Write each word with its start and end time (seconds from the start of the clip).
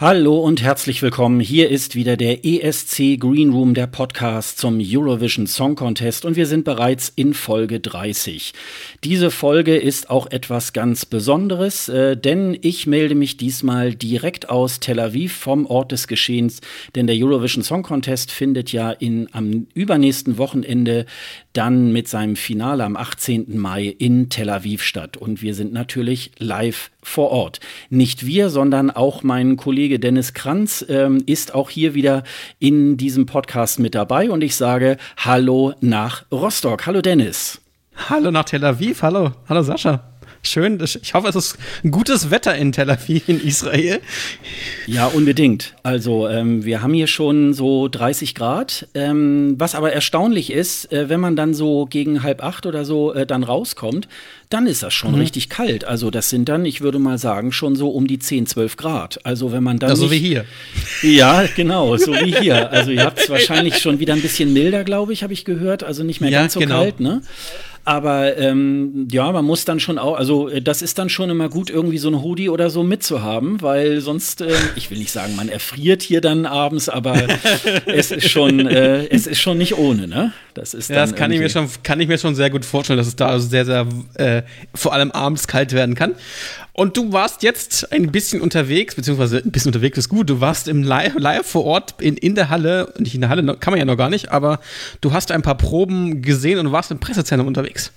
Hallo 0.00 0.38
und 0.38 0.62
herzlich 0.62 1.02
willkommen. 1.02 1.40
Hier 1.40 1.68
ist 1.68 1.94
wieder 1.94 2.16
der 2.16 2.42
ESC 2.42 3.18
Green 3.20 3.50
Room, 3.50 3.74
der 3.74 3.86
Podcast 3.86 4.56
zum 4.56 4.80
Eurovision 4.80 5.46
Song 5.46 5.74
Contest 5.74 6.24
und 6.24 6.36
wir 6.36 6.46
sind 6.46 6.64
bereits 6.64 7.12
in 7.16 7.34
Folge 7.34 7.80
30. 7.80 8.54
Diese 9.04 9.30
Folge 9.30 9.76
ist 9.76 10.08
auch 10.08 10.26
etwas 10.30 10.72
ganz 10.72 11.04
Besonderes, 11.04 11.90
äh, 11.90 12.16
denn 12.16 12.56
ich 12.62 12.86
melde 12.86 13.14
mich 13.14 13.36
diesmal 13.36 13.94
direkt 13.94 14.48
aus 14.48 14.80
Tel 14.80 15.00
Aviv 15.00 15.34
vom 15.34 15.66
Ort 15.66 15.92
des 15.92 16.08
Geschehens, 16.08 16.62
denn 16.94 17.06
der 17.06 17.16
Eurovision 17.18 17.62
Song 17.62 17.82
Contest 17.82 18.30
findet 18.30 18.72
ja 18.72 18.92
in, 18.92 19.28
am 19.32 19.66
übernächsten 19.74 20.38
Wochenende 20.38 21.04
dann 21.52 21.92
mit 21.92 22.08
seinem 22.08 22.36
Finale 22.36 22.84
am 22.84 22.96
18. 22.96 23.58
Mai 23.58 23.84
in 23.86 24.28
Tel 24.28 24.50
Aviv 24.50 24.82
statt 24.82 25.16
und 25.16 25.42
wir 25.42 25.54
sind 25.54 25.72
natürlich 25.72 26.32
live 26.38 26.90
vor 27.02 27.30
Ort. 27.30 27.60
Nicht 27.88 28.26
wir, 28.26 28.50
sondern 28.50 28.90
auch 28.90 29.22
mein 29.22 29.56
Kollege 29.56 29.98
Dennis 29.98 30.32
Kranz 30.32 30.84
ähm, 30.88 31.22
ist 31.26 31.54
auch 31.54 31.70
hier 31.70 31.94
wieder 31.94 32.22
in 32.58 32.96
diesem 32.96 33.26
Podcast 33.26 33.80
mit 33.80 33.94
dabei 33.94 34.30
und 34.30 34.42
ich 34.42 34.56
sage 34.56 34.96
Hallo 35.16 35.74
nach 35.80 36.24
Rostock. 36.30 36.86
Hallo 36.86 37.00
Dennis. 37.00 37.60
Hallo 38.08 38.30
nach 38.30 38.44
Tel 38.44 38.64
Aviv. 38.64 39.02
Hallo. 39.02 39.32
Hallo 39.48 39.62
Sascha. 39.62 40.19
Schön. 40.42 40.82
Ich 40.82 41.14
hoffe, 41.14 41.28
es 41.28 41.36
ist 41.36 41.58
ein 41.84 41.90
gutes 41.90 42.30
Wetter 42.30 42.54
in 42.54 42.72
Tel 42.72 42.90
Aviv 42.90 43.28
in 43.28 43.46
Israel. 43.46 44.00
Ja, 44.86 45.06
unbedingt. 45.06 45.74
Also 45.82 46.28
ähm, 46.28 46.64
wir 46.64 46.80
haben 46.82 46.94
hier 46.94 47.08
schon 47.08 47.52
so 47.52 47.88
30 47.88 48.34
Grad. 48.34 48.88
Ähm, 48.94 49.56
was 49.58 49.74
aber 49.74 49.92
erstaunlich 49.92 50.50
ist, 50.50 50.90
äh, 50.92 51.10
wenn 51.10 51.20
man 51.20 51.36
dann 51.36 51.52
so 51.52 51.84
gegen 51.84 52.22
halb 52.22 52.42
acht 52.42 52.64
oder 52.64 52.86
so 52.86 53.12
äh, 53.12 53.26
dann 53.26 53.42
rauskommt, 53.42 54.08
dann 54.48 54.66
ist 54.66 54.82
das 54.82 54.94
schon 54.94 55.12
mhm. 55.12 55.20
richtig 55.20 55.48
kalt. 55.48 55.84
Also 55.84 56.10
das 56.10 56.30
sind 56.30 56.48
dann, 56.48 56.64
ich 56.64 56.80
würde 56.80 56.98
mal 56.98 57.18
sagen, 57.18 57.52
schon 57.52 57.76
so 57.76 57.90
um 57.90 58.06
die 58.06 58.18
10, 58.18 58.46
12 58.46 58.76
Grad. 58.76 59.24
Also 59.24 59.52
wenn 59.52 59.62
man 59.62 59.78
dann. 59.78 59.90
Ja, 59.90 59.96
so 59.96 60.10
wie 60.10 60.18
hier. 60.18 60.46
Ja, 61.02 61.44
genau, 61.54 61.96
so 61.98 62.12
wie 62.12 62.34
hier. 62.34 62.72
Also 62.72 62.90
ihr 62.90 63.04
habt 63.04 63.20
es 63.20 63.28
wahrscheinlich 63.28 63.78
schon 63.78 64.00
wieder 64.00 64.14
ein 64.14 64.22
bisschen 64.22 64.52
milder, 64.52 64.84
glaube 64.84 65.12
ich, 65.12 65.22
habe 65.22 65.32
ich 65.34 65.44
gehört. 65.44 65.84
Also 65.84 66.02
nicht 66.02 66.20
mehr 66.20 66.30
ja, 66.30 66.40
ganz 66.40 66.54
so 66.54 66.60
genau. 66.60 66.80
kalt, 66.80 66.98
ne? 66.98 67.20
Aber 67.84 68.36
ähm, 68.36 69.08
ja, 69.10 69.32
man 69.32 69.44
muss 69.44 69.64
dann 69.64 69.80
schon 69.80 69.98
auch, 69.98 70.16
also 70.16 70.48
äh, 70.48 70.60
das 70.60 70.82
ist 70.82 70.98
dann 70.98 71.08
schon 71.08 71.30
immer 71.30 71.48
gut, 71.48 71.70
irgendwie 71.70 71.98
so 71.98 72.08
ein 72.08 72.22
Hoodie 72.22 72.50
oder 72.50 72.68
so 72.68 72.82
mitzuhaben, 72.82 73.62
weil 73.62 74.00
sonst, 74.00 74.42
äh, 74.42 74.52
ich 74.76 74.90
will 74.90 74.98
nicht 74.98 75.10
sagen, 75.10 75.34
man 75.34 75.48
erfriert 75.48 76.02
hier 76.02 76.20
dann 76.20 76.44
abends, 76.44 76.88
aber 76.90 77.16
es 77.86 78.10
ist 78.10 78.28
schon, 78.28 78.66
äh, 78.66 79.06
es 79.06 79.26
ist 79.26 79.40
schon 79.40 79.56
nicht 79.56 79.78
ohne, 79.78 80.06
ne? 80.06 80.32
Das 80.54 80.74
ist 80.74 80.90
ja, 80.90 80.96
das 80.96 81.14
kann 81.14 81.32
ich 81.32 81.40
mir 81.40 81.48
schon, 81.48 81.68
kann 81.82 82.00
ich 82.00 82.08
mir 82.08 82.18
schon 82.18 82.34
sehr 82.34 82.50
gut 82.50 82.64
vorstellen, 82.64 82.98
dass 82.98 83.06
es 83.06 83.16
da 83.16 83.28
also 83.28 83.48
sehr, 83.48 83.64
sehr 83.64 83.86
äh, 84.14 84.42
vor 84.74 84.92
allem 84.92 85.10
abends 85.12 85.46
kalt 85.48 85.72
werden 85.72 85.94
kann. 85.94 86.14
Und 86.72 86.96
du 86.96 87.12
warst 87.12 87.42
jetzt 87.42 87.92
ein 87.92 88.12
bisschen 88.12 88.40
unterwegs, 88.40 88.94
beziehungsweise 88.94 89.38
ein 89.38 89.50
bisschen 89.50 89.70
unterwegs 89.70 89.98
ist 89.98 90.08
gut. 90.08 90.30
Du 90.30 90.40
warst 90.40 90.68
im 90.68 90.82
Live, 90.82 91.14
live 91.18 91.46
vor 91.46 91.64
Ort 91.64 92.00
in, 92.00 92.16
in 92.16 92.34
der 92.34 92.48
Halle, 92.48 92.92
nicht 92.98 93.14
in 93.14 93.20
der 93.20 93.30
Halle, 93.30 93.42
kann 93.58 93.72
man 93.72 93.78
ja 93.78 93.84
noch 93.84 93.96
gar 93.96 94.10
nicht, 94.10 94.30
aber 94.30 94.60
du 95.00 95.12
hast 95.12 95.30
ein 95.30 95.42
paar 95.42 95.56
Proben 95.56 96.22
gesehen 96.22 96.58
und 96.58 96.72
warst 96.72 96.90
im 96.90 97.00
Pressezentrum 97.00 97.48
unterwegs. 97.48 97.92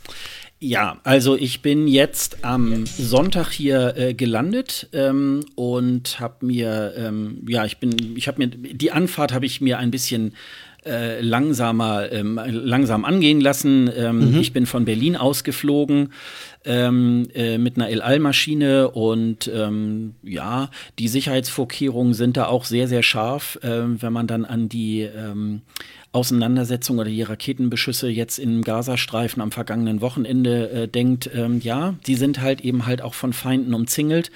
Ja, 0.60 0.98
also 1.04 1.36
ich 1.36 1.62
bin 1.62 1.90
jetzt 1.90 2.46
am 2.46 2.86
Sonntag 2.86 3.52
hier 3.52 3.98
äh, 3.98 4.14
gelandet 4.14 4.88
ähm, 4.94 5.42
und 5.56 6.22
habe 6.22 6.46
mir, 6.46 6.94
ähm, 6.96 7.44
ja, 7.50 7.66
ich 7.66 7.80
bin, 7.80 8.16
ich 8.16 8.30
habe 8.30 8.38
mir 8.38 8.48
die 8.48 8.92
Anfahrt 8.92 9.34
habe 9.34 9.46
ich 9.46 9.60
mir 9.60 9.78
ein 9.78 9.92
bisschen 9.92 10.36
äh, 10.86 11.22
langsamer, 11.22 12.12
ähm, 12.12 12.40
langsam 12.46 13.06
angehen 13.06 13.42
lassen. 13.42 13.90
Ähm, 13.96 14.32
mhm. 14.32 14.40
Ich 14.40 14.54
bin 14.54 14.66
von 14.66 14.86
Berlin 14.86 15.16
ausgeflogen 15.16 16.14
ähm, 16.66 17.28
äh, 17.34 17.58
mit 17.58 17.76
einer 17.78 17.90
El 17.90 18.02
Al-Maschine 18.02 18.90
und 18.90 19.50
ähm, 19.54 20.16
ja, 20.24 20.70
die 21.00 21.08
Sicherheitsvorkehrungen 21.08 22.14
sind 22.14 22.38
da 22.38 22.48
auch 22.48 22.66
sehr, 22.66 22.88
sehr 22.88 23.04
scharf, 23.04 23.58
äh, 23.62 24.02
wenn 24.02 24.14
man 24.14 24.28
dann 24.28 24.46
an 24.46 24.70
die 24.70 25.02
ähm, 25.02 25.62
Auseinandersetzung 26.12 27.00
oder 27.00 27.10
die 27.10 27.24
Raketenbeschüsse 27.24 28.08
jetzt 28.08 28.38
im 28.38 28.62
Gazastreifen 28.62 29.42
am 29.42 29.52
vergangenen 29.52 30.00
Wochenende 30.02 30.70
äh, 30.70 30.88
denkt, 30.88 31.30
ähm, 31.34 31.60
ja, 31.62 31.96
die 32.06 32.16
sind 32.16 32.40
halt 32.40 32.62
eben 32.62 32.86
halt 32.86 33.02
auch 33.02 33.16
von 33.16 33.34
Feinden 33.34 33.74
umzingelt 33.74 34.32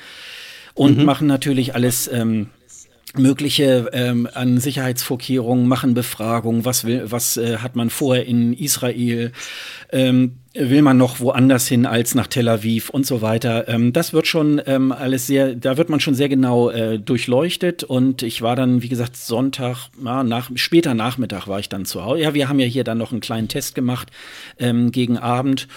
und 0.73 0.97
mhm. 0.97 1.05
machen 1.05 1.27
natürlich 1.27 1.75
alles 1.75 2.07
ähm, 2.11 2.49
mögliche 3.15 3.89
ähm, 3.93 4.27
an 4.33 4.59
Sicherheitsvorkehrungen, 4.59 5.67
machen 5.67 5.93
Befragungen, 5.93 6.65
was 6.65 6.83
will, 6.83 7.03
was 7.09 7.37
äh, 7.37 7.57
hat 7.57 7.75
man 7.75 7.89
vorher 7.89 8.25
in 8.25 8.53
Israel, 8.53 9.31
ähm, 9.91 10.37
will 10.53 10.81
man 10.81 10.97
noch 10.97 11.19
woanders 11.19 11.67
hin 11.67 11.85
als 11.85 12.15
nach 12.15 12.27
Tel 12.27 12.49
Aviv 12.49 12.89
und 12.89 13.05
so 13.05 13.21
weiter. 13.21 13.67
Ähm, 13.69 13.93
das 13.93 14.13
wird 14.13 14.27
schon 14.27 14.61
ähm, 14.65 14.91
alles 14.91 15.27
sehr, 15.27 15.55
da 15.55 15.77
wird 15.77 15.89
man 15.89 15.99
schon 15.99 16.15
sehr 16.15 16.29
genau 16.29 16.69
äh, 16.69 16.99
durchleuchtet 16.99 17.83
und 17.83 18.23
ich 18.23 18.41
war 18.41 18.55
dann, 18.55 18.81
wie 18.81 18.89
gesagt, 18.89 19.15
Sonntag, 19.15 19.89
ja, 20.03 20.23
nach, 20.23 20.51
später 20.55 20.93
Nachmittag 20.93 21.47
war 21.47 21.59
ich 21.59 21.69
dann 21.69 21.85
zu 21.85 22.03
Hause. 22.03 22.21
Ja, 22.21 22.33
wir 22.33 22.49
haben 22.49 22.59
ja 22.59 22.67
hier 22.67 22.83
dann 22.83 22.97
noch 22.97 23.11
einen 23.11 23.21
kleinen 23.21 23.47
Test 23.47 23.75
gemacht 23.75 24.09
ähm, 24.59 24.91
gegen 24.91 25.17
Abend 25.17 25.67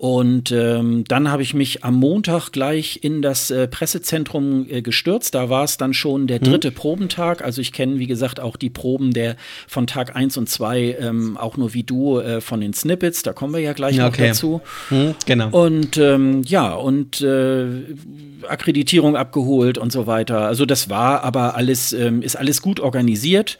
und 0.00 0.50
ähm, 0.50 1.04
dann 1.08 1.30
habe 1.30 1.42
ich 1.42 1.52
mich 1.52 1.84
am 1.84 1.96
Montag 1.96 2.52
gleich 2.52 3.00
in 3.02 3.20
das 3.20 3.50
äh, 3.50 3.68
Pressezentrum 3.68 4.64
äh, 4.66 4.80
gestürzt. 4.80 5.34
Da 5.34 5.50
war 5.50 5.62
es 5.64 5.76
dann 5.76 5.92
schon 5.92 6.26
der 6.26 6.38
mhm. 6.40 6.44
dritte 6.44 6.70
mhm. 6.70 6.74
Probentag. 6.74 7.44
Also 7.44 7.60
ich 7.60 7.70
kenne, 7.70 7.98
wie 7.98 8.06
gesagt, 8.06 8.40
auch 8.40 8.56
die 8.56 8.70
Proben 8.70 9.12
der 9.12 9.36
von 9.68 9.86
Tag 9.86 10.16
1 10.16 10.38
und 10.38 10.48
2, 10.48 10.96
ähm, 10.98 11.36
auch 11.36 11.58
nur 11.58 11.74
wie 11.74 11.82
du 11.82 12.18
äh, 12.18 12.40
von 12.40 12.62
den 12.62 12.72
Snippets. 12.72 13.24
Da 13.24 13.34
kommen 13.34 13.52
wir 13.52 13.60
ja 13.60 13.74
gleich 13.74 14.00
okay. 14.00 14.22
noch 14.22 14.28
dazu. 14.28 14.62
Mhm, 14.88 15.16
genau. 15.26 15.50
Und 15.50 15.98
ähm, 15.98 16.44
ja, 16.46 16.72
und 16.72 17.20
äh, 17.20 17.66
Akkreditierung 18.48 19.16
abgeholt 19.16 19.76
und 19.76 19.92
so 19.92 20.06
weiter. 20.06 20.46
Also 20.46 20.64
das 20.64 20.88
war 20.88 21.24
aber 21.24 21.56
alles, 21.56 21.92
ähm, 21.92 22.22
ist 22.22 22.36
alles 22.36 22.62
gut 22.62 22.80
organisiert. 22.80 23.58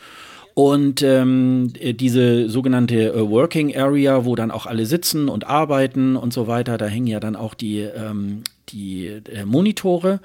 Und 0.61 1.01
ähm, 1.01 1.73
diese 1.73 2.51
sogenannte 2.51 3.15
äh, 3.15 3.31
Working 3.31 3.75
Area, 3.75 4.27
wo 4.27 4.37
dann 4.37 4.51
auch 4.51 4.67
alle 4.67 4.85
sitzen 4.85 5.31
und 5.31 5.47
arbeiten 5.47 6.17
und 6.17 6.35
so 6.35 6.49
weiter, 6.49 6.77
da 6.77 6.85
hängen 6.85 7.07
ja 7.07 7.19
dann 7.19 7.35
auch 7.35 7.55
die, 7.55 7.79
ähm, 7.79 8.43
die 8.69 9.07
äh, 9.07 9.47
Monitore. 9.47 10.21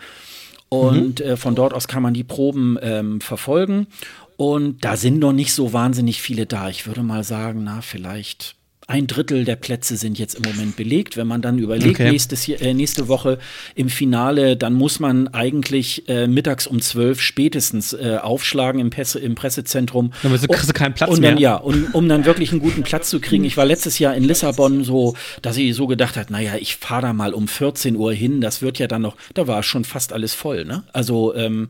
Und 0.67 1.21
mhm. 1.21 1.25
äh, 1.25 1.37
von 1.37 1.55
dort 1.55 1.73
aus 1.73 1.87
kann 1.87 2.03
man 2.03 2.13
die 2.13 2.25
Proben 2.25 2.77
ähm, 2.81 3.21
verfolgen. 3.21 3.87
Und 4.35 4.83
da 4.83 4.97
sind 4.97 5.19
noch 5.19 5.31
nicht 5.31 5.53
so 5.53 5.71
wahnsinnig 5.71 6.21
viele 6.21 6.45
da. 6.45 6.67
Ich 6.67 6.85
würde 6.85 7.01
mal 7.01 7.23
sagen, 7.23 7.61
na, 7.63 7.79
vielleicht 7.79 8.54
ein 8.87 9.07
Drittel 9.07 9.45
der 9.45 9.55
Plätze 9.55 9.97
sind 9.97 10.19
jetzt 10.19 10.35
im 10.35 10.43
Moment 10.43 10.75
belegt. 10.75 11.17
Wenn 11.17 11.25
man 11.25 11.41
dann 11.41 11.57
überlegt, 11.57 11.99
okay. 11.99 12.11
nächstes, 12.11 12.47
äh, 12.47 12.73
nächste 12.73 13.07
Woche 13.07 13.39
im 13.73 13.89
Finale, 13.89 14.57
dann 14.57 14.73
muss 14.73 14.99
man 14.99 15.27
eigentlich 15.29 16.07
äh, 16.07 16.27
mittags 16.27 16.67
um 16.67 16.79
zwölf 16.81 17.19
spätestens 17.19 17.93
äh, 17.93 18.19
aufschlagen 18.21 18.79
im, 18.79 18.91
Presse, 18.91 19.19
im 19.19 19.33
Pressezentrum. 19.33 20.11
Dann 20.21 20.37
kriegst 20.37 20.69
du 20.69 20.73
keinen 20.73 20.93
Platz 20.93 21.09
und 21.09 21.23
dann, 21.23 21.33
mehr. 21.35 21.41
Ja, 21.41 21.55
um, 21.55 21.87
um 21.93 22.07
dann 22.07 22.25
wirklich 22.25 22.51
einen 22.51 22.61
guten 22.61 22.83
Platz 22.83 23.09
zu 23.09 23.19
kriegen. 23.19 23.43
Ich 23.43 23.57
war 23.57 23.65
letztes 23.65 23.97
Jahr 23.97 24.13
in 24.13 24.23
Lissabon 24.23 24.83
so, 24.83 25.15
dass 25.41 25.57
ich 25.57 25.73
so 25.73 25.87
gedacht 25.87 26.15
habe, 26.15 26.31
naja, 26.31 26.53
ich 26.59 26.75
fahre 26.75 27.01
da 27.01 27.13
mal 27.13 27.33
um 27.33 27.47
14 27.47 27.95
Uhr 27.95 28.13
hin. 28.13 28.39
Das 28.39 28.61
wird 28.61 28.77
ja 28.77 28.85
dann 28.85 29.01
noch, 29.01 29.15
da 29.33 29.47
war 29.47 29.63
schon 29.63 29.83
fast 29.83 30.13
alles 30.13 30.35
voll. 30.35 30.63
Ne? 30.63 30.83
Also 30.93 31.33
ähm, 31.33 31.69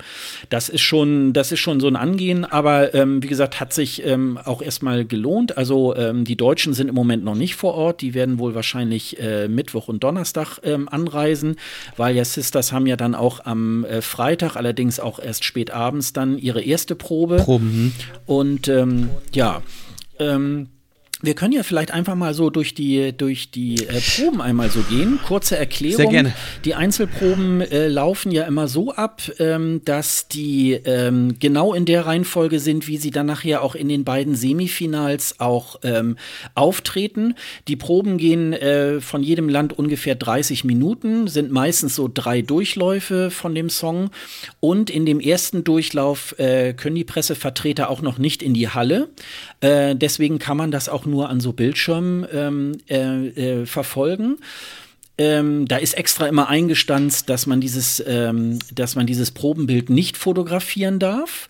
das 0.50 0.68
ist 0.68 0.82
schon, 0.82 1.32
das 1.32 1.54
ist 1.54 1.60
schon 1.60 1.80
so 1.80 1.88
ein 1.88 1.96
Angehen. 1.96 2.44
Aber 2.44 2.94
ähm, 2.94 3.24
wie 3.24 3.28
gesagt, 3.28 3.62
hat 3.62 3.72
sich 3.72 4.06
ähm, 4.06 4.38
auch 4.44 4.62
erstmal 4.62 5.06
gelohnt. 5.06 5.58
Also 5.58 5.96
ähm, 5.96 6.26
die 6.26 6.36
Deutschen 6.36 6.74
sind 6.74 6.90
im 6.90 6.96
Moment 6.96 7.05
Moment 7.06 7.24
noch 7.24 7.36
nicht 7.36 7.56
vor 7.56 7.76
Ort. 7.76 8.02
Die 8.02 8.14
werden 8.14 8.40
wohl 8.40 8.56
wahrscheinlich 8.56 9.20
äh, 9.20 9.48
Mittwoch 9.48 9.88
und 9.88 10.04
Donnerstag 10.04 10.60
ähm, 10.64 10.90
anreisen, 10.90 11.56
weil 11.98 12.16
ja 12.16 12.26
Sisters 12.26 12.72
haben 12.72 12.88
ja 12.88 12.96
dann 12.96 13.16
auch 13.16 13.46
am 13.46 13.86
äh, 13.86 14.02
Freitag, 14.02 14.56
allerdings 14.56 15.00
auch 15.00 15.20
erst 15.20 15.44
spät 15.44 15.72
abends 15.72 16.14
dann 16.14 16.38
ihre 16.38 16.62
erste 16.62 16.96
Probe. 16.96 17.38
Proben. 17.38 17.72
Hm. 17.72 17.94
Und 18.26 18.68
ähm, 18.68 19.10
ja, 19.34 19.62
ähm, 20.20 20.70
wir 21.22 21.34
können 21.34 21.54
ja 21.54 21.64
vielleicht 21.64 21.92
einfach 21.92 22.16
mal 22.16 22.34
so 22.34 22.50
durch 22.50 22.74
die, 22.74 23.14
durch 23.16 23.50
die 23.50 23.88
äh, 23.88 24.02
Proben 24.02 24.42
einmal 24.42 24.70
so 24.70 24.82
gehen. 24.82 25.20
Kurze 25.26 25.58
Erklärung. 25.58 25.98
Sehr 25.98 26.08
gerne. 26.08 26.34
Die 26.66 26.76
Einzelproben 26.76 27.62
äh, 27.62 27.88
laufen 27.88 28.32
ja 28.32 28.44
immer 28.44 28.68
so 28.68 28.94
ab, 28.94 29.22
ähm, 29.40 29.82
dass 29.86 30.28
die 30.28 30.74
ähm, 30.74 31.38
genau 31.40 31.74
in 31.74 31.86
der 31.86 32.06
Reihenfolge 32.06 32.60
sind, 32.60 32.88
wie 32.88 32.98
sie 32.98 33.12
dann 33.12 33.28
nachher 33.28 33.62
auch 33.62 33.76
in 33.76 33.88
den 33.88 34.04
beiden 34.04 34.36
Semifinals 34.36 35.40
auch 35.40 35.80
ähm, 35.84 36.18
auftreten. 36.54 37.36
Die 37.70 37.78
Proben 37.78 38.18
gehen 38.18 38.52
äh, 38.52 39.00
von 39.00 39.24
jedem 39.24 39.48
Land 39.48 39.72
ungefähr 39.78 40.16
30 40.16 40.66
Minuten, 40.66 41.28
sind 41.28 41.50
meistens 41.50 41.96
so 41.96 42.10
drei 42.14 42.42
Durchläufe 42.42 43.32
von 43.32 43.56
dem 43.56 43.70
Song. 43.70 44.10
Und 44.60 44.90
in 44.90 45.06
dem 45.06 45.22
ersten 45.22 45.64
Durchlauf 45.64 46.38
äh, 46.40 46.74
können 46.74 46.96
die 46.96 47.06
Pressevertreter 47.06 47.90
auch 47.90 48.02
noch 48.02 48.18
nicht 48.18 48.44
in 48.44 48.54
die 48.54 48.68
Halle. 48.68 49.08
Äh, 49.62 49.96
deswegen 49.96 50.40
kann 50.40 50.58
man 50.58 50.72
das 50.72 50.90
auch 50.90 51.05
nur 51.06 51.30
an 51.30 51.40
so 51.40 51.54
Bildschirmen 51.54 52.26
ähm, 52.32 52.78
äh, 52.90 53.28
äh, 53.62 53.66
verfolgen. 53.66 54.38
Ähm, 55.18 55.66
da 55.68 55.78
ist 55.78 55.94
extra 55.94 56.28
immer 56.28 56.50
eingestanzt, 56.50 57.30
dass 57.30 57.48
man 57.48 57.62
dieses, 57.62 58.04
ähm, 58.06 58.60
dass 58.74 58.96
man 58.96 59.08
dieses 59.08 59.32
Probenbild 59.32 59.90
nicht 59.90 60.18
fotografieren 60.18 61.00
darf. 61.00 61.48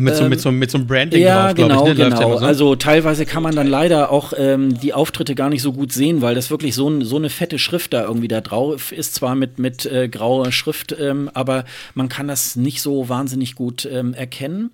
Mit, 0.00 0.16
so, 0.16 0.24
mit, 0.24 0.40
so, 0.40 0.50
mit 0.50 0.70
so 0.72 0.78
einem 0.78 0.88
Branding 0.88 1.22
ja, 1.22 1.52
drauf, 1.52 1.54
genau, 1.54 1.86
ich, 1.86 1.96
ne? 1.96 2.04
genau. 2.04 2.32
Ja 2.32 2.38
so. 2.38 2.44
Also 2.44 2.74
teilweise 2.74 3.26
kann 3.26 3.44
man 3.44 3.54
dann 3.54 3.68
leider 3.68 4.10
auch 4.10 4.32
ähm, 4.36 4.76
die 4.80 4.92
Auftritte 4.92 5.36
gar 5.36 5.50
nicht 5.50 5.62
so 5.62 5.72
gut 5.72 5.92
sehen, 5.92 6.20
weil 6.20 6.34
das 6.34 6.50
wirklich 6.50 6.74
so, 6.74 7.00
so 7.02 7.14
eine 7.14 7.30
fette 7.30 7.60
Schrift 7.60 7.92
da 7.92 8.02
irgendwie 8.02 8.26
da 8.26 8.40
drauf 8.40 8.90
ist, 8.90 9.14
zwar 9.14 9.36
mit, 9.36 9.60
mit 9.60 9.86
äh, 9.86 10.08
grauer 10.08 10.50
Schrift, 10.50 10.96
ähm, 10.98 11.30
aber 11.32 11.64
man 11.94 12.08
kann 12.08 12.26
das 12.26 12.56
nicht 12.56 12.82
so 12.82 13.08
wahnsinnig 13.08 13.54
gut 13.54 13.88
ähm, 13.90 14.14
erkennen. 14.14 14.70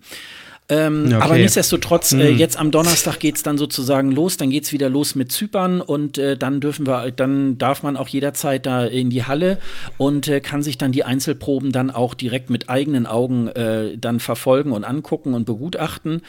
Ähm, 0.71 1.07
okay. 1.07 1.15
Aber 1.17 1.37
nichtsdestotrotz, 1.37 2.13
äh, 2.13 2.29
hm. 2.29 2.39
jetzt 2.39 2.57
am 2.57 2.71
Donnerstag 2.71 3.19
geht 3.19 3.37
es 3.37 3.43
dann 3.43 3.59
sozusagen 3.59 4.13
los, 4.13 4.37
dann 4.37 4.51
geht 4.51 4.65
es 4.65 4.73
wieder 4.73 4.89
los 4.89 5.17
mit 5.17 5.33
Zypern 5.33 5.81
und 5.81 6.17
äh, 6.17 6.37
dann 6.37 6.61
dürfen 6.61 6.87
wir, 6.87 7.11
dann 7.11 7.59
darf 7.59 7.83
man 7.83 7.97
auch 7.97 8.07
jederzeit 8.07 8.67
da 8.67 8.85
in 8.85 9.11
die 9.11 9.25
Halle 9.25 9.59
und 9.99 10.29
äh, 10.29 10.41
kann 10.41 10.63
sich 10.63 10.79
dann 10.79 10.93
die 10.93 11.03
Einzelproben 11.03 11.73
dann 11.73 11.91
auch 11.91 12.15
direkt 12.15 12.51
mit 12.51 12.71
eigenen 12.71 13.07
Augen 13.07 13.49
äh, 13.49 13.99
dann 13.99 14.21
verfolgen 14.21 14.71
und 14.71 14.85
angucken 14.85 15.35
und 15.35 15.45
begutachten. 15.45 16.23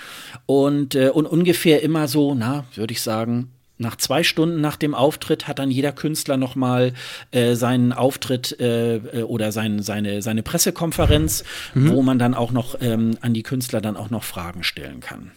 Und, 0.48 0.96
äh, 0.96 1.10
und 1.10 1.28
ungefähr 1.28 1.84
immer 1.84 2.08
so, 2.08 2.34
na, 2.34 2.66
würde 2.74 2.94
ich 2.94 3.02
sagen, 3.02 3.52
nach 3.82 3.98
zwei 3.98 4.24
Stunden 4.24 4.62
nach 4.62 4.78
dem 4.78 4.96
Auftritt 4.96 5.48
hat 5.48 5.60
dann 5.60 5.72
jeder 5.72 5.92
Künstler 5.92 6.38
nochmal 6.38 6.94
äh, 7.32 7.56
seinen 7.56 7.92
Auftritt 7.92 8.60
äh, 8.60 8.98
äh, 8.98 9.24
oder 9.24 9.52
sein, 9.52 9.82
seine, 9.82 10.22
seine 10.22 10.44
Pressekonferenz, 10.44 11.44
mhm. 11.74 11.90
wo 11.90 12.02
man 12.02 12.20
dann 12.20 12.34
auch 12.34 12.52
noch 12.52 12.76
ähm, 12.80 13.18
an 13.22 13.34
die 13.34 13.44
Künstler 13.44 13.82
dann 13.82 13.98
auch 13.98 14.10
noch 14.10 14.24
Fragen 14.24 14.64
stellen 14.64 15.00
kann. 15.02 15.32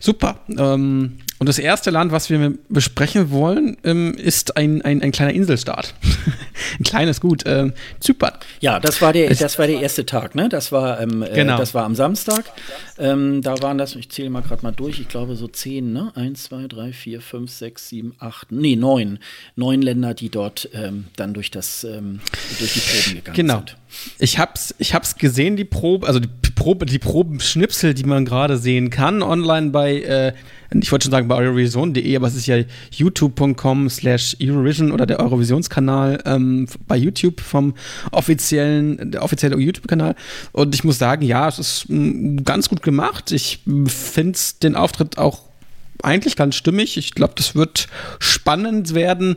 Super. 0.00 0.40
Ähm, 0.56 1.18
und 1.38 1.48
das 1.48 1.58
erste 1.58 1.90
Land, 1.90 2.12
was 2.12 2.30
wir 2.30 2.54
besprechen 2.68 3.30
wollen, 3.30 3.76
ähm, 3.84 4.14
ist 4.14 4.56
ein, 4.56 4.82
ein, 4.82 5.02
ein, 5.02 5.12
kleiner 5.12 5.32
Inselstaat. 5.32 5.94
ein 6.78 6.84
kleines 6.84 7.20
Gut, 7.20 7.42
ähm, 7.44 7.72
Zypern. 8.00 8.34
Ja, 8.60 8.78
das 8.78 9.02
war 9.02 9.12
der, 9.12 9.34
das 9.34 9.58
war 9.58 9.66
der 9.66 9.80
erste 9.80 10.06
Tag, 10.06 10.34
ne? 10.34 10.48
Das 10.48 10.72
war, 10.72 11.00
ähm, 11.00 11.22
äh, 11.22 11.34
genau. 11.34 11.58
das 11.58 11.74
war 11.74 11.84
am 11.84 11.96
Samstag. 11.96 12.44
Ähm, 12.98 13.42
da 13.42 13.60
waren 13.62 13.78
das, 13.78 13.96
ich 13.96 14.10
zähle 14.10 14.30
mal 14.30 14.42
gerade 14.42 14.62
mal 14.62 14.72
durch, 14.72 15.00
ich 15.00 15.08
glaube 15.08 15.34
so 15.34 15.48
zehn, 15.48 15.92
ne? 15.92 16.12
Eins, 16.14 16.44
zwei, 16.44 16.66
drei, 16.68 16.92
vier, 16.92 17.20
fünf, 17.20 17.50
sechs, 17.50 17.88
sieben, 17.88 18.14
acht, 18.18 18.52
nee, 18.52 18.76
neun. 18.76 19.18
Neun 19.56 19.82
Länder, 19.82 20.14
die 20.14 20.30
dort 20.30 20.70
ähm, 20.72 21.06
dann 21.16 21.34
durch 21.34 21.50
das, 21.50 21.84
ähm, 21.84 22.20
durch 22.58 22.72
die 22.74 22.80
Proben 22.80 23.14
gegangen 23.16 23.36
genau. 23.36 23.58
sind. 23.58 23.76
Ich 24.18 24.38
hab's, 24.38 24.74
ich 24.78 24.94
hab's 24.94 25.16
gesehen, 25.16 25.56
die 25.56 25.64
Probe, 25.64 26.06
also 26.06 26.20
die 26.20 26.28
Probe, 26.54 26.86
die 26.86 26.98
Probenschnipsel, 26.98 27.94
die 27.94 28.04
man 28.04 28.24
gerade 28.24 28.56
sehen 28.58 28.90
kann, 28.90 29.22
online 29.22 29.70
bei, 29.70 30.00
äh, 30.02 30.32
ich 30.72 30.90
wollte 30.90 31.04
schon 31.04 31.12
sagen 31.12 31.28
bei 31.28 31.36
Eurovision.de, 31.36 32.16
aber 32.16 32.26
es 32.26 32.34
ist 32.34 32.46
ja 32.46 32.56
youtube.com 32.92 33.88
slash 33.90 34.36
Eurovision 34.40 34.92
oder 34.92 35.06
der 35.06 35.20
Eurovisionskanal 35.20 36.22
ähm, 36.24 36.66
bei 36.86 36.96
YouTube 36.96 37.40
vom 37.40 37.74
offiziellen, 38.12 39.12
der 39.12 39.22
offizielle 39.22 39.56
YouTube-Kanal. 39.56 40.14
Und 40.52 40.74
ich 40.74 40.84
muss 40.84 40.98
sagen, 40.98 41.22
ja, 41.22 41.48
es 41.48 41.58
ist 41.58 41.86
mm, 41.88 42.38
ganz 42.44 42.68
gut 42.68 42.82
gemacht. 42.82 43.32
Ich 43.32 43.60
finde 43.86 44.38
den 44.62 44.74
Auftritt 44.74 45.18
auch 45.18 45.42
eigentlich 46.04 46.36
ganz 46.36 46.54
stimmig. 46.54 46.96
Ich 46.96 47.14
glaube, 47.14 47.34
das 47.36 47.54
wird 47.54 47.88
spannend 48.18 48.94
werden, 48.94 49.36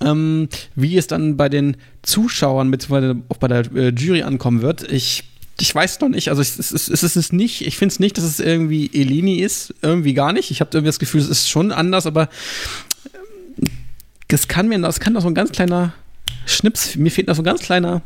ähm, 0.00 0.48
wie 0.74 0.96
es 0.96 1.06
dann 1.06 1.36
bei 1.36 1.48
den 1.48 1.76
Zuschauern 2.02 2.70
bzw. 2.70 3.16
auch 3.28 3.36
bei 3.36 3.48
der 3.48 3.72
äh, 3.74 3.88
Jury 3.90 4.22
ankommen 4.22 4.62
wird. 4.62 4.90
Ich 4.90 5.24
ich 5.60 5.74
weiß 5.74 6.00
noch 6.00 6.08
nicht, 6.08 6.30
also 6.30 6.40
es 6.40 6.58
ist, 6.58 6.88
es 6.88 7.16
ist 7.16 7.32
nicht, 7.34 7.66
ich 7.66 7.76
finde 7.76 7.92
es 7.92 8.00
nicht, 8.00 8.16
dass 8.16 8.24
es 8.24 8.40
irgendwie 8.40 8.90
Elini 8.94 9.40
ist, 9.40 9.74
irgendwie 9.82 10.14
gar 10.14 10.32
nicht. 10.32 10.50
Ich 10.50 10.60
habe 10.60 10.70
irgendwie 10.72 10.88
das 10.88 10.98
Gefühl, 10.98 11.20
es 11.20 11.28
ist 11.28 11.50
schon 11.50 11.70
anders, 11.70 12.06
aber 12.06 12.30
es 14.28 14.48
kann 14.48 14.68
mir, 14.68 14.78
das 14.78 15.00
kann 15.00 15.14
doch 15.14 15.20
so 15.20 15.28
ein 15.28 15.34
ganz 15.34 15.52
kleiner 15.52 15.92
Schnips, 16.46 16.96
mir 16.96 17.10
fehlt 17.10 17.28
noch 17.28 17.36
so 17.36 17.42
ein 17.42 17.44
ganz 17.44 17.60
kleiner 17.60 18.00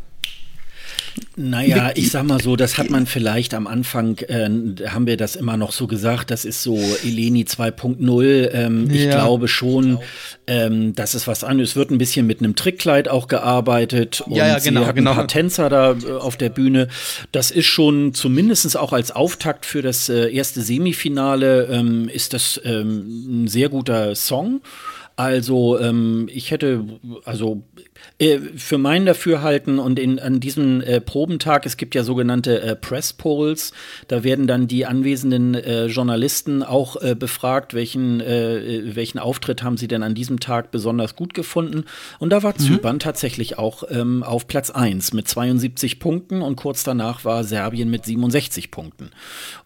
naja, 1.37 1.93
ich 1.95 2.11
sag 2.11 2.25
mal 2.25 2.41
so, 2.41 2.57
das 2.57 2.79
hat 2.79 2.91
man 2.91 3.07
vielleicht 3.07 3.55
am 3.55 3.67
Anfang, 3.67 4.19
äh, 4.19 4.49
haben 4.89 5.07
wir 5.07 5.17
das 5.17 5.37
immer 5.37 5.57
noch 5.57 5.73
so 5.73 5.87
gesagt, 5.87 6.31
das 6.31 6.45
ist 6.45 6.63
so 6.63 6.77
Eleni 7.05 7.43
2.0. 7.43 8.51
Ähm, 8.53 8.91
ja. 8.91 8.95
Ich 8.95 9.11
glaube 9.11 9.49
schon, 9.49 9.99
ähm, 10.47 10.95
das 10.95 11.15
ist 11.15 11.27
was 11.27 11.45
anderes. 11.45 11.71
Es 11.71 11.77
wird 11.77 11.91
ein 11.91 11.99
bisschen 11.99 12.27
mit 12.27 12.41
einem 12.41 12.57
Trickkleid 12.57 13.09
auch 13.09 13.29
gearbeitet 13.29 14.23
und 14.23 14.37
ja, 14.37 14.47
ja, 14.47 14.59
genau, 14.59 14.83
sie 14.83 14.87
hat 14.87 14.97
genau. 14.97 15.11
ein 15.11 15.17
paar 15.17 15.29
Tänzer 15.29 15.69
da 15.69 15.93
äh, 15.93 16.13
auf 16.13 16.37
der 16.37 16.51
Bühne. 16.51 16.89
Das 17.33 17.51
ist 17.51 17.67
schon 17.67 18.15
zumindest 18.15 18.77
auch 18.77 18.93
als 18.93 19.11
Auftakt 19.11 19.67
für 19.67 19.83
das 19.83 20.09
äh, 20.09 20.33
erste 20.33 20.63
Semifinale 20.63 21.67
ähm, 21.67 22.09
ist 22.09 22.33
das 22.33 22.61
ähm, 22.65 23.45
ein 23.45 23.49
sehr 23.49 23.69
guter 23.69 24.15
Song. 24.15 24.63
Also 25.17 25.79
ähm, 25.79 26.29
ich 26.33 26.51
hätte, 26.51 26.85
also 27.25 27.63
äh, 28.19 28.39
für 28.57 28.79
mein 28.79 29.07
Dafürhalten 29.07 29.79
und 29.79 29.99
in, 29.99 30.19
an 30.19 30.41
diesem 30.41 30.81
äh, 30.81 31.01
Probentag, 31.01 31.67
es 31.67 31.77
gibt 31.77 31.95
ja 31.95 32.05
sogenannte 32.05 32.63
äh, 32.63 32.77
Press 32.77 33.13
Polls, 33.13 33.73
da 34.09 34.23
werden 34.23 34.47
dann 34.47 34.69
die 34.69 34.87
anwesenden 34.87 35.55
äh, 35.55 35.87
Journalisten 35.87 36.63
auch 36.63 37.01
äh, 37.03 37.15
befragt, 37.15 37.75
welchen, 37.75 38.21
äh, 38.21 38.95
welchen 38.95 39.19
Auftritt 39.19 39.63
haben 39.63 39.77
sie 39.77 39.89
denn 39.89 40.03
an 40.03 40.15
diesem 40.15 40.41
Tag 40.41 40.71
besonders 40.71 41.17
gut 41.17 41.35
gefunden. 41.35 41.85
Und 42.19 42.31
da 42.31 42.43
war 42.43 42.53
mhm. 42.53 42.63
Zypern 42.63 42.99
tatsächlich 42.99 43.59
auch 43.59 43.83
ähm, 43.91 44.23
auf 44.23 44.47
Platz 44.47 44.71
1 44.71 45.13
mit 45.13 45.27
72 45.27 45.99
Punkten 45.99 46.43
und 46.43 46.57
kurz 46.57 46.85
danach 46.85 47.25
war 47.25 47.45
Serbien 47.45 47.91
mit 47.91 48.05
67 48.05 48.71
Punkten. 48.71 49.11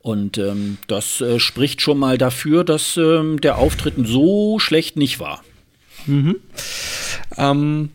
Und 0.01 0.39
ähm, 0.39 0.79
das 0.87 1.23
spricht 1.37 1.83
schon 1.83 1.99
mal 1.99 2.19
dafür, 2.19 2.65
dass 2.65 2.97
ähm, 2.97 3.41
der 3.41 3.59
Auftritt 3.59 3.95
so 4.05 4.59
schlecht 4.59 4.97
nicht 4.97 5.21
war. 5.21 5.43
Mhm. 6.07 6.37
Ähm, 7.37 7.91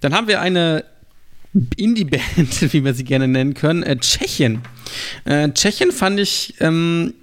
dann 0.00 0.14
haben 0.14 0.28
wir 0.28 0.40
eine 0.40 0.84
Indie-Band, 1.76 2.72
wie 2.72 2.84
wir 2.84 2.94
sie 2.94 3.04
gerne 3.04 3.28
nennen 3.28 3.54
können, 3.54 3.82
äh, 3.82 3.96
Tschechien. 3.96 4.62
Äh, 5.24 5.50
Tschechien 5.50 5.92
fand 5.92 6.18
ich 6.20 6.54
ähm, 6.60 7.14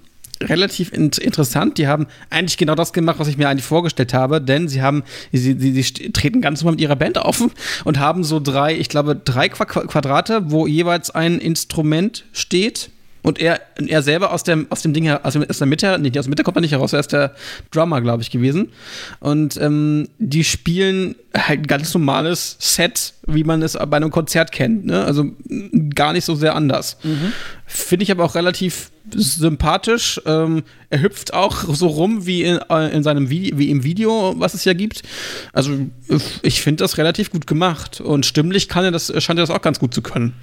relativ 0.42 0.92
in 0.92 1.10
interessant. 1.10 1.78
Die 1.78 1.86
haben 1.86 2.06
eigentlich 2.30 2.56
genau 2.56 2.74
das 2.74 2.92
gemacht, 2.92 3.18
was 3.18 3.28
ich 3.28 3.36
mir 3.36 3.48
eigentlich 3.48 3.64
vorgestellt 3.64 4.14
habe, 4.14 4.40
denn 4.40 4.68
sie 4.68 4.82
haben, 4.82 5.02
sie, 5.32 5.56
sie, 5.58 5.82
sie 5.82 6.12
treten 6.12 6.40
ganz 6.40 6.60
normal 6.60 6.72
mit 6.72 6.80
ihrer 6.80 6.96
Band 6.96 7.18
auf 7.18 7.42
und 7.84 7.98
haben 7.98 8.24
so 8.24 8.40
drei, 8.40 8.76
ich 8.76 8.88
glaube, 8.88 9.16
drei 9.16 9.48
Quadrate, 9.48 10.50
wo 10.50 10.66
jeweils 10.66 11.10
ein 11.10 11.38
Instrument 11.38 12.24
steht 12.32 12.90
und 13.22 13.38
er, 13.38 13.60
er 13.76 14.02
selber 14.02 14.32
aus 14.32 14.44
dem, 14.44 14.66
aus 14.70 14.82
dem 14.82 14.92
Ding 14.92 15.04
her, 15.04 15.20
aus, 15.24 15.36
aus 15.36 15.58
der 15.58 15.66
Mitte, 15.66 15.98
nee, 16.00 16.08
aus 16.10 16.24
der 16.24 16.30
Mitte 16.30 16.42
kommt 16.42 16.56
er 16.56 16.60
nicht 16.60 16.72
heraus, 16.72 16.92
er 16.92 17.00
ist 17.00 17.12
der 17.12 17.34
Drummer, 17.70 18.00
glaube 18.00 18.22
ich, 18.22 18.30
gewesen. 18.30 18.72
Und 19.20 19.56
ähm, 19.58 20.08
die 20.18 20.44
spielen 20.44 21.14
halt 21.36 21.60
ein 21.60 21.66
ganz 21.66 21.94
normales 21.94 22.56
Set, 22.58 23.14
wie 23.26 23.44
man 23.44 23.62
es 23.62 23.74
bei 23.74 23.96
einem 23.96 24.10
Konzert 24.10 24.52
kennt. 24.52 24.86
Ne? 24.86 25.04
Also 25.04 25.26
gar 25.94 26.12
nicht 26.12 26.24
so 26.24 26.34
sehr 26.34 26.54
anders. 26.54 26.96
Mhm. 27.02 27.32
Finde 27.66 28.02
ich 28.02 28.10
aber 28.10 28.24
auch 28.24 28.34
relativ 28.34 28.90
sympathisch. 29.14 30.20
Ähm, 30.26 30.64
er 30.88 31.02
hüpft 31.02 31.34
auch 31.34 31.62
so 31.74 31.86
rum 31.86 32.26
wie 32.26 32.42
in, 32.42 32.58
äh, 32.68 32.88
in 32.94 33.02
seinem 33.02 33.30
Video, 33.30 33.58
wie 33.58 33.70
im 33.70 33.84
Video, 33.84 34.34
was 34.38 34.54
es 34.54 34.64
ja 34.64 34.72
gibt. 34.72 35.02
Also 35.52 35.72
ich 36.42 36.62
finde 36.62 36.82
das 36.82 36.98
relativ 36.98 37.30
gut 37.30 37.46
gemacht. 37.46 38.00
Und 38.00 38.26
stimmlich 38.26 38.68
kann 38.68 38.84
er 38.84 38.90
das, 38.90 39.06
scheint 39.22 39.38
er 39.38 39.46
das 39.46 39.50
auch 39.50 39.62
ganz 39.62 39.78
gut 39.78 39.94
zu 39.94 40.02
können. 40.02 40.34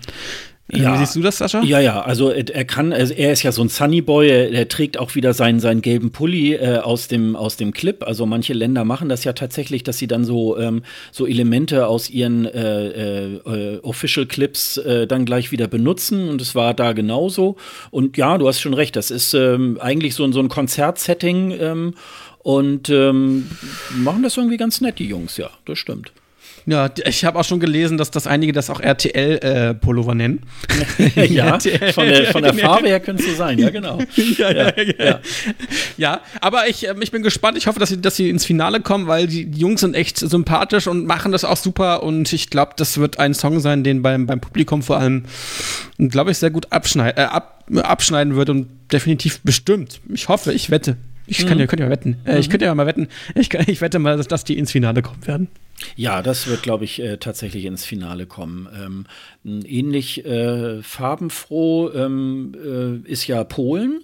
Ja. 0.69 0.93
Wie 0.93 0.97
siehst 0.97 1.15
du 1.15 1.21
das, 1.21 1.38
Sascha? 1.38 1.63
Ja, 1.63 1.79
ja, 1.79 2.01
also 2.01 2.29
er 2.29 2.65
kann, 2.65 2.91
also 2.91 3.13
er 3.13 3.31
ist 3.31 3.41
ja 3.41 3.53
so 3.53 3.62
ein 3.62 3.69
Sunny 3.69 4.01
Boy, 4.01 4.29
er, 4.29 4.67
trägt 4.67 4.97
auch 4.97 5.15
wieder 5.15 5.33
seinen, 5.33 5.62
seinen 5.62 5.81
gelben 5.81 6.12
Pulli 6.12 6.55
äh, 6.55 6.79
aus, 6.79 7.07
dem, 7.07 7.38
aus 7.38 7.55
dem 7.55 7.71
Clip. 7.71 8.03
Also 8.03 8.25
manche 8.25 8.53
Länder 8.53 8.83
machen 8.83 9.07
das 9.07 9.24
ja 9.24 9.31
tatsächlich, 9.31 9.83
dass 9.83 9.97
sie 9.97 10.07
dann 10.07 10.25
so, 10.25 10.57
ähm, 10.57 10.83
so 11.12 11.25
Elemente 11.25 11.88
aus 11.88 12.09
ihren 12.09 12.45
äh, 12.45 13.36
äh, 13.36 13.79
Official 13.81 14.25
Clips 14.25 14.75
äh, 14.77 15.07
dann 15.07 15.24
gleich 15.24 15.53
wieder 15.53 15.67
benutzen 15.67 16.27
und 16.27 16.41
es 16.41 16.53
war 16.53 16.74
da 16.74 16.91
genauso. 16.91 17.55
Und 17.89 18.17
ja, 18.17 18.38
du 18.38 18.47
hast 18.47 18.59
schon 18.59 18.74
recht, 18.74 18.97
das 18.97 19.09
ist 19.09 19.33
ähm, 19.33 19.77
eigentlich 19.79 20.15
so, 20.15 20.29
so 20.33 20.41
ein 20.41 20.50
Konzertsetting 20.50 21.55
ähm, 21.57 21.93
und 22.39 22.89
ähm, 22.89 23.50
machen 23.95 24.24
das 24.24 24.36
irgendwie 24.36 24.57
ganz 24.57 24.81
nett, 24.81 25.00
die 25.00 25.07
Jungs, 25.07 25.38
ja, 25.38 25.50
das 25.65 25.79
stimmt. 25.79 26.12
Ja, 26.69 26.89
ich 27.05 27.24
habe 27.24 27.39
auch 27.39 27.45
schon 27.45 27.62
gelesen, 27.62 27.97
dass 27.97 28.12
das 28.12 28.27
einige 28.27 28.51
das 28.51 28.69
auch 28.69 28.81
RTL-Pullover 28.81 30.12
äh, 30.12 30.15
nennen. 30.15 30.41
ja, 31.15 31.51
RTL. 31.51 31.93
von 31.93 32.05
der, 32.05 32.25
von 32.25 32.43
der 32.43 32.53
Farbe 32.53 32.89
her 32.89 33.00
könnte 33.00 33.24
es 33.24 33.29
so 33.29 33.36
sein, 33.36 33.57
ja, 33.57 33.69
genau. 33.69 34.00
ja, 34.38 34.51
ja, 34.51 34.74
ja, 34.75 35.05
ja. 35.05 35.19
ja, 35.95 36.21
aber 36.41 36.67
ich, 36.67 36.86
ähm, 36.86 37.01
ich 37.01 37.12
bin 37.12 37.24
gespannt. 37.24 37.57
Ich 37.57 37.67
hoffe, 37.67 37.79
dass 37.79 37.88
sie, 37.88 38.01
dass 38.01 38.17
sie 38.17 38.29
ins 38.29 38.43
Finale 38.43 38.81
kommen, 38.81 39.07
weil 39.07 39.27
die, 39.27 39.50
Jungs 39.50 39.79
sind 39.79 39.95
echt 39.95 40.17
sympathisch 40.17 40.88
und 40.88 41.05
machen 41.05 41.31
das 41.31 41.45
auch 41.45 41.55
super. 41.55 42.03
Und 42.03 42.33
ich 42.33 42.50
glaube, 42.50 42.74
das 42.75 42.97
wird 42.97 43.17
ein 43.17 43.33
Song 43.33 43.62
sein, 43.62 43.86
den 43.86 44.01
beim, 44.01 44.25
beim 44.25 44.41
Publikum 44.41 44.83
vor 44.83 44.97
allem, 44.97 45.24
glaube 45.97 46.31
ich, 46.31 46.38
sehr 46.38 46.51
gut 46.51 46.74
abschneid, 46.74 47.17
äh, 47.17 47.21
ab, 47.21 47.63
abschneiden 47.77 48.36
wird 48.36 48.50
und 48.50 48.67
definitiv 48.91 49.39
bestimmt. 49.39 50.01
Ich 50.13 50.27
hoffe, 50.27 50.51
ich 50.51 50.69
wette. 50.69 50.97
Ich 51.27 51.45
kann 51.45 51.55
mhm. 51.55 51.62
ja, 51.62 51.67
könnt 51.67 51.79
ja 51.79 51.89
wetten. 51.89 52.17
Äh, 52.25 52.39
Ich 52.39 52.50
könnte 52.50 52.65
ja 52.65 52.75
mal 52.75 52.88
wetten. 52.88 53.07
Ich, 53.36 53.53
ich 53.67 53.79
wette 53.79 54.00
mal, 54.00 54.17
dass, 54.17 54.27
dass 54.27 54.43
die 54.43 54.57
ins 54.57 54.74
Finale 54.74 55.01
kommen 55.01 55.25
werden. 55.25 55.47
Ja, 55.96 56.22
das 56.22 56.48
wird, 56.48 56.63
glaube 56.63 56.86
ich, 56.86 57.00
äh, 57.00 57.17
tatsächlich 57.17 57.65
ins 57.65 57.86
Finale 57.86 58.25
kommen. 58.25 58.67
Ähm, 59.46 59.63
ähnlich 59.65 60.25
äh, 60.25 60.81
farbenfroh 60.81 61.91
ähm, 61.93 63.03
äh, 63.05 63.10
ist 63.10 63.27
ja 63.27 63.43
Polen, 63.43 64.01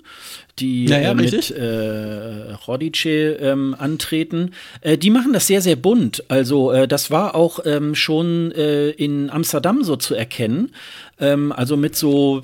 die 0.60 0.86
ja, 0.86 1.00
ja, 1.00 1.12
äh, 1.12 1.16
mit 1.16 1.52
äh, 1.52 2.54
Rodice 2.68 3.06
ähm, 3.40 3.76
antreten. 3.78 4.52
Äh, 4.82 4.98
die 4.98 5.10
machen 5.10 5.34
das 5.34 5.48
sehr, 5.48 5.62
sehr 5.62 5.76
bunt. 5.76 6.24
Also 6.28 6.72
äh, 6.72 6.88
das 6.88 7.10
war 7.10 7.36
auch 7.36 7.60
ähm, 7.66 7.96
schon 7.96 8.52
in 8.52 9.30
Amsterdam 9.30 9.84
so 9.84 9.96
zu 9.96 10.16
erkennen. 10.16 10.72
Ähm, 11.20 11.52
also 11.52 11.78
mit 11.78 11.96
so 11.96 12.42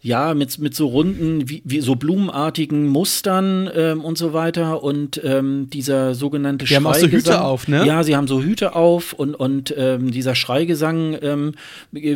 ja, 0.00 0.34
mit, 0.34 0.58
mit 0.58 0.74
so 0.74 0.86
runden, 0.86 1.48
wie, 1.48 1.62
wie 1.64 1.80
so 1.80 1.96
blumenartigen 1.96 2.86
Mustern 2.86 3.68
ähm, 3.74 4.04
und 4.04 4.16
so 4.16 4.32
weiter 4.32 4.82
und 4.82 5.20
ähm, 5.24 5.68
dieser 5.70 6.14
sogenannte 6.14 6.66
Die 6.66 6.76
haben 6.76 6.86
auch 6.86 6.94
so 6.94 7.08
Hüte 7.08 7.42
auf, 7.42 7.66
ne? 7.66 7.84
Ja, 7.84 8.04
sie 8.04 8.14
haben 8.14 8.28
so 8.28 8.40
Hüte 8.40 8.76
auf 8.76 9.12
und, 9.12 9.34
und 9.34 9.74
ähm, 9.76 10.10
dieser 10.10 10.34
Schreigesang 10.34 11.16
ähm, 11.20 11.54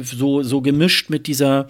so, 0.03 0.43
so 0.43 0.61
gemischt 0.61 1.11
mit 1.11 1.27
dieser 1.27 1.67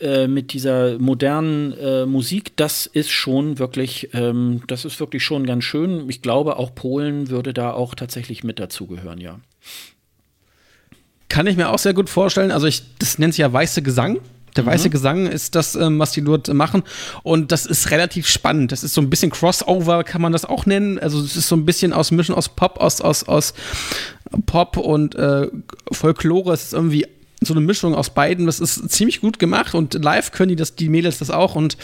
äh, 0.00 0.26
mit 0.26 0.52
dieser 0.52 0.98
modernen 0.98 1.78
äh, 1.78 2.06
Musik, 2.06 2.56
das 2.56 2.86
ist 2.86 3.10
schon 3.10 3.60
wirklich, 3.60 4.08
ähm, 4.14 4.62
das 4.66 4.84
ist 4.84 4.98
wirklich 4.98 5.22
schon 5.22 5.46
ganz 5.46 5.62
schön. 5.62 6.08
Ich 6.08 6.22
glaube, 6.22 6.56
auch 6.56 6.74
Polen 6.74 7.28
würde 7.28 7.54
da 7.54 7.72
auch 7.72 7.94
tatsächlich 7.94 8.42
mit 8.42 8.58
dazugehören, 8.58 9.20
ja. 9.20 9.38
Kann 11.28 11.46
ich 11.46 11.56
mir 11.56 11.70
auch 11.70 11.78
sehr 11.78 11.94
gut 11.94 12.10
vorstellen. 12.10 12.50
Also 12.50 12.66
ich, 12.66 12.82
das 12.98 13.18
nennt 13.18 13.34
sich 13.34 13.42
ja 13.42 13.52
weiße 13.52 13.82
Gesang. 13.82 14.18
Der 14.56 14.66
weiße 14.66 14.88
mhm. 14.88 14.92
Gesang 14.92 15.26
ist 15.26 15.54
das, 15.54 15.74
ähm, 15.74 15.98
was 15.98 16.12
die 16.12 16.22
dort 16.22 16.52
machen. 16.52 16.82
Und 17.22 17.52
das 17.52 17.66
ist 17.66 17.90
relativ 17.90 18.28
spannend. 18.28 18.72
Das 18.72 18.84
ist 18.84 18.94
so 18.94 19.00
ein 19.00 19.10
bisschen 19.10 19.30
Crossover, 19.30 20.04
kann 20.04 20.20
man 20.22 20.32
das 20.32 20.44
auch 20.44 20.66
nennen. 20.66 20.98
Also 20.98 21.20
es 21.20 21.36
ist 21.36 21.48
so 21.48 21.56
ein 21.56 21.64
bisschen 21.64 21.92
aus 21.92 22.10
Mischen 22.10 22.34
aus 22.34 22.48
Pop, 22.48 22.78
aus, 22.78 23.00
aus, 23.00 23.24
aus 23.24 23.54
Pop 24.46 24.76
und 24.76 25.14
äh, 25.14 25.48
Folklore. 25.90 26.52
Es 26.52 26.64
ist 26.64 26.72
irgendwie 26.74 27.06
so 27.40 27.54
eine 27.54 27.60
Mischung 27.60 27.94
aus 27.94 28.10
beiden. 28.10 28.46
Das 28.46 28.60
ist 28.60 28.90
ziemlich 28.90 29.20
gut 29.20 29.38
gemacht 29.38 29.74
und 29.74 29.94
live 29.94 30.32
können 30.32 30.50
die 30.50 30.56
das, 30.56 30.74
die 30.74 30.88
Mädels 30.88 31.18
das 31.18 31.30
auch. 31.30 31.54
Und 31.54 31.76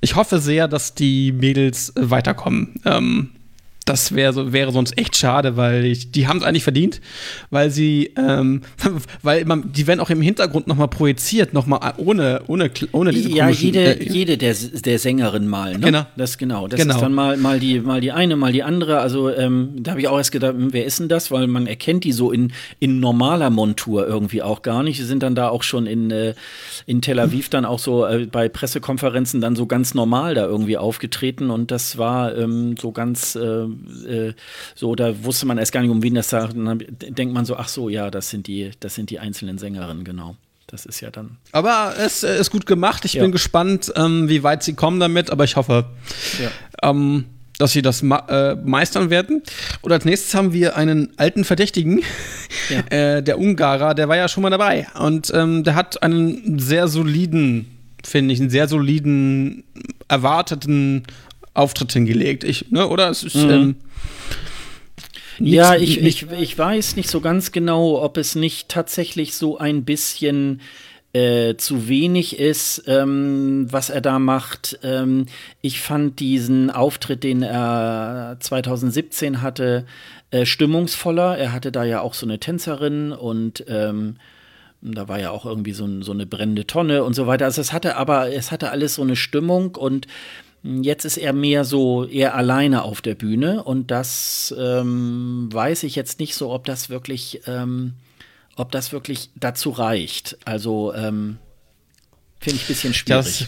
ich 0.00 0.14
hoffe 0.14 0.38
sehr, 0.38 0.68
dass 0.68 0.94
die 0.94 1.32
Mädels 1.32 1.90
äh, 1.96 2.10
weiterkommen. 2.10 2.80
Ähm, 2.84 3.30
das 3.88 4.14
wär 4.14 4.32
so, 4.32 4.52
wäre 4.52 4.72
sonst 4.72 4.98
echt 4.98 5.16
schade, 5.16 5.56
weil 5.56 5.84
ich, 5.84 6.10
die 6.10 6.28
haben 6.28 6.38
es 6.38 6.44
eigentlich 6.44 6.64
verdient, 6.64 7.00
weil 7.50 7.70
sie, 7.70 8.12
ähm, 8.16 8.62
weil 9.22 9.44
man, 9.44 9.72
die 9.72 9.86
werden 9.86 10.00
auch 10.00 10.10
im 10.10 10.20
Hintergrund 10.20 10.66
nochmal 10.66 10.88
projiziert, 10.88 11.54
nochmal 11.54 11.94
ohne, 11.96 12.42
ohne, 12.46 12.70
ohne 12.92 13.12
diese 13.12 13.30
Ja, 13.30 13.48
jede, 13.48 14.00
äh, 14.00 14.04
jede 14.04 14.36
der, 14.36 14.54
der 14.54 14.98
Sängerin 14.98 15.46
mal, 15.46 15.72
ne? 15.72 15.80
Genau. 15.80 16.06
Das 16.16 16.38
genau. 16.38 16.68
Das 16.68 16.80
genau. 16.80 16.94
ist 16.94 17.00
dann 17.00 17.14
mal, 17.14 17.36
mal, 17.36 17.60
die, 17.60 17.80
mal 17.80 18.00
die 18.00 18.12
eine, 18.12 18.36
mal 18.36 18.52
die 18.52 18.62
andere. 18.62 19.00
Also 19.00 19.30
ähm, 19.30 19.70
da 19.80 19.92
habe 19.92 20.00
ich 20.00 20.08
auch 20.08 20.18
erst 20.18 20.32
gedacht, 20.32 20.54
hm, 20.54 20.72
wer 20.72 20.84
ist 20.84 21.00
denn 21.00 21.08
das? 21.08 21.30
Weil 21.30 21.46
man 21.46 21.66
erkennt 21.66 22.04
die 22.04 22.12
so 22.12 22.30
in, 22.30 22.52
in 22.80 23.00
normaler 23.00 23.50
Montur 23.50 24.06
irgendwie 24.06 24.42
auch 24.42 24.62
gar 24.62 24.82
nicht. 24.82 24.98
Sie 24.98 25.04
sind 25.04 25.22
dann 25.22 25.34
da 25.34 25.48
auch 25.48 25.62
schon 25.62 25.86
in, 25.86 26.10
äh, 26.10 26.34
in 26.86 27.00
Tel 27.00 27.18
Aviv 27.18 27.48
dann 27.48 27.64
auch 27.64 27.78
so 27.78 28.04
äh, 28.06 28.26
bei 28.26 28.48
Pressekonferenzen 28.48 29.40
dann 29.40 29.56
so 29.56 29.66
ganz 29.66 29.94
normal 29.94 30.34
da 30.34 30.44
irgendwie 30.44 30.76
aufgetreten 30.76 31.50
und 31.50 31.70
das 31.70 31.98
war 31.98 32.36
ähm, 32.36 32.76
so 32.76 32.92
ganz 32.92 33.36
äh, 34.06 34.32
so, 34.74 34.94
da 34.94 35.24
wusste 35.24 35.46
man 35.46 35.58
erst 35.58 35.72
gar 35.72 35.80
nicht, 35.80 35.90
um 35.90 36.02
wen 36.02 36.14
das 36.14 36.30
sagt. 36.30 36.54
Und 36.54 36.64
dann 36.64 36.82
denkt 36.88 37.34
man 37.34 37.44
so, 37.44 37.56
ach 37.56 37.68
so, 37.68 37.88
ja, 37.88 38.10
das 38.10 38.30
sind 38.30 38.46
die, 38.46 38.70
das 38.80 38.94
sind 38.94 39.10
die 39.10 39.18
einzelnen 39.18 39.58
Sängerinnen, 39.58 40.04
genau. 40.04 40.36
Das 40.68 40.84
ist 40.84 41.00
ja 41.00 41.10
dann. 41.10 41.38
Aber 41.52 41.94
es 41.98 42.22
äh, 42.22 42.38
ist 42.38 42.50
gut 42.50 42.66
gemacht. 42.66 43.04
Ich 43.06 43.14
ja. 43.14 43.22
bin 43.22 43.32
gespannt, 43.32 43.90
ähm, 43.96 44.28
wie 44.28 44.42
weit 44.42 44.62
sie 44.62 44.74
kommen 44.74 45.00
damit, 45.00 45.30
aber 45.30 45.44
ich 45.44 45.56
hoffe, 45.56 45.86
ja. 46.38 46.50
ähm, 46.82 47.24
dass 47.58 47.72
sie 47.72 47.80
das 47.80 48.02
äh, 48.02 48.54
meistern 48.54 49.08
werden. 49.08 49.42
Und 49.80 49.92
als 49.92 50.04
nächstes 50.04 50.34
haben 50.34 50.52
wir 50.52 50.76
einen 50.76 51.10
alten 51.16 51.44
Verdächtigen, 51.44 52.02
ja. 52.68 52.80
äh, 53.16 53.22
der 53.22 53.38
Ungarer, 53.38 53.94
der 53.94 54.08
war 54.08 54.16
ja 54.16 54.28
schon 54.28 54.42
mal 54.42 54.50
dabei. 54.50 54.86
Und 54.98 55.32
ähm, 55.34 55.64
der 55.64 55.74
hat 55.74 56.02
einen 56.02 56.58
sehr 56.58 56.86
soliden, 56.86 57.66
finde 58.04 58.34
ich, 58.34 58.40
einen 58.40 58.50
sehr 58.50 58.68
soliden, 58.68 59.64
erwarteten 60.06 61.04
Auftritt 61.58 61.92
hingelegt. 61.92 62.44
Ich, 62.44 62.70
ne, 62.70 62.88
oder? 62.88 63.10
Es 63.10 63.22
ist, 63.22 63.36
mhm. 63.36 63.50
ähm, 63.50 63.76
ja, 65.40 65.76
ich, 65.76 66.02
ich, 66.02 66.26
ich 66.30 66.58
weiß 66.58 66.96
nicht 66.96 67.08
so 67.08 67.20
ganz 67.20 67.52
genau, 67.52 68.02
ob 68.02 68.16
es 68.16 68.34
nicht 68.34 68.68
tatsächlich 68.68 69.34
so 69.34 69.58
ein 69.58 69.84
bisschen 69.84 70.60
äh, 71.12 71.54
zu 71.56 71.88
wenig 71.88 72.38
ist, 72.38 72.84
ähm, 72.86 73.66
was 73.70 73.88
er 73.90 74.00
da 74.00 74.18
macht. 74.18 74.78
Ähm, 74.82 75.26
ich 75.60 75.80
fand 75.80 76.20
diesen 76.20 76.70
Auftritt, 76.70 77.24
den 77.24 77.42
er 77.42 78.36
2017 78.40 79.40
hatte, 79.40 79.86
äh, 80.30 80.44
stimmungsvoller. 80.44 81.38
Er 81.38 81.52
hatte 81.52 81.72
da 81.72 81.84
ja 81.84 82.00
auch 82.00 82.14
so 82.14 82.26
eine 82.26 82.38
Tänzerin 82.40 83.12
und 83.12 83.64
ähm, 83.68 84.16
da 84.80 85.08
war 85.08 85.18
ja 85.18 85.30
auch 85.30 85.46
irgendwie 85.46 85.72
so, 85.72 86.02
so, 86.02 86.12
eine 86.12 86.26
brennende 86.26 86.66
Tonne 86.66 87.02
und 87.02 87.14
so 87.14 87.26
weiter. 87.26 87.46
Also 87.46 87.60
es 87.60 87.72
hatte 87.72 87.96
aber, 87.96 88.32
es 88.32 88.52
hatte 88.52 88.70
alles 88.70 88.94
so 88.94 89.02
eine 89.02 89.16
Stimmung 89.16 89.74
und 89.74 90.06
Jetzt 90.82 91.04
ist 91.04 91.16
er 91.16 91.32
mehr 91.32 91.64
so 91.64 92.04
eher 92.04 92.34
alleine 92.34 92.82
auf 92.82 93.00
der 93.00 93.14
Bühne 93.14 93.62
und 93.62 93.90
das 93.90 94.54
ähm, 94.58 95.48
weiß 95.50 95.82
ich 95.84 95.96
jetzt 95.96 96.20
nicht 96.20 96.34
so, 96.34 96.50
ob 96.50 96.66
das 96.66 96.90
wirklich, 96.90 97.40
ähm, 97.46 97.94
ob 98.56 98.70
das 98.70 98.92
wirklich 98.92 99.30
dazu 99.34 99.70
reicht. 99.70 100.36
Also 100.44 100.92
ähm, 100.94 101.38
finde 102.38 102.56
ich 102.56 102.64
ein 102.64 102.68
bisschen 102.68 102.92
schwierig. 102.92 103.38
Das, 103.38 103.46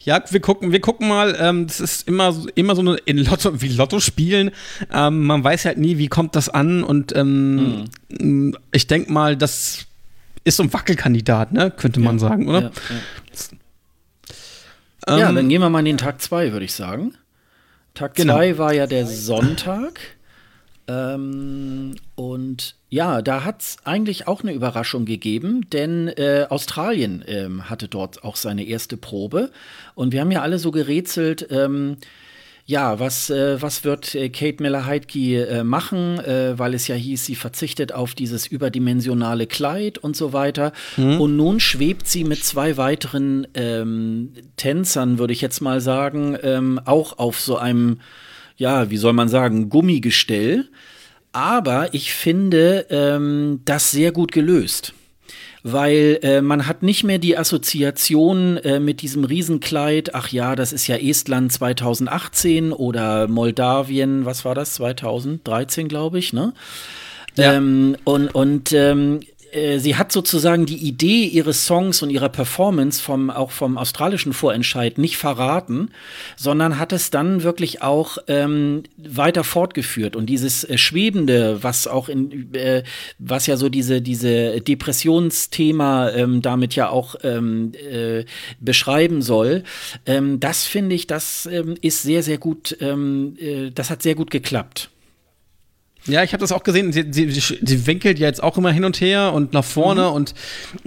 ja, 0.00 0.20
wir 0.30 0.40
gucken, 0.40 0.72
wir 0.72 0.80
gucken 0.80 1.06
mal. 1.06 1.36
Ähm, 1.38 1.68
das 1.68 1.78
ist 1.78 2.08
immer, 2.08 2.34
immer 2.56 2.74
so 2.74 2.80
eine 2.80 2.96
in 3.04 3.18
Lotto, 3.18 3.60
wie 3.60 3.68
Lotto 3.68 4.00
spielen. 4.00 4.50
Ähm, 4.92 5.26
man 5.26 5.44
weiß 5.44 5.64
halt 5.64 5.78
nie, 5.78 5.98
wie 5.98 6.08
kommt 6.08 6.34
das 6.34 6.48
an 6.48 6.82
und 6.82 7.14
ähm, 7.14 7.84
mhm. 8.08 8.56
ich 8.72 8.88
denke 8.88 9.12
mal, 9.12 9.36
das 9.36 9.86
ist 10.42 10.56
so 10.56 10.62
ein 10.62 10.72
Wackelkandidat, 10.72 11.52
ne? 11.52 11.70
Könnte 11.70 12.00
man 12.00 12.16
ja, 12.16 12.20
sagen, 12.20 12.48
oder? 12.48 12.62
Ja, 12.62 12.66
ja. 12.68 12.96
Ja, 15.08 15.28
ähm, 15.28 15.36
dann 15.36 15.48
gehen 15.48 15.60
wir 15.60 15.70
mal 15.70 15.80
in 15.80 15.86
den 15.86 15.98
Tag 15.98 16.20
2, 16.20 16.52
würde 16.52 16.64
ich 16.64 16.74
sagen. 16.74 17.14
Tag 17.94 18.16
2 18.16 18.22
genau. 18.22 18.58
war 18.58 18.74
ja 18.74 18.86
der 18.86 19.06
Sonntag. 19.06 20.00
Ähm, 20.88 21.96
und 22.14 22.74
ja, 22.88 23.20
da 23.20 23.44
hat 23.44 23.60
es 23.60 23.76
eigentlich 23.84 24.26
auch 24.26 24.42
eine 24.42 24.52
Überraschung 24.52 25.04
gegeben, 25.04 25.68
denn 25.70 26.08
äh, 26.08 26.46
Australien 26.48 27.22
ähm, 27.26 27.68
hatte 27.68 27.88
dort 27.88 28.24
auch 28.24 28.36
seine 28.36 28.64
erste 28.64 28.96
Probe. 28.96 29.50
Und 29.94 30.12
wir 30.12 30.20
haben 30.20 30.30
ja 30.30 30.40
alle 30.40 30.58
so 30.58 30.70
gerätselt, 30.70 31.46
ähm, 31.50 31.98
ja, 32.68 32.98
was, 32.98 33.30
äh, 33.30 33.62
was 33.62 33.82
wird 33.84 34.14
äh, 34.14 34.28
Kate 34.28 34.62
Miller-Heidke 34.62 35.46
äh, 35.46 35.64
machen, 35.64 36.18
äh, 36.18 36.58
weil 36.58 36.74
es 36.74 36.86
ja 36.86 36.94
hieß, 36.94 37.24
sie 37.24 37.34
verzichtet 37.34 37.94
auf 37.94 38.14
dieses 38.14 38.46
überdimensionale 38.46 39.46
Kleid 39.46 39.96
und 39.96 40.14
so 40.14 40.34
weiter. 40.34 40.72
Mhm. 40.98 41.18
Und 41.18 41.36
nun 41.38 41.60
schwebt 41.60 42.06
sie 42.06 42.24
mit 42.24 42.44
zwei 42.44 42.76
weiteren 42.76 43.46
ähm, 43.54 44.34
Tänzern, 44.56 45.18
würde 45.18 45.32
ich 45.32 45.40
jetzt 45.40 45.62
mal 45.62 45.80
sagen, 45.80 46.36
ähm, 46.42 46.78
auch 46.84 47.18
auf 47.18 47.40
so 47.40 47.56
einem, 47.56 48.00
ja, 48.58 48.90
wie 48.90 48.98
soll 48.98 49.14
man 49.14 49.30
sagen, 49.30 49.70
Gummigestell. 49.70 50.68
Aber 51.32 51.94
ich 51.94 52.12
finde 52.12 52.84
ähm, 52.90 53.62
das 53.64 53.92
sehr 53.92 54.12
gut 54.12 54.30
gelöst 54.30 54.92
weil 55.62 56.18
äh, 56.22 56.40
man 56.40 56.66
hat 56.66 56.82
nicht 56.82 57.04
mehr 57.04 57.18
die 57.18 57.36
Assoziation 57.36 58.56
äh, 58.58 58.80
mit 58.80 59.02
diesem 59.02 59.24
Riesenkleid, 59.24 60.14
ach 60.14 60.28
ja, 60.28 60.56
das 60.56 60.72
ist 60.72 60.86
ja 60.86 60.96
Estland 60.96 61.52
2018 61.52 62.72
oder 62.72 63.28
Moldawien, 63.28 64.24
was 64.24 64.44
war 64.44 64.54
das, 64.54 64.74
2013, 64.74 65.88
glaube 65.88 66.18
ich, 66.18 66.32
ne? 66.32 66.52
Ja. 67.36 67.54
Ähm, 67.54 67.96
und 68.04 68.34
und 68.34 68.72
ähm, 68.72 69.20
äh, 69.52 69.78
sie 69.78 69.96
hat 69.96 70.12
sozusagen 70.12 70.66
die 70.66 70.76
Idee 70.76 71.24
ihres 71.24 71.66
Songs 71.66 72.02
und 72.02 72.10
ihrer 72.10 72.28
Performance 72.28 73.02
vom 73.02 73.30
auch 73.30 73.50
vom 73.50 73.78
australischen 73.78 74.32
Vorentscheid 74.32 74.98
nicht 74.98 75.16
verraten, 75.16 75.90
sondern 76.36 76.78
hat 76.78 76.92
es 76.92 77.10
dann 77.10 77.42
wirklich 77.42 77.82
auch 77.82 78.18
ähm, 78.26 78.82
weiter 78.96 79.44
fortgeführt 79.44 80.16
und 80.16 80.26
dieses 80.26 80.64
äh, 80.64 80.78
schwebende, 80.78 81.62
was 81.62 81.86
auch 81.86 82.08
in 82.08 82.54
äh, 82.54 82.82
was 83.18 83.46
ja 83.46 83.56
so 83.56 83.68
diese 83.68 84.02
diese 84.02 84.60
Depressionsthema 84.60 86.10
ähm, 86.10 86.42
damit 86.42 86.74
ja 86.74 86.90
auch 86.90 87.16
ähm, 87.22 87.72
äh, 87.74 88.24
beschreiben 88.60 89.22
soll, 89.22 89.62
ähm, 90.06 90.40
das 90.40 90.64
finde 90.64 90.94
ich, 90.94 91.06
das 91.06 91.46
ähm, 91.46 91.76
ist 91.80 92.02
sehr 92.02 92.22
sehr 92.22 92.38
gut, 92.38 92.76
ähm, 92.80 93.36
äh, 93.38 93.70
das 93.70 93.90
hat 93.90 94.02
sehr 94.02 94.14
gut 94.14 94.30
geklappt. 94.30 94.90
Ja, 96.08 96.24
ich 96.24 96.32
habe 96.32 96.40
das 96.40 96.52
auch 96.52 96.62
gesehen. 96.62 96.92
Sie, 96.92 97.04
sie, 97.10 97.30
sie, 97.30 97.86
winkelt 97.86 98.18
ja 98.18 98.26
jetzt 98.26 98.42
auch 98.42 98.56
immer 98.56 98.72
hin 98.72 98.84
und 98.84 99.00
her 99.00 99.32
und 99.34 99.52
nach 99.52 99.64
vorne 99.64 100.08
mhm. 100.08 100.14
und 100.14 100.34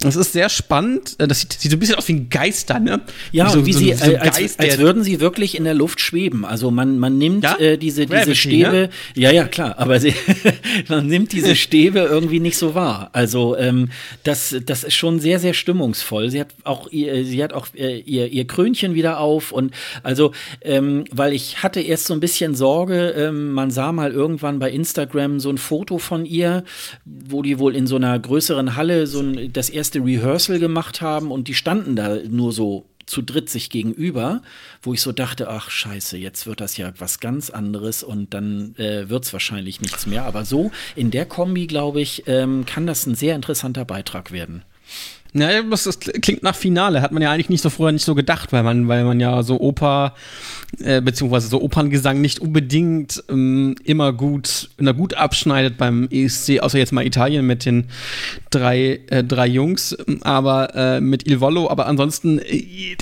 es 0.03 0.15
ist 0.15 0.33
sehr 0.33 0.49
spannend. 0.49 1.15
Äh, 1.19 1.27
das 1.27 1.41
sieht, 1.41 1.53
sieht 1.53 1.71
so 1.71 1.77
ein 1.77 1.79
bisschen 1.79 1.95
aus 1.95 2.07
wie 2.07 2.13
ein 2.13 2.29
Geister, 2.29 2.79
ne? 2.79 3.01
Ja, 3.31 3.47
wie, 3.47 3.51
so, 3.51 3.65
wie 3.65 3.73
so, 3.73 3.79
sie, 3.79 3.93
so 3.93 4.11
äh, 4.11 4.17
als, 4.17 4.59
als, 4.59 4.77
würden 4.79 5.03
sie 5.03 5.19
wirklich 5.19 5.55
in 5.55 5.63
der 5.63 5.75
Luft 5.75 6.01
schweben. 6.01 6.43
Also 6.43 6.71
man, 6.71 6.97
man 6.97 7.17
nimmt 7.17 7.43
ja? 7.43 7.57
äh, 7.57 7.77
diese, 7.77 8.07
Gravity, 8.07 8.31
diese 8.31 8.35
Stäbe, 8.35 8.71
ne? 8.71 8.89
ja, 9.15 9.31
ja, 9.31 9.45
klar, 9.45 9.77
aber 9.77 9.99
sie, 9.99 10.13
man 10.87 11.07
nimmt 11.07 11.31
diese 11.33 11.55
Stäbe 11.55 11.99
irgendwie 11.99 12.39
nicht 12.39 12.57
so 12.57 12.73
wahr. 12.73 13.09
Also 13.13 13.55
ähm, 13.57 13.89
das, 14.23 14.55
das 14.65 14.83
ist 14.83 14.95
schon 14.95 15.19
sehr, 15.19 15.39
sehr 15.39 15.53
stimmungsvoll. 15.53 16.29
Sie 16.31 16.39
hat 16.39 16.49
auch, 16.63 16.89
ihr, 16.91 17.23
sie 17.25 17.43
hat 17.43 17.53
auch 17.53 17.67
äh, 17.75 17.99
ihr, 17.99 18.27
ihr 18.27 18.47
Krönchen 18.47 18.95
wieder 18.95 19.19
auf 19.19 19.51
und 19.51 19.71
also, 20.03 20.31
ähm, 20.61 21.05
weil 21.11 21.33
ich 21.33 21.61
hatte 21.61 21.79
erst 21.79 22.07
so 22.07 22.13
ein 22.13 22.19
bisschen 22.19 22.55
Sorge, 22.55 23.09
ähm, 23.11 23.51
man 23.51 23.69
sah 23.69 23.91
mal 23.91 24.11
irgendwann 24.11 24.57
bei 24.57 24.71
Instagram 24.71 25.10
Instagram 25.11 25.39
so 25.39 25.49
ein 25.49 25.57
Foto 25.57 25.97
von 25.97 26.25
ihr, 26.25 26.63
wo 27.05 27.41
die 27.41 27.59
wohl 27.59 27.75
in 27.75 27.87
so 27.87 27.95
einer 27.95 28.17
größeren 28.17 28.75
Halle 28.75 29.07
so 29.07 29.21
ein, 29.21 29.53
das 29.53 29.69
erste 29.69 29.99
Rehearsal 29.99 30.59
gemacht 30.59 31.01
haben 31.01 31.31
und 31.31 31.47
die 31.47 31.53
standen 31.53 31.95
da 31.95 32.17
nur 32.27 32.51
so 32.51 32.85
zu 33.05 33.21
dritt 33.21 33.49
sich 33.49 33.69
gegenüber, 33.69 34.41
wo 34.81 34.93
ich 34.93 35.01
so 35.01 35.11
dachte, 35.11 35.49
ach 35.49 35.69
scheiße, 35.69 36.17
jetzt 36.17 36.47
wird 36.47 36.61
das 36.61 36.77
ja 36.77 36.93
was 36.97 37.19
ganz 37.19 37.49
anderes 37.49 38.03
und 38.03 38.33
dann 38.33 38.75
äh, 38.77 39.09
wird 39.09 39.25
es 39.25 39.33
wahrscheinlich 39.33 39.81
nichts 39.81 40.05
mehr. 40.05 40.23
Aber 40.23 40.45
so 40.45 40.71
in 40.95 41.11
der 41.11 41.25
Kombi, 41.25 41.67
glaube 41.67 41.99
ich, 41.99 42.23
ähm, 42.27 42.65
kann 42.65 42.87
das 42.87 43.05
ein 43.05 43.15
sehr 43.15 43.35
interessanter 43.35 43.83
Beitrag 43.83 44.31
werden. 44.31 44.63
Das, 45.33 45.83
das, 45.85 45.99
klingt 45.99 46.43
nach 46.43 46.55
Finale. 46.55 47.01
Hat 47.01 47.13
man 47.13 47.23
ja 47.23 47.31
eigentlich 47.31 47.49
nicht 47.49 47.61
so 47.61 47.69
früher 47.69 47.91
nicht 47.91 48.03
so 48.03 48.15
gedacht, 48.15 48.51
weil 48.51 48.63
man, 48.63 48.87
weil 48.89 49.05
man 49.05 49.19
ja 49.19 49.43
so 49.43 49.59
Oper, 49.61 50.13
äh, 50.79 51.01
beziehungsweise 51.01 51.47
so 51.47 51.61
Operngesang 51.61 52.19
nicht 52.19 52.39
unbedingt 52.39 53.23
ähm, 53.29 53.75
immer 53.83 54.11
gut, 54.11 54.69
immer 54.77 54.93
gut 54.93 55.13
abschneidet 55.13 55.77
beim 55.77 56.09
ESC, 56.11 56.59
außer 56.59 56.77
jetzt 56.77 56.91
mal 56.91 57.05
Italien 57.05 57.47
mit 57.47 57.65
den 57.65 57.85
drei, 58.49 58.99
äh, 59.09 59.23
drei 59.23 59.47
Jungs, 59.47 59.95
aber 60.21 60.75
äh, 60.75 61.01
mit 61.01 61.25
Il 61.27 61.39
Volo, 61.39 61.69
aber 61.69 61.87
ansonsten 61.87 62.39
äh, 62.39 62.97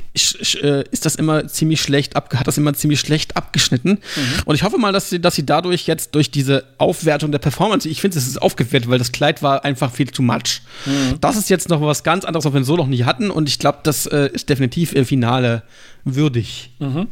äh, 0.61 0.83
ist 0.91 1.05
das 1.05 1.15
immer 1.15 1.47
ziemlich 1.47 1.81
schlecht 1.81 2.15
ab, 2.15 2.33
hat 2.35 2.47
das 2.47 2.57
immer 2.57 2.73
ziemlich 2.73 2.99
schlecht 2.99 3.37
abgeschnitten. 3.37 3.91
Mhm. 3.91 4.43
Und 4.45 4.55
ich 4.55 4.63
hoffe 4.63 4.77
mal, 4.77 4.93
dass 4.93 5.09
sie, 5.09 5.19
dass 5.19 5.35
sie 5.35 5.45
dadurch 5.45 5.87
jetzt 5.87 6.15
durch 6.15 6.31
diese 6.31 6.65
Aufwertung 6.77 7.31
der 7.31 7.39
Performance, 7.39 7.89
ich 7.89 8.01
finde, 8.01 8.17
es 8.17 8.27
ist 8.27 8.41
aufgewertet, 8.41 8.89
weil 8.89 8.99
das 8.99 9.11
Kleid 9.11 9.41
war 9.41 9.65
einfach 9.65 9.91
viel 9.91 10.07
too 10.07 10.21
much. 10.21 10.61
Mhm. 10.85 11.19
Das 11.21 11.37
ist 11.37 11.49
jetzt 11.49 11.69
noch 11.69 11.81
was 11.81 12.03
ganz 12.03 12.18
ganz 12.19 12.25
anderes, 12.25 12.45
was 12.45 12.53
wir 12.53 12.63
so 12.63 12.75
noch 12.75 12.87
nie 12.87 13.03
hatten. 13.03 13.31
Und 13.31 13.47
ich 13.47 13.59
glaube, 13.59 13.79
das 13.83 14.05
äh, 14.05 14.29
ist 14.33 14.49
definitiv 14.49 14.93
im 14.93 15.05
Finale 15.05 15.63
würdig. 16.03 16.71
Mhm. 16.79 17.07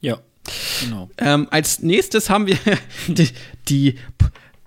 Ja, 0.00 0.18
genau. 0.82 1.08
Ähm, 1.18 1.46
als 1.50 1.80
nächstes 1.80 2.28
haben 2.28 2.46
wir 2.46 2.58
die, 3.08 3.28
die 3.68 3.94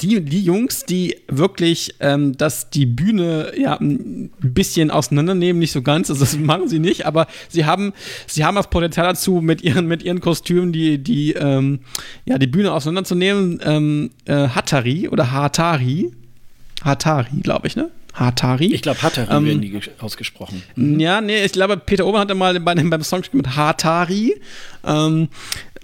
die, 0.01 0.19
die 0.19 0.43
Jungs, 0.43 0.83
die 0.83 1.15
wirklich 1.29 1.95
ähm, 2.01 2.35
dass 2.37 2.69
die 2.69 2.85
Bühne 2.85 3.53
ja 3.57 3.79
ein 3.79 4.29
bisschen 4.41 4.91
auseinandernehmen, 4.91 5.57
nicht 5.59 5.71
so 5.71 5.81
ganz, 5.81 6.09
also 6.09 6.19
das 6.19 6.37
machen 6.37 6.67
sie 6.67 6.79
nicht, 6.79 7.05
aber 7.05 7.27
sie 7.47 7.65
haben, 7.65 7.93
sie 8.27 8.43
haben 8.43 8.55
das 8.55 8.69
Potenzial 8.69 9.07
dazu, 9.07 9.39
mit 9.41 9.61
ihren, 9.61 9.87
mit 9.87 10.03
ihren 10.03 10.19
Kostümen 10.19 10.73
die, 10.73 10.97
die, 10.97 11.31
ähm, 11.33 11.79
ja, 12.25 12.37
die 12.37 12.47
Bühne 12.47 12.73
auseinanderzunehmen. 12.73 13.61
Ähm, 13.63 14.09
äh, 14.25 14.49
Hatari 14.49 15.07
oder 15.07 15.31
Hatari, 15.31 16.11
Hatari, 16.83 17.39
glaube 17.41 17.67
ich, 17.67 17.77
ne? 17.77 17.89
Hatari. 18.15 18.73
Ich 18.73 18.81
glaube, 18.81 19.01
Hatari 19.01 19.35
ähm, 19.35 19.45
werden 19.45 19.61
die 19.61 19.81
ausgesprochen. 19.99 20.63
Mhm. 20.75 20.99
Ja, 20.99 21.21
nee, 21.21 21.43
ich 21.43 21.51
glaube, 21.51 21.77
Peter 21.77 22.05
Ober 22.05 22.19
hatte 22.19 22.33
mal 22.33 22.59
bei, 22.59 22.75
beim 22.75 23.03
Song 23.03 23.21
mit 23.33 23.55
Hatari. 23.55 24.35
Ähm, 24.85 25.27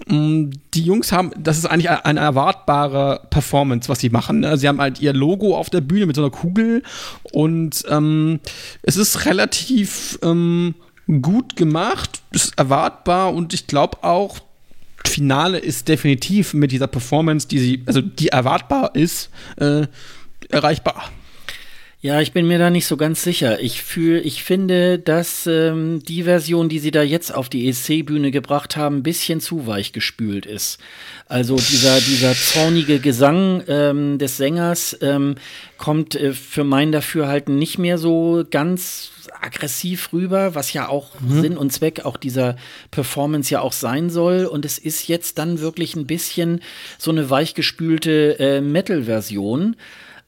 mm, 0.08 0.52
die 0.74 0.84
Jungs 0.84 1.12
haben, 1.12 1.32
das 1.38 1.58
ist 1.58 1.66
eigentlich 1.66 1.90
eine 1.90 2.20
erwartbare 2.22 3.28
Performance, 3.30 3.90
was 3.90 4.00
sie 4.00 4.10
machen. 4.10 4.40
Ne? 4.40 4.58
Sie 4.58 4.68
haben 4.68 4.80
halt 4.80 5.02
ihr 5.02 5.14
Logo 5.14 5.58
auf 5.58 5.70
der 5.70 5.82
Bühne 5.82 6.06
mit 6.06 6.16
so 6.16 6.22
einer 6.22 6.32
Kugel 6.32 6.84
und 7.34 7.84
ähm, 7.90 8.40
es 8.82 8.96
ist 8.96 9.26
relativ 9.26 10.18
ähm, 10.24 10.76
gut 11.22 11.58
gemacht, 11.58 12.22
ist 12.32 12.58
erwartbar 12.58 13.34
und 13.34 13.54
ich 13.54 13.68
glaube 13.68 14.04
auch, 14.04 14.40
Finale 15.06 15.58
ist 15.58 15.88
definitiv 15.88 16.54
mit 16.54 16.72
dieser 16.72 16.88
Performance, 16.88 17.48
die 17.48 17.60
sie, 17.60 17.84
also 17.86 18.02
die 18.02 18.30
erwartbar 18.30 18.96
ist, 18.96 19.30
äh, 19.58 19.88
erreichbar. 20.50 21.12
Ja, 22.04 22.20
ich 22.20 22.32
bin 22.32 22.48
mir 22.48 22.58
da 22.58 22.72
nicht 22.72 22.88
so 22.88 22.98
ganz 22.98 23.22
sicher. 23.22 23.60
Ich 23.60 23.84
fühle, 23.84 24.22
ich 24.22 24.44
finde, 24.44 24.98
dass 24.98 25.46
ähm, 25.46 26.02
die 26.04 26.24
Version, 26.24 26.68
die 26.68 26.80
sie 26.80 26.90
da 26.90 27.04
jetzt 27.04 27.32
auf 27.32 27.48
die 27.48 27.70
ESC-Bühne 27.70 28.32
gebracht 28.32 28.76
haben, 28.76 28.98
ein 28.98 29.04
bisschen 29.04 29.40
zu 29.40 29.68
weich 29.68 29.94
gespült 29.94 30.48
ist. 30.48 30.80
Also 31.28 31.58
dieser, 31.58 32.00
dieser 32.00 32.34
zornige 32.34 32.98
Gesang 32.98 33.64
ähm, 33.68 34.18
des 34.18 34.38
Sängers 34.38 34.98
ähm, 35.02 35.36
kommt 35.78 36.16
äh, 36.16 36.34
für 36.34 36.64
mein 36.64 36.92
Dafürhalten 36.92 37.60
nicht 37.60 37.78
mehr 37.78 38.00
so 38.00 38.46
ganz 38.50 39.12
aggressiv 39.40 40.12
rüber, 40.12 40.56
was 40.56 40.74
ja 40.74 40.90
auch 40.90 41.20
mhm. 41.20 41.42
Sinn 41.42 41.58
und 41.58 41.72
Zweck 41.72 42.04
auch 42.04 42.18
dieser 42.18 42.56
Performance 42.90 43.54
ja 43.54 43.62
auch 43.62 43.74
sein 43.74 44.10
soll. 44.10 44.46
Und 44.46 44.66
es 44.66 44.80
ist 44.80 45.08
jetzt 45.08 45.38
dann 45.38 45.60
wirklich 45.60 45.96
ein 45.96 46.08
bisschen 46.08 46.62
so 46.98 47.12
eine 47.12 47.30
weichgespülte 47.30 48.40
äh, 48.40 48.60
Metal-Version. 48.60 49.76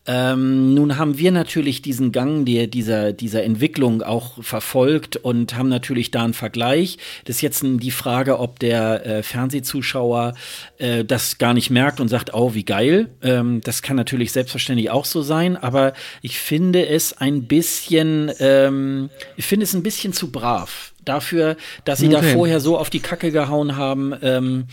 Ähm, 0.06 0.74
nun 0.74 0.98
haben 0.98 1.18
wir 1.18 1.32
natürlich 1.32 1.82
diesen 1.82 2.12
Gang 2.12 2.46
der, 2.46 2.68
dieser, 2.68 3.14
dieser 3.14 3.44
Entwicklung 3.44 4.02
auch 4.02 4.44
verfolgt 4.44 5.16
und 5.16 5.56
haben 5.56 5.70
natürlich 5.70 6.12
da 6.12 6.26
einen 6.26 6.34
Vergleich. 6.34 6.98
Das 7.24 7.38
ist 7.38 7.42
jetzt 7.42 7.64
die 7.64 7.92
Frage, 7.92 8.40
ob 8.40 8.60
der 8.60 9.06
äh, 9.06 9.24
Fernsehzuschauer 9.24 10.34
äh, 10.78 11.06
das 11.06 11.38
gar 11.38 11.54
nicht 11.54 11.70
merkt 11.70 12.02
und 12.02 12.10
sagt, 12.10 12.34
oh, 12.34 12.54
wie 12.54 12.66
geil. 12.66 13.10
Ähm, 13.22 13.62
das 13.64 13.82
kann 13.82 13.96
natürlich 13.96 14.34
selbstverständlich 14.34 14.90
auch 14.90 15.06
so 15.06 15.22
sein, 15.22 15.56
aber 15.56 15.94
ich 16.22 16.38
finde 16.38 16.86
es 16.86 17.14
ein 17.14 17.44
bisschen, 17.44 18.30
ähm, 18.40 19.10
ich 19.38 19.46
finde 19.46 19.64
es 19.64 19.74
ein 19.74 19.84
bisschen 19.84 20.12
zu 20.12 20.32
brav 20.32 20.92
dafür, 21.06 21.56
dass 21.86 22.00
sie 22.00 22.08
okay. 22.08 22.16
da 22.16 22.34
vorher 22.34 22.60
so 22.60 22.78
auf 22.78 22.90
die 22.90 23.00
Kacke 23.00 23.32
gehauen 23.32 23.76
haben. 23.76 24.68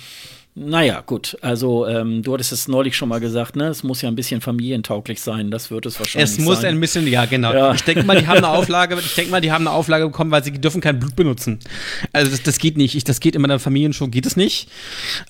Naja, 0.62 1.02
gut. 1.06 1.38
Also, 1.40 1.86
ähm, 1.86 2.22
du 2.22 2.34
hattest 2.34 2.52
es 2.52 2.68
neulich 2.68 2.94
schon 2.94 3.08
mal 3.08 3.18
gesagt, 3.18 3.56
ne? 3.56 3.68
Es 3.68 3.82
muss 3.82 4.02
ja 4.02 4.10
ein 4.10 4.14
bisschen 4.14 4.42
familientauglich 4.42 5.22
sein. 5.22 5.50
Das 5.50 5.70
wird 5.70 5.86
es 5.86 5.98
wahrscheinlich 5.98 6.30
sein. 6.30 6.40
Es 6.40 6.44
muss 6.44 6.60
sein. 6.60 6.74
ein 6.74 6.80
bisschen, 6.80 7.06
ja, 7.06 7.24
genau. 7.24 7.54
Ja. 7.54 7.72
Ich 7.72 7.82
denke 7.82 8.02
mal, 8.04 8.20
die 8.20 8.26
haben 8.26 8.38
eine 8.38 8.48
Auflage, 8.58 8.94
ich 8.98 9.14
denke 9.14 9.30
mal, 9.30 9.40
die 9.40 9.52
haben 9.52 9.66
eine 9.66 9.74
Auflage 9.74 10.04
bekommen, 10.04 10.30
weil 10.30 10.44
sie 10.44 10.52
dürfen 10.52 10.82
kein 10.82 10.98
Blut 10.98 11.16
benutzen. 11.16 11.60
Also, 12.12 12.30
das, 12.30 12.42
das 12.42 12.58
geht 12.58 12.76
nicht. 12.76 12.94
Ich, 12.94 13.04
das 13.04 13.20
geht 13.20 13.34
in 13.36 13.40
meiner 13.40 13.58
Familienshow, 13.58 14.08
geht 14.08 14.26
es 14.26 14.36
nicht. 14.36 14.68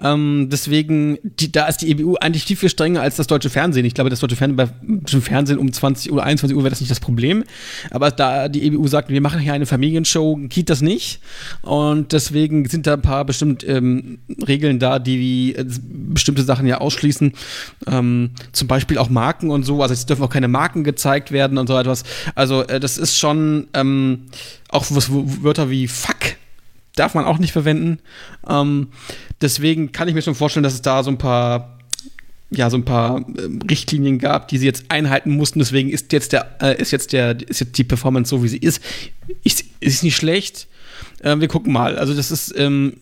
Ähm, 0.03 0.49
deswegen, 0.51 1.19
die, 1.23 1.53
da 1.53 1.69
ist 1.69 1.79
die 1.79 1.91
EBU 1.93 2.17
eigentlich 2.17 2.45
viel, 2.45 2.57
viel 2.57 2.69
strenger 2.69 3.01
als 3.01 3.15
das 3.15 3.29
deutsche 3.29 3.51
Fernsehen. 3.51 3.85
Ich 3.85 3.95
glaube, 3.95 4.11
das 4.11 4.19
deutsche 4.19 4.35
Fernsehen, 4.35 4.57
bei, 4.57 5.21
Fernsehen 5.21 5.61
um 5.61 5.73
20 5.73 6.11
oder 6.11 6.25
21 6.25 6.57
Uhr 6.57 6.65
wäre 6.65 6.71
das 6.71 6.81
nicht 6.81 6.91
das 6.91 6.99
Problem. 6.99 7.45
Aber 7.93 8.11
da 8.11 8.49
die 8.49 8.65
EBU 8.65 8.89
sagt, 8.89 9.11
wir 9.11 9.21
machen 9.21 9.39
hier 9.39 9.53
eine 9.53 9.67
Familienshow, 9.67 10.41
geht 10.49 10.71
das 10.71 10.81
nicht. 10.81 11.21
Und 11.63 12.11
deswegen 12.13 12.69
sind 12.69 12.89
da 12.89 12.95
ein 12.95 13.03
paar 13.03 13.25
bestimmt 13.25 13.65
ähm, 13.69 14.19
Regeln 14.49 14.81
da, 14.81 14.99
die 14.99 15.20
die 15.21 15.55
äh, 15.55 15.65
bestimmte 15.65 16.43
Sachen 16.43 16.67
ja 16.67 16.79
ausschließen. 16.79 17.33
Ähm, 17.87 18.31
zum 18.53 18.67
Beispiel 18.67 18.99
auch 18.99 19.09
Marken 19.09 19.51
und 19.51 19.63
so. 19.63 19.83
Also 19.83 19.95
es 19.95 20.07
dürfen 20.07 20.25
auch 20.25 20.31
keine 20.31 20.49
Marken 20.49 20.83
gezeigt 20.83 21.31
werden 21.31 21.59
und 21.59 21.69
so 21.69 21.79
etwas. 21.79 22.03
Also 22.35 22.63
äh, 22.63 22.81
das 22.81 22.99
ist 22.99 23.17
schon 23.17 23.69
ähm, 23.75 24.27
auch 24.71 24.87
Wörter 24.91 25.71
wie 25.71 25.87
Fuck 25.87 26.37
darf 26.97 27.15
man 27.15 27.25
auch 27.25 27.39
nicht 27.39 27.53
verwenden. 27.53 28.01
Ähm, 28.49 28.89
deswegen 29.41 29.93
kann 29.93 30.09
ich 30.09 30.15
mir 30.15 30.23
schon 30.23 30.35
vorstellen, 30.35 30.65
dass 30.65 30.75
es 30.75 30.83
da 30.83 31.03
so 31.03 31.11
ein 31.11 31.19
paar 31.19 31.79
ja, 32.53 32.69
so 32.69 32.77
ein 32.77 32.85
paar 32.85 33.21
äh, 33.21 33.49
Richtlinien 33.71 34.19
gab, 34.19 34.49
die 34.49 34.59
sie 34.59 34.67
jetzt 34.67 34.87
einhalten 34.89 35.37
mussten. 35.37 35.61
Deswegen 35.61 35.89
ist 35.89 36.13
jetzt 36.13 36.33
der, 36.33 36.57
äh, 36.61 36.81
ist 36.81 36.91
jetzt 36.91 37.13
der, 37.13 37.49
ist 37.49 37.61
jetzt 37.61 37.79
die 37.79 37.85
Performance 37.85 38.29
so, 38.31 38.43
wie 38.43 38.49
sie 38.49 38.59
ist. 38.59 38.83
Ist, 39.45 39.65
ist 39.79 40.03
nicht 40.03 40.17
schlecht. 40.17 40.67
Äh, 41.23 41.39
wir 41.39 41.47
gucken 41.47 41.73
mal. 41.73 41.97
Also 41.97 42.13
das 42.13 42.33
ist, 42.33 42.53
ähm, 42.57 42.95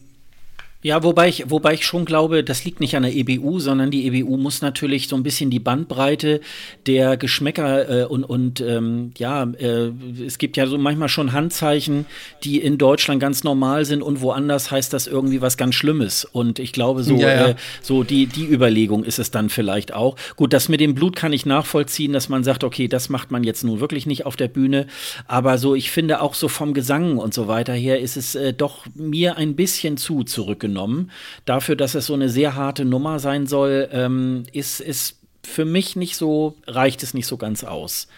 ja, 0.88 1.02
wobei 1.02 1.28
ich, 1.28 1.50
wobei 1.50 1.74
ich 1.74 1.84
schon 1.84 2.06
glaube, 2.06 2.42
das 2.42 2.64
liegt 2.64 2.80
nicht 2.80 2.96
an 2.96 3.02
der 3.02 3.14
EBU, 3.14 3.58
sondern 3.58 3.90
die 3.90 4.06
EBU 4.06 4.38
muss 4.38 4.62
natürlich 4.62 5.06
so 5.06 5.16
ein 5.16 5.22
bisschen 5.22 5.50
die 5.50 5.58
Bandbreite 5.58 6.40
der 6.86 7.18
Geschmäcker 7.18 8.04
äh, 8.04 8.04
und, 8.06 8.24
und 8.24 8.62
ähm, 8.62 9.12
ja, 9.18 9.42
äh, 9.42 9.90
es 10.24 10.38
gibt 10.38 10.56
ja 10.56 10.66
so 10.66 10.78
manchmal 10.78 11.10
schon 11.10 11.34
Handzeichen, 11.34 12.06
die 12.42 12.58
in 12.58 12.78
Deutschland 12.78 13.20
ganz 13.20 13.44
normal 13.44 13.84
sind 13.84 14.00
und 14.00 14.22
woanders 14.22 14.70
heißt 14.70 14.90
das 14.94 15.06
irgendwie 15.06 15.42
was 15.42 15.58
ganz 15.58 15.74
Schlimmes. 15.74 16.24
Und 16.24 16.58
ich 16.58 16.72
glaube, 16.72 17.02
so, 17.02 17.16
ja, 17.16 17.28
ja. 17.28 17.48
Äh, 17.48 17.54
so 17.82 18.02
die, 18.02 18.24
die 18.24 18.46
Überlegung 18.46 19.04
ist 19.04 19.18
es 19.18 19.30
dann 19.30 19.50
vielleicht 19.50 19.92
auch. 19.92 20.16
Gut, 20.36 20.54
das 20.54 20.70
mit 20.70 20.80
dem 20.80 20.94
Blut 20.94 21.16
kann 21.16 21.34
ich 21.34 21.44
nachvollziehen, 21.44 22.14
dass 22.14 22.30
man 22.30 22.44
sagt, 22.44 22.64
okay, 22.64 22.88
das 22.88 23.10
macht 23.10 23.30
man 23.30 23.44
jetzt 23.44 23.62
nun 23.62 23.80
wirklich 23.80 24.06
nicht 24.06 24.24
auf 24.24 24.36
der 24.36 24.48
Bühne. 24.48 24.86
Aber 25.26 25.58
so, 25.58 25.74
ich 25.74 25.90
finde 25.90 26.22
auch 26.22 26.32
so 26.32 26.48
vom 26.48 26.72
Gesang 26.72 27.18
und 27.18 27.34
so 27.34 27.46
weiter 27.46 27.74
her 27.74 28.00
ist 28.00 28.16
es 28.16 28.34
äh, 28.34 28.54
doch 28.54 28.86
mir 28.94 29.36
ein 29.36 29.54
bisschen 29.54 29.98
zu 29.98 30.24
zurückgenommen 30.24 30.77
genommen. 30.78 31.10
Dafür, 31.44 31.76
dass 31.76 31.94
es 31.94 32.06
so 32.06 32.14
eine 32.14 32.28
sehr 32.28 32.54
harte 32.54 32.84
Nummer 32.84 33.18
sein 33.18 33.46
soll, 33.46 33.88
ähm, 33.92 34.44
ist, 34.52 34.80
ist 34.80 35.16
für 35.42 35.64
mich 35.64 35.96
nicht 35.96 36.16
so, 36.16 36.56
reicht 36.66 37.02
es 37.02 37.14
nicht 37.14 37.26
so 37.26 37.36
ganz 37.36 37.64
aus. 37.64 38.08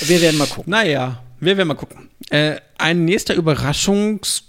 Wir 0.00 0.20
werden 0.20 0.38
mal 0.38 0.46
gucken. 0.46 0.70
Naja, 0.70 1.22
wir 1.40 1.56
werden 1.56 1.68
mal 1.68 1.74
gucken. 1.74 2.10
Äh, 2.30 2.56
ein 2.78 3.04
nächster 3.04 3.34
Überraschungs- 3.34 4.42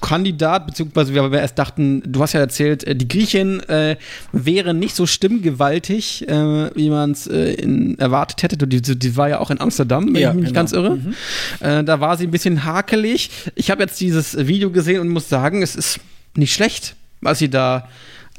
Kandidat, 0.00 0.66
beziehungsweise 0.66 1.14
wir 1.14 1.32
erst 1.32 1.58
dachten, 1.58 2.02
du 2.04 2.20
hast 2.20 2.32
ja 2.32 2.40
erzählt, 2.40 2.84
äh, 2.84 2.94
die 2.94 3.08
Griechin 3.08 3.60
äh, 3.60 3.96
wäre 4.30 4.74
nicht 4.74 4.94
so 4.94 5.06
stimmgewaltig, 5.06 6.28
äh, 6.28 6.70
wie 6.76 6.90
man 6.90 7.12
es 7.12 7.26
äh, 7.26 7.56
erwartet 7.98 8.42
hätte. 8.42 8.66
Die, 8.66 8.82
die, 8.82 9.16
war 9.16 9.28
ja 9.28 9.40
auch 9.40 9.50
in 9.50 9.60
Amsterdam, 9.60 10.14
wenn 10.14 10.20
ja, 10.20 10.30
ich 10.30 10.34
mich 10.34 10.44
nicht 10.44 10.54
genau. 10.54 10.60
ganz 10.60 10.72
irre. 10.72 10.96
Mhm. 10.96 11.14
Äh, 11.60 11.84
da 11.84 11.98
war 12.00 12.16
sie 12.16 12.26
ein 12.26 12.30
bisschen 12.30 12.64
hakelig. 12.64 13.30
Ich 13.54 13.70
habe 13.70 13.82
jetzt 13.82 14.00
dieses 14.00 14.46
Video 14.46 14.70
gesehen 14.70 15.00
und 15.00 15.08
muss 15.08 15.28
sagen, 15.28 15.62
es 15.62 15.74
ist 15.74 15.98
nicht 16.36 16.52
schlecht, 16.54 16.94
was 17.20 17.38
sie 17.38 17.48
da 17.48 17.88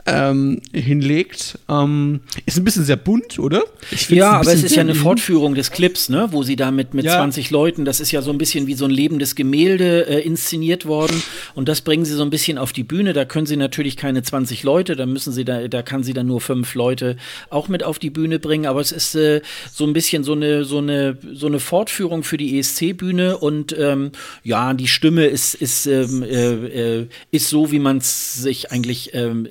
ähm, 0.08 0.62
hinlegt. 0.74 1.60
Ähm, 1.70 2.22
ist 2.46 2.58
ein 2.58 2.64
bisschen 2.64 2.86
sehr 2.86 2.96
bunt, 2.96 3.40
oder? 3.40 3.64
Ja, 4.10 4.32
aber 4.32 4.54
es 4.54 4.64
ist 4.64 4.76
ja 4.76 4.82
eine 4.82 4.96
Fortführung 4.96 5.54
des 5.54 5.72
Clips, 5.72 6.10
ne? 6.10 6.30
wo 6.32 6.44
sie 6.44 6.56
da 6.56 6.72
mit, 6.72 6.94
mit 6.94 7.06
ja. 7.06 7.18
20 7.18 7.52
Leuten, 7.52 7.86
das 7.86 8.00
ist 8.00 8.12
ja 8.12 8.22
so 8.22 8.32
ein 8.32 8.38
bisschen 8.38 8.68
wie 8.68 8.74
so 8.74 8.86
ein 8.86 8.92
lebendes 8.92 9.36
Gemälde 9.36 10.08
äh, 10.08 10.22
inszeniert 10.22 10.86
worden. 10.86 11.22
Und 11.56 11.68
das 11.68 11.82
bringen 11.82 12.06
sie 12.06 12.14
so 12.14 12.24
ein 12.24 12.30
bisschen 12.30 12.58
auf 12.58 12.72
die 12.72 12.84
Bühne. 12.84 13.14
Da 13.14 13.26
können 13.26 13.46
sie 13.46 13.58
natürlich 13.58 13.98
keine 13.98 14.24
20 14.24 14.64
Leute, 14.64 14.96
da 14.96 15.06
müssen 15.06 15.34
sie 15.34 15.44
da, 15.44 15.68
da 15.68 15.82
kann 15.82 16.04
sie 16.04 16.14
dann 16.14 16.28
nur 16.28 16.42
fünf 16.42 16.74
Leute 16.76 17.18
auch 17.50 17.68
mit 17.68 17.84
auf 17.84 18.00
die 18.00 18.10
Bühne 18.10 18.40
bringen. 18.40 18.66
Aber 18.66 18.80
es 18.80 18.92
ist 18.92 19.16
äh, 19.16 19.42
so 19.72 19.86
ein 19.86 19.94
bisschen 19.94 20.24
so 20.24 20.34
eine, 20.34 20.64
so 20.64 20.78
eine, 20.78 21.18
so 21.34 21.48
eine 21.48 21.60
Fortführung 21.60 22.24
für 22.24 22.38
die 22.38 22.58
ESC-Bühne. 22.58 23.38
Und 23.38 23.78
ähm, 23.78 24.12
ja, 24.44 24.74
die 24.74 24.88
Stimme 24.88 25.26
ist, 25.26 25.54
ist, 25.54 25.86
ähm, 25.86 26.24
äh, 26.24 27.00
äh 27.02 27.08
ist 27.32 27.50
so, 27.50 27.72
wie 27.72 27.80
man 27.80 27.98
es 27.98 28.36
sich 28.36 28.72
eigentlich 28.72 29.14
ähm, 29.14 29.48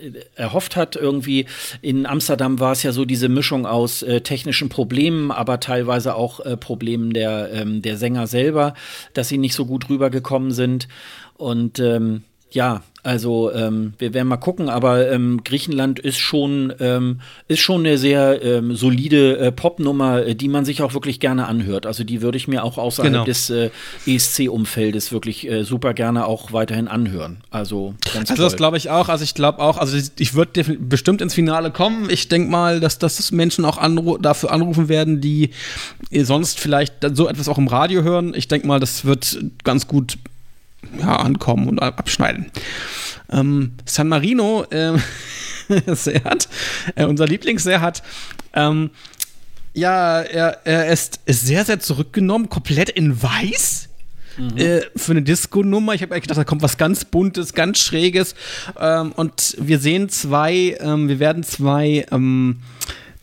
erhofft 0.47 0.77
hat. 0.77 0.97
Irgendwie 0.97 1.47
in 1.83 2.07
Amsterdam 2.07 2.61
war 2.61 2.73
es 2.73 2.83
ja 2.83 2.93
so 2.93 3.05
diese 3.05 3.29
Mischung 3.29 3.67
aus 3.67 4.03
äh, 4.03 4.21
technischen 4.21 4.69
Problemen, 4.69 5.31
aber 5.31 5.61
teilweise 5.61 6.15
auch 6.15 6.41
äh, 6.41 6.57
Problemen 6.57 7.13
der, 7.13 7.51
ähm, 7.53 7.83
der 7.83 7.97
Sänger 7.97 8.27
selber, 8.27 8.75
dass 9.13 9.29
sie 9.29 9.39
nicht 9.39 9.55
so 9.55 9.67
gut 9.67 9.89
rübergekommen 9.89 10.53
sind. 10.53 10.89
Und 11.35 11.81
ähm, 11.81 12.23
ja, 12.51 12.83
also 13.07 13.53
ähm, 13.53 13.95
wir 13.99 14.15
werden 14.15 14.27
mal 14.27 14.37
gucken, 14.37 14.69
aber 14.69 15.13
ähm, 15.13 15.43
Griechenland 15.45 16.01
ist 16.01 16.19
schon, 16.19 16.75
ähm, 16.81 17.21
ist 17.47 17.61
schon 17.61 17.87
eine 17.87 17.99
sehr 17.99 18.43
ähm, 18.43 18.75
solide 18.75 19.39
äh, 19.39 19.53
Popnummer, 19.53 20.27
äh, 20.27 20.35
die 20.35 20.49
man 20.49 20.65
sich 20.65 20.83
auch 20.83 20.93
wirklich 20.93 21.21
gerne 21.21 21.47
anhört. 21.47 21.87
Also 21.87 22.03
die 22.03 22.21
würde 22.21 22.37
ich 22.37 22.49
mir 22.49 22.65
auch 22.65 22.79
außerhalb 22.79 23.13
genau. 23.13 23.25
des 23.25 23.49
äh, 23.49 23.71
ESC-Umfeldes 24.07 25.13
wirklich 25.13 25.49
äh, 25.49 25.63
super 25.63 25.95
gerne 25.95 26.27
auch 26.27 26.53
weiterhin 26.53 26.89
anhören. 26.89 27.39
Also 27.51 27.95
ganz 28.13 28.29
Also 28.29 28.43
das 28.43 28.57
glaube 28.57 28.77
ich 28.77 28.91
auch. 28.91 29.09
Also 29.09 29.23
ich 29.23 29.35
glaube 29.35 29.61
auch, 29.61 29.79
also 29.79 29.97
ich 30.19 30.35
würde 30.35 30.65
bestimmt 30.65 31.21
ins 31.21 31.35
Finale 31.35 31.71
kommen. 31.71 32.11
Ich 32.11 32.27
denke 32.27 32.51
mal, 32.51 32.81
dass, 32.81 32.99
dass 32.99 33.31
Menschen 33.31 33.65
auch 33.65 33.79
anru 33.79 34.19
dafür 34.19 34.51
anrufen 34.51 34.89
werden, 34.89 35.21
die 35.21 35.51
sonst 36.11 36.59
vielleicht 36.59 36.95
so 37.13 37.29
etwas 37.29 37.49
auch 37.49 37.59
im 37.59 37.69
Radio 37.69 38.03
hören. 38.03 38.35
Ich 38.35 38.49
denke 38.49 38.67
mal, 38.67 38.81
das 38.81 39.05
wird 39.05 39.39
ganz 39.63 39.87
gut 39.87 40.19
ja, 40.99 41.17
ankommen 41.17 41.69
und 41.69 41.81
abschneiden. 41.81 42.47
Ähm, 43.31 43.73
San 43.85 44.09
Marino, 44.09 44.65
äh, 44.71 44.99
Serhat, 45.95 46.49
äh, 46.95 47.05
unser 47.05 47.27
Lieblingsserhat, 47.27 48.03
ähm, 48.55 48.91
ja, 49.77 50.23
er, 50.23 50.61
er 50.65 50.87
ist, 50.89 51.21
ist 51.27 51.47
sehr, 51.47 51.65
sehr 51.65 51.81
zurückgenommen, 51.81 52.49
komplett 52.49 52.89
in 52.89 53.23
weiß. 53.23 53.89
Mhm. 54.39 54.57
Äh, 54.57 54.81
für 54.97 55.13
eine 55.13 55.23
Disco-Nummer. 55.23 55.95
Ich 55.95 56.03
habe 56.03 56.15
eigentlich 56.15 56.23
gedacht, 56.23 56.39
da 56.39 56.45
kommt 56.45 56.63
was 56.63 56.79
ganz 56.79 57.05
Buntes, 57.05 57.53
ganz 57.53 57.79
Schräges. 57.79 58.35
Ähm, 58.79 59.13
und 59.13 59.57
wir 59.59 59.79
sehen 59.79 60.09
zwei, 60.09 60.77
ähm, 60.81 61.09
wir 61.09 61.19
werden 61.19 61.43
zwei 61.43 62.07
ähm, 62.11 62.61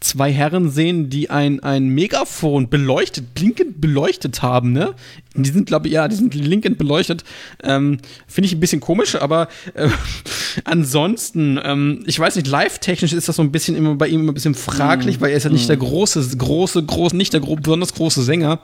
zwei 0.03 0.31
Herren 0.31 0.69
sehen, 0.69 1.09
die 1.09 1.29
ein, 1.29 1.61
ein 1.61 1.87
Megafon 1.87 2.69
beleuchtet, 2.69 3.33
blinkend 3.33 3.79
beleuchtet 3.79 4.41
haben, 4.41 4.73
ne? 4.73 4.93
Die 5.35 5.49
sind, 5.49 5.65
glaube 5.65 5.87
ich, 5.87 5.93
ja, 5.93 6.07
die 6.07 6.15
sind 6.15 6.29
blinkend 6.29 6.77
beleuchtet. 6.77 7.23
Ähm, 7.63 7.99
Finde 8.27 8.47
ich 8.47 8.53
ein 8.53 8.59
bisschen 8.59 8.81
komisch, 8.81 9.15
aber 9.15 9.47
äh, 9.73 9.89
ansonsten, 10.65 11.59
ähm, 11.63 12.03
ich 12.05 12.19
weiß 12.19 12.35
nicht, 12.35 12.47
live-technisch 12.47 13.13
ist 13.13 13.27
das 13.27 13.37
so 13.37 13.41
ein 13.41 13.51
bisschen 13.51 13.75
immer 13.75 13.95
bei 13.95 14.07
ihm 14.07 14.21
immer 14.21 14.31
ein 14.31 14.35
bisschen 14.35 14.55
fraglich, 14.55 15.19
mm. 15.19 15.21
weil 15.21 15.31
er 15.31 15.37
ist 15.37 15.45
ja 15.45 15.49
nicht 15.49 15.65
mm. 15.65 15.67
der 15.67 15.77
große, 15.77 16.37
große, 16.37 16.83
große, 16.83 17.15
nicht 17.15 17.33
der 17.33 17.39
gro 17.39 17.55
besonders 17.55 17.93
große 17.93 18.21
Sänger. 18.21 18.59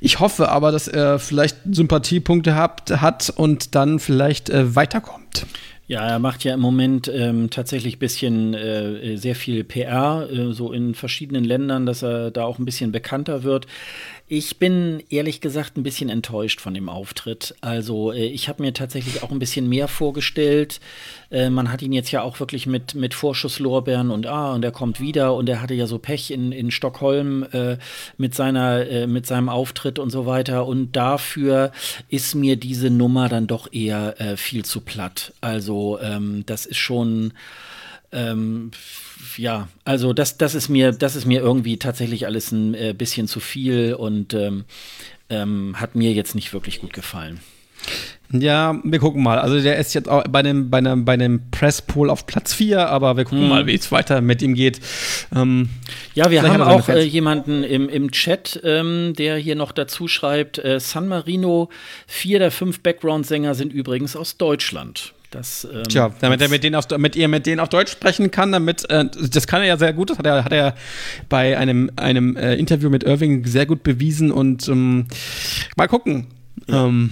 Ich 0.00 0.20
hoffe 0.20 0.48
aber, 0.48 0.72
dass 0.72 0.88
er 0.88 1.18
vielleicht 1.18 1.56
Sympathiepunkte 1.70 2.54
hat, 2.54 2.90
hat 3.00 3.30
und 3.36 3.74
dann 3.74 3.98
vielleicht 3.98 4.48
äh, 4.48 4.74
weiterkommt. 4.74 5.46
Ja, 5.90 6.06
er 6.06 6.20
macht 6.20 6.44
ja 6.44 6.54
im 6.54 6.60
Moment 6.60 7.08
ähm, 7.12 7.50
tatsächlich 7.50 7.96
ein 7.96 7.98
bisschen 7.98 8.54
äh, 8.54 9.16
sehr 9.16 9.34
viel 9.34 9.64
PR, 9.64 10.28
äh, 10.30 10.52
so 10.52 10.72
in 10.72 10.94
verschiedenen 10.94 11.42
Ländern, 11.42 11.84
dass 11.84 12.04
er 12.04 12.30
da 12.30 12.44
auch 12.44 12.60
ein 12.60 12.64
bisschen 12.64 12.92
bekannter 12.92 13.42
wird. 13.42 13.66
Ich 14.32 14.58
bin 14.58 15.02
ehrlich 15.10 15.40
gesagt 15.40 15.76
ein 15.76 15.82
bisschen 15.82 16.08
enttäuscht 16.08 16.60
von 16.60 16.72
dem 16.72 16.88
Auftritt. 16.88 17.56
Also 17.62 18.12
äh, 18.12 18.26
ich 18.26 18.48
habe 18.48 18.62
mir 18.62 18.72
tatsächlich 18.72 19.24
auch 19.24 19.32
ein 19.32 19.40
bisschen 19.40 19.68
mehr 19.68 19.88
vorgestellt. 19.88 20.78
Äh, 21.32 21.50
man 21.50 21.72
hat 21.72 21.82
ihn 21.82 21.92
jetzt 21.92 22.12
ja 22.12 22.22
auch 22.22 22.38
wirklich 22.38 22.64
mit, 22.68 22.94
mit 22.94 23.12
Vorschusslorbeeren 23.12 24.12
und 24.12 24.28
ah, 24.28 24.52
und 24.52 24.64
er 24.64 24.70
kommt 24.70 25.00
wieder 25.00 25.34
und 25.34 25.48
er 25.48 25.60
hatte 25.60 25.74
ja 25.74 25.88
so 25.88 25.98
Pech 25.98 26.30
in, 26.30 26.52
in 26.52 26.70
Stockholm 26.70 27.44
äh, 27.50 27.78
mit, 28.18 28.36
seiner, 28.36 28.88
äh, 28.88 29.08
mit 29.08 29.26
seinem 29.26 29.48
Auftritt 29.48 29.98
und 29.98 30.10
so 30.10 30.26
weiter. 30.26 30.64
Und 30.64 30.94
dafür 30.94 31.72
ist 32.08 32.36
mir 32.36 32.54
diese 32.54 32.88
Nummer 32.88 33.28
dann 33.28 33.48
doch 33.48 33.72
eher 33.72 34.20
äh, 34.20 34.36
viel 34.36 34.64
zu 34.64 34.80
platt. 34.80 35.32
Also 35.40 35.98
ähm, 36.00 36.44
das 36.46 36.66
ist 36.66 36.78
schon 36.78 37.32
ähm, 38.12 38.70
ja, 39.36 39.68
also 39.84 40.12
das, 40.12 40.38
das 40.38 40.54
ist 40.54 40.68
mir, 40.68 40.92
das 40.92 41.16
ist 41.16 41.26
mir 41.26 41.40
irgendwie 41.40 41.78
tatsächlich 41.78 42.26
alles 42.26 42.52
ein 42.52 42.74
äh, 42.74 42.94
bisschen 42.96 43.28
zu 43.28 43.40
viel 43.40 43.94
und 43.94 44.34
ähm, 44.34 44.64
ähm, 45.28 45.76
hat 45.78 45.94
mir 45.94 46.12
jetzt 46.12 46.34
nicht 46.34 46.52
wirklich 46.52 46.80
gut 46.80 46.92
gefallen. 46.92 47.40
Ja, 48.32 48.78
wir 48.84 49.00
gucken 49.00 49.22
mal. 49.22 49.38
Also 49.38 49.60
der 49.60 49.76
ist 49.78 49.92
jetzt 49.94 50.08
auch 50.08 50.22
bei 50.24 50.42
dem, 50.42 50.70
bei 50.70 50.78
einem, 50.78 51.04
bei 51.04 51.14
einem 51.14 51.50
Presspool 51.50 52.10
auf 52.10 52.26
Platz 52.26 52.54
4, 52.54 52.88
aber 52.88 53.16
wir 53.16 53.24
gucken 53.24 53.42
hm. 53.42 53.48
mal, 53.48 53.66
wie 53.66 53.74
es 53.74 53.90
weiter 53.90 54.20
mit 54.20 54.40
ihm 54.42 54.54
geht. 54.54 54.80
Ähm, 55.34 55.68
ja, 56.14 56.30
wir 56.30 56.42
haben 56.42 56.62
auch 56.62 56.88
äh, 56.88 57.02
jemanden 57.02 57.64
im, 57.64 57.88
im 57.88 58.12
Chat, 58.12 58.60
ähm, 58.62 59.14
der 59.16 59.36
hier 59.36 59.56
noch 59.56 59.72
dazu 59.72 60.06
schreibt, 60.06 60.58
äh, 60.58 60.78
San 60.78 61.08
Marino, 61.08 61.70
vier 62.06 62.38
der 62.38 62.52
fünf 62.52 62.80
Background-Sänger 62.80 63.54
sind 63.54 63.72
übrigens 63.72 64.14
aus 64.14 64.36
Deutschland. 64.36 65.12
Das, 65.30 65.66
ähm, 65.72 65.84
Tja, 65.84 66.10
damit 66.20 66.40
er 66.40 66.48
mit 66.48 66.64
denen, 66.64 66.74
auf, 66.74 66.86
mit 66.98 67.14
ihr 67.14 67.28
mit 67.28 67.46
denen 67.46 67.60
auf 67.60 67.68
Deutsch 67.68 67.92
sprechen 67.92 68.32
kann, 68.32 68.50
damit, 68.50 68.88
äh, 68.90 69.04
das 69.30 69.46
kann 69.46 69.62
er 69.62 69.68
ja 69.68 69.76
sehr 69.76 69.92
gut, 69.92 70.10
das 70.10 70.18
hat 70.18 70.26
er, 70.26 70.44
hat 70.44 70.52
er 70.52 70.74
bei 71.28 71.56
einem, 71.56 71.90
einem 71.94 72.36
äh, 72.36 72.54
Interview 72.56 72.90
mit 72.90 73.04
Irving 73.04 73.46
sehr 73.46 73.64
gut 73.64 73.84
bewiesen 73.84 74.32
und 74.32 74.66
ähm, 74.68 75.06
mal 75.76 75.86
gucken. 75.86 76.26
Ja. 76.66 76.86
Ähm, 76.86 77.10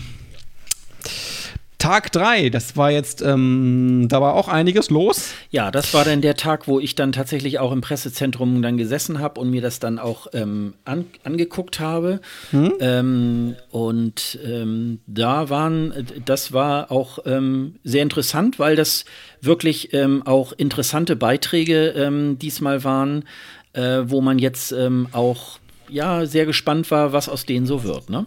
Tag 1.79 2.11
3, 2.11 2.51
das 2.51 2.77
war 2.77 2.91
jetzt, 2.91 3.23
ähm, 3.23 4.07
da 4.09 4.21
war 4.21 4.35
auch 4.35 4.49
einiges 4.49 4.91
los. 4.91 5.31
Ja, 5.51 5.71
das 5.71 5.95
war 5.95 6.05
dann 6.05 6.21
der 6.21 6.35
Tag, 6.35 6.67
wo 6.67 6.81
ich 6.81 6.97
dann 6.97 7.12
tatsächlich 7.12 7.61
auch 7.61 7.71
im 7.71 7.83
Pressezentrum 7.83 8.62
dann 8.62 8.77
gesessen 8.77 9.21
habe 9.21 9.41
und 9.41 9.51
mir 9.51 9.62
das 9.62 9.79
dann 9.79 10.01
auch 10.01 10.27
ähm, 10.33 10.75
an, 10.85 11.07
angeguckt 11.23 11.79
habe. 11.79 12.21
Hm? 12.51 12.73
Ähm, 12.81 13.57
und 13.71 14.41
ähm, 14.45 14.99
da 15.07 15.51
waren, 15.51 15.95
das 16.25 16.53
war 16.53 16.91
auch 16.91 17.21
ähm, 17.27 17.77
sehr 17.85 18.03
interessant, 18.03 18.59
weil 18.59 18.75
das 18.75 19.05
wirklich 19.41 19.95
ähm, 19.95 20.27
auch 20.27 20.53
interessante 20.53 21.14
Beiträge 21.14 22.11
diesmal 22.41 22.83
waren, 22.83 23.25
äh, 23.73 24.01
wo 24.05 24.21
man 24.21 24.38
jetzt 24.38 24.75
auch 25.12 25.59
ja 25.88 26.27
sehr 26.27 26.47
gespannt 26.47 26.91
war, 26.91 27.12
was 27.12 27.29
aus 27.29 27.47
denen 27.47 27.67
so 27.67 27.85
wird. 27.85 28.11
Ne? 28.11 28.27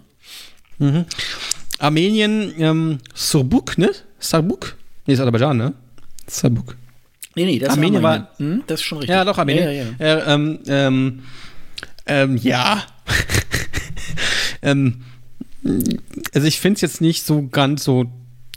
Mhm. 0.78 1.06
Armenien, 1.82 2.54
ähm, 2.60 3.00
Surbuk, 3.15 3.78
ne? 3.80 3.89
Sarbuk? 4.20 4.78
Nee, 5.08 5.15
ist 5.15 5.20
Aserbaidschan, 5.20 5.58
ne? 5.58 5.74
Sarbuk. 6.28 6.76
Nee, 7.36 7.46
nee, 7.46 7.58
das 7.58 7.70
Armenien 7.70 8.04
war. 8.04 8.30
Hm, 8.38 8.63
das 8.67 8.82
ist 8.82 8.86
schon 8.86 9.00
richtig. 9.00 9.15
Ja, 9.15 9.26
doch, 9.26 9.38
Armenien. 9.39 9.65
Ja, 9.65 9.72
ja, 9.72 9.86
ja. 10.00 10.17
Äh, 10.17 10.34
ähm, 10.34 10.60
ähm, 10.67 11.24
ähm, 12.06 12.38
ja. 12.38 12.84
ähm, 14.62 15.02
also, 16.34 16.48
ich 16.48 16.60
finde 16.60 16.76
es 16.76 16.82
jetzt 16.82 17.02
nicht 17.02 17.26
so 17.26 17.48
ganz 17.48 17.84
so 17.84 18.06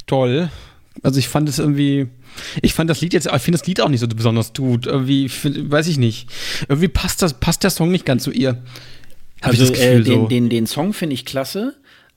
toll. 0.06 0.50
Also, 1.02 1.18
ich 1.18 1.28
fand 1.28 1.48
es 1.48 1.58
irgendwie. 1.58 2.08
Ich 2.60 2.74
fand 2.74 2.90
das 2.90 3.00
Lied 3.00 3.14
jetzt, 3.14 3.26
ich 3.26 3.42
finde 3.42 3.58
das 3.58 3.66
Lied 3.66 3.80
auch 3.80 3.88
nicht 3.88 4.00
so 4.00 4.08
besonders 4.08 4.52
gut. 4.52 4.86
Irgendwie, 4.86 5.30
find, 5.30 5.70
weiß 5.70 5.86
ich 5.86 5.96
nicht. 5.96 6.28
Irgendwie 6.68 6.88
passt, 6.88 7.22
das, 7.22 7.34
passt 7.34 7.62
der 7.62 7.70
Song 7.70 7.90
nicht 7.90 8.04
ganz 8.04 8.24
zu 8.24 8.32
ihr. 8.32 8.62
also, 9.40 9.72
äh, 9.72 10.02
den, 10.02 10.04
so. 10.04 10.26
den, 10.26 10.50
den 10.50 10.66
Song 10.66 10.92
finde 10.92 11.14
ich 11.14 11.24
klasse. 11.24 11.74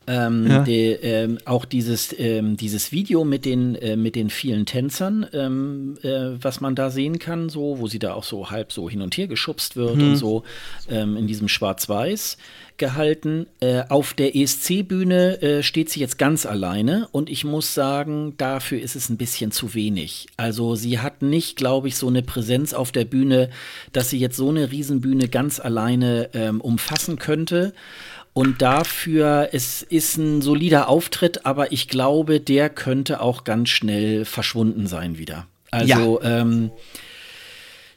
Ähm, 0.07 0.47
ja. 0.47 0.63
die, 0.63 0.91
ähm, 0.91 1.37
auch 1.43 1.65
dieses, 1.65 2.15
ähm, 2.17 2.55
dieses 2.55 2.91
Video 2.93 3.25
mit 3.25 3.43
den, 3.43 3.75
äh, 3.75 3.97
mit 3.97 4.15
den 4.15 4.29
vielen 4.29 4.65
Tänzern, 4.65 5.25
ähm, 5.33 5.97
äh, 6.01 6.41
was 6.41 6.61
man 6.61 6.75
da 6.75 6.89
sehen 6.89 7.19
kann, 7.19 7.49
so, 7.49 7.79
wo 7.79 7.87
sie 7.87 7.99
da 7.99 8.13
auch 8.13 8.23
so 8.23 8.49
halb 8.49 8.71
so 8.71 8.89
hin 8.89 9.01
und 9.01 9.17
her 9.17 9.27
geschubst 9.27 9.75
wird 9.75 9.97
mhm. 9.97 10.09
und 10.09 10.15
so 10.15 10.43
ähm, 10.89 11.17
in 11.17 11.27
diesem 11.27 11.49
Schwarz-Weiß 11.49 12.37
gehalten. 12.77 13.47
Äh, 13.59 13.83
auf 13.89 14.13
der 14.13 14.35
ESC-Bühne 14.35 15.41
äh, 15.41 15.63
steht 15.63 15.89
sie 15.89 15.99
jetzt 15.99 16.17
ganz 16.17 16.45
alleine 16.45 17.07
und 17.11 17.29
ich 17.29 17.43
muss 17.43 17.73
sagen, 17.73 18.35
dafür 18.37 18.79
ist 18.79 18.95
es 18.95 19.09
ein 19.09 19.17
bisschen 19.17 19.51
zu 19.51 19.73
wenig. 19.73 20.27
Also 20.37 20.75
sie 20.75 20.99
hat 20.99 21.21
nicht, 21.21 21.57
glaube 21.57 21.87
ich, 21.87 21.97
so 21.97 22.07
eine 22.07 22.21
Präsenz 22.21 22.73
auf 22.73 22.91
der 22.91 23.05
Bühne, 23.05 23.49
dass 23.93 24.09
sie 24.09 24.19
jetzt 24.19 24.37
so 24.37 24.49
eine 24.49 24.71
Riesenbühne 24.71 25.27
ganz 25.27 25.59
alleine 25.59 26.29
ähm, 26.33 26.61
umfassen 26.61 27.17
könnte. 27.17 27.73
Und 28.37 28.61
dafür, 28.61 29.49
es 29.51 29.81
ist 29.81 30.15
ein 30.17 30.43
solider 30.43 30.89
Auftritt, 30.89 31.47
aber 31.47 31.71
ich 31.71 31.87
glaube, 31.87 32.39
der 32.39 32.69
könnte 32.69 33.19
auch 33.19 33.45
ganz 33.45 33.69
schnell 33.69 34.25
verschwunden 34.25 34.85
sein 34.85 35.17
wieder. 35.17 35.47
Also, 35.71 36.21
ja. 36.21 36.41
ähm, 36.41 36.69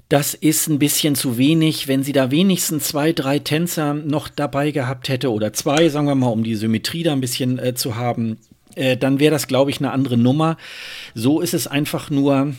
das 0.09 0.33
ist 0.33 0.67
ein 0.69 0.79
bisschen 0.79 1.15
zu 1.15 1.37
wenig. 1.37 1.89
Wenn 1.89 2.03
sie 2.03 2.13
da 2.13 2.31
wenigstens 2.31 2.85
zwei, 2.85 3.13
drei 3.13 3.39
Tänzer 3.39 3.93
noch 3.93 4.31
dabei 4.31 4.71
gehabt 4.71 5.11
hätte 5.11 5.31
oder 5.31 5.53
zwei, 5.53 5.91
sagen 5.91 6.07
wir 6.07 6.15
mal, 6.15 6.29
um 6.29 6.43
die 6.43 6.55
Symmetrie 6.55 7.03
da 7.03 7.13
ein 7.13 7.21
bisschen 7.21 7.59
äh, 7.59 7.75
zu 7.75 7.97
haben, 7.97 8.39
äh, 8.77 8.97
dann 8.97 9.21
wäre 9.21 9.33
das, 9.33 9.47
glaube 9.47 9.71
ich, 9.71 9.81
eine 9.81 9.91
andere 9.91 10.17
Nummer. 10.17 10.57
So 11.15 11.43
ist 11.43 11.53
es 11.53 11.67
einfach 11.67 12.09
nur 12.09 12.55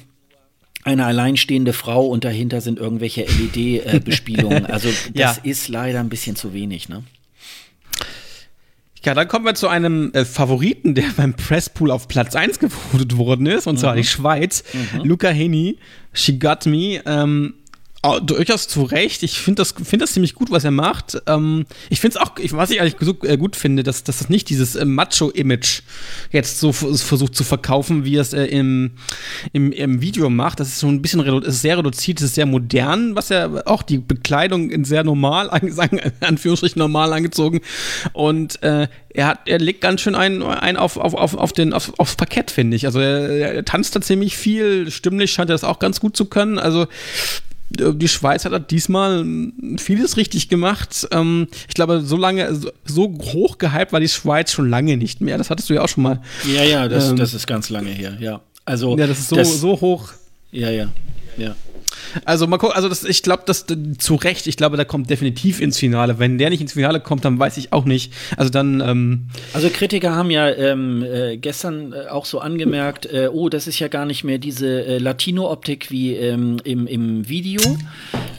eine 0.83 1.05
alleinstehende 1.07 1.73
Frau 1.73 2.05
und 2.05 2.25
dahinter 2.25 2.61
sind 2.61 2.77
irgendwelche 2.77 3.23
LED-Bespielungen. 3.25 4.65
Äh, 4.65 4.67
also 4.71 4.89
das 5.15 5.37
ja. 5.37 5.41
ist 5.41 5.67
leider 5.67 5.99
ein 5.99 6.09
bisschen 6.09 6.35
zu 6.35 6.53
wenig, 6.53 6.87
ne? 6.87 7.01
Ja, 9.03 9.15
dann 9.15 9.27
kommen 9.27 9.45
wir 9.45 9.55
zu 9.55 9.67
einem 9.67 10.11
äh, 10.13 10.25
Favoriten, 10.25 10.93
der 10.93 11.05
beim 11.17 11.33
Presspool 11.33 11.91
auf 11.91 12.07
Platz 12.07 12.35
1 12.35 12.59
gewotet 12.59 13.17
worden 13.17 13.47
ist, 13.47 13.67
und 13.67 13.77
zwar 13.77 13.93
mhm. 13.93 13.97
die 13.97 14.03
Schweiz. 14.03 14.63
Mhm. 14.73 15.03
Luca 15.03 15.29
Heni, 15.29 15.77
She 16.13 16.37
Got 16.37 16.65
Me. 16.65 17.01
Ähm, 17.05 17.55
Oh, 18.03 18.19
durchaus 18.19 18.67
zu 18.67 18.81
Recht. 18.81 19.21
Ich 19.21 19.39
finde 19.39 19.61
das, 19.61 19.75
find 19.83 20.01
das 20.01 20.13
ziemlich 20.13 20.33
gut, 20.33 20.49
was 20.49 20.63
er 20.63 20.71
macht. 20.71 21.21
Ähm, 21.27 21.67
ich 21.91 21.99
finde 21.99 22.17
es 22.17 22.21
auch, 22.21 22.31
was 22.57 22.71
ich 22.71 22.81
eigentlich 22.81 22.95
so, 22.99 23.15
äh, 23.21 23.37
gut 23.37 23.55
finde, 23.55 23.83
dass, 23.83 24.03
dass 24.03 24.17
das 24.17 24.27
nicht 24.27 24.49
dieses 24.49 24.75
äh, 24.75 24.85
Macho-Image 24.85 25.83
jetzt 26.31 26.59
so 26.59 26.71
versucht 26.71 27.35
zu 27.35 27.43
verkaufen, 27.43 28.03
wie 28.03 28.15
es 28.15 28.33
äh, 28.33 28.45
im, 28.45 28.93
im, 29.53 29.71
im 29.71 30.01
Video 30.01 30.31
macht. 30.31 30.59
Das 30.59 30.69
ist 30.69 30.79
so 30.79 30.87
ein 30.87 31.03
bisschen 31.03 31.21
ist 31.43 31.61
sehr 31.61 31.77
reduziert, 31.77 32.21
ist 32.21 32.33
sehr 32.33 32.47
modern, 32.47 33.15
was 33.15 33.29
er 33.29 33.67
auch 33.67 33.83
die 33.83 33.99
Bekleidung 33.99 34.71
in 34.71 34.83
sehr 34.83 35.03
normal, 35.03 35.51
sagen, 35.69 35.99
Anführungsstrichen 36.21 36.79
normal 36.79 37.13
angezogen. 37.13 37.61
Und 38.13 38.63
äh, 38.63 38.87
er, 39.09 39.27
hat, 39.27 39.41
er 39.45 39.59
legt 39.59 39.81
ganz 39.81 40.01
schön 40.01 40.15
einen, 40.15 40.41
einen 40.41 40.77
auf, 40.77 40.97
auf, 40.97 41.13
auf, 41.13 41.35
auf 41.35 41.53
den, 41.53 41.71
auf, 41.71 41.93
aufs 41.99 42.15
Parkett, 42.15 42.49
finde 42.49 42.77
ich. 42.77 42.87
Also 42.87 42.99
er, 42.99 43.53
er 43.53 43.65
tanzt 43.65 43.95
da 43.95 44.01
ziemlich 44.01 44.35
viel, 44.35 44.89
stimmlich 44.89 45.31
scheint 45.31 45.51
er 45.51 45.53
das 45.53 45.63
auch 45.63 45.77
ganz 45.77 45.99
gut 45.99 46.17
zu 46.17 46.25
können. 46.25 46.57
Also 46.57 46.87
die 47.77 48.07
Schweiz 48.07 48.45
hat 48.45 48.71
diesmal 48.71 49.25
vieles 49.77 50.17
richtig 50.17 50.49
gemacht. 50.49 51.07
Ähm, 51.11 51.47
ich 51.67 51.73
glaube, 51.73 52.01
so 52.01 52.17
lange, 52.17 52.59
so 52.85 53.13
hoch 53.33 53.57
gehypt 53.57 53.93
war 53.93 53.99
die 53.99 54.09
Schweiz 54.09 54.51
schon 54.51 54.69
lange 54.69 54.97
nicht 54.97 55.21
mehr. 55.21 55.37
Das 55.37 55.49
hattest 55.49 55.69
du 55.69 55.73
ja 55.73 55.81
auch 55.81 55.89
schon 55.89 56.03
mal. 56.03 56.21
Ja, 56.45 56.63
ja, 56.63 56.87
das, 56.87 57.09
ähm, 57.09 57.17
das 57.17 57.33
ist 57.33 57.47
ganz 57.47 57.69
lange 57.69 57.91
her, 57.91 58.17
ja. 58.19 58.41
Also, 58.65 58.97
ja, 58.97 59.07
das 59.07 59.19
ist 59.19 59.29
so, 59.29 59.35
das, 59.35 59.59
so 59.59 59.79
hoch. 59.81 60.11
Ja, 60.51 60.69
ja, 60.69 60.87
ja. 61.37 61.55
Also 62.25 62.47
mal 62.47 62.57
gucken, 62.57 62.75
also 62.75 62.89
das, 62.89 63.03
ich 63.03 63.23
glaube, 63.23 63.43
das 63.45 63.65
zu 63.97 64.15
Recht, 64.15 64.47
ich 64.47 64.57
glaube, 64.57 64.77
da 64.77 64.85
kommt 64.85 65.09
definitiv 65.09 65.61
ins 65.61 65.77
Finale. 65.77 66.19
Wenn 66.19 66.37
der 66.37 66.49
nicht 66.49 66.61
ins 66.61 66.73
Finale 66.73 66.99
kommt, 66.99 67.25
dann 67.25 67.39
weiß 67.39 67.57
ich 67.57 67.73
auch 67.73 67.85
nicht. 67.85 68.13
Also 68.37 68.49
dann. 68.49 68.81
Ähm 68.81 69.27
also 69.53 69.69
Kritiker 69.69 70.15
haben 70.15 70.31
ja 70.31 70.49
ähm, 70.49 71.03
äh, 71.03 71.37
gestern 71.37 71.93
äh, 71.93 72.07
auch 72.07 72.25
so 72.25 72.39
angemerkt, 72.39 73.05
äh, 73.05 73.29
oh, 73.31 73.49
das 73.49 73.67
ist 73.67 73.79
ja 73.79 73.87
gar 73.87 74.05
nicht 74.05 74.23
mehr 74.23 74.37
diese 74.37 74.85
äh, 74.85 74.97
Latino-Optik 74.97 75.91
wie 75.91 76.15
ähm, 76.15 76.57
im, 76.63 76.87
im 76.87 77.27
Video. 77.27 77.61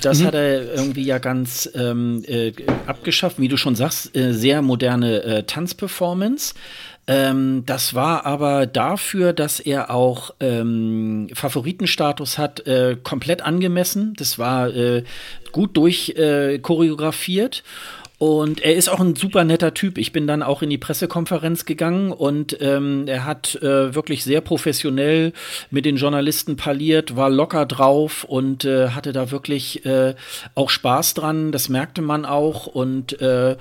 Das 0.00 0.20
mhm. 0.20 0.26
hat 0.26 0.34
er 0.34 0.74
irgendwie 0.74 1.04
ja 1.04 1.18
ganz 1.18 1.70
ähm, 1.74 2.24
äh, 2.26 2.52
abgeschafft, 2.86 3.38
wie 3.38 3.48
du 3.48 3.56
schon 3.56 3.74
sagst, 3.74 4.16
äh, 4.16 4.32
sehr 4.32 4.62
moderne 4.62 5.44
Tanzperformance. 5.46 6.54
Ähm, 7.06 7.64
das 7.66 7.94
war 7.94 8.26
aber 8.26 8.66
dafür, 8.66 9.32
dass 9.32 9.58
er 9.58 9.90
auch 9.90 10.34
ähm, 10.40 11.28
Favoritenstatus 11.34 12.38
hat, 12.38 12.66
äh, 12.66 12.96
komplett 13.02 13.42
angemessen. 13.42 14.14
Das 14.16 14.38
war 14.38 14.68
äh, 14.68 15.02
gut 15.50 15.76
durchchoreografiert. 15.76 17.56
Äh, 17.58 18.01
und 18.22 18.60
er 18.60 18.76
ist 18.76 18.88
auch 18.88 19.00
ein 19.00 19.16
super 19.16 19.42
netter 19.42 19.74
Typ. 19.74 19.98
Ich 19.98 20.12
bin 20.12 20.28
dann 20.28 20.44
auch 20.44 20.62
in 20.62 20.70
die 20.70 20.78
Pressekonferenz 20.78 21.64
gegangen 21.64 22.12
und 22.12 22.56
ähm, 22.60 23.08
er 23.08 23.24
hat 23.24 23.56
äh, 23.56 23.96
wirklich 23.96 24.22
sehr 24.22 24.40
professionell 24.40 25.32
mit 25.72 25.84
den 25.84 25.96
Journalisten 25.96 26.54
parliert, 26.54 27.16
war 27.16 27.28
locker 27.28 27.66
drauf 27.66 28.22
und 28.22 28.64
äh, 28.64 28.90
hatte 28.90 29.12
da 29.12 29.32
wirklich 29.32 29.84
äh, 29.84 30.14
auch 30.54 30.70
Spaß 30.70 31.14
dran. 31.14 31.50
Das 31.50 31.68
merkte 31.68 32.00
man 32.00 32.24
auch. 32.24 32.68
Und 32.68 33.20
äh, 33.20 33.56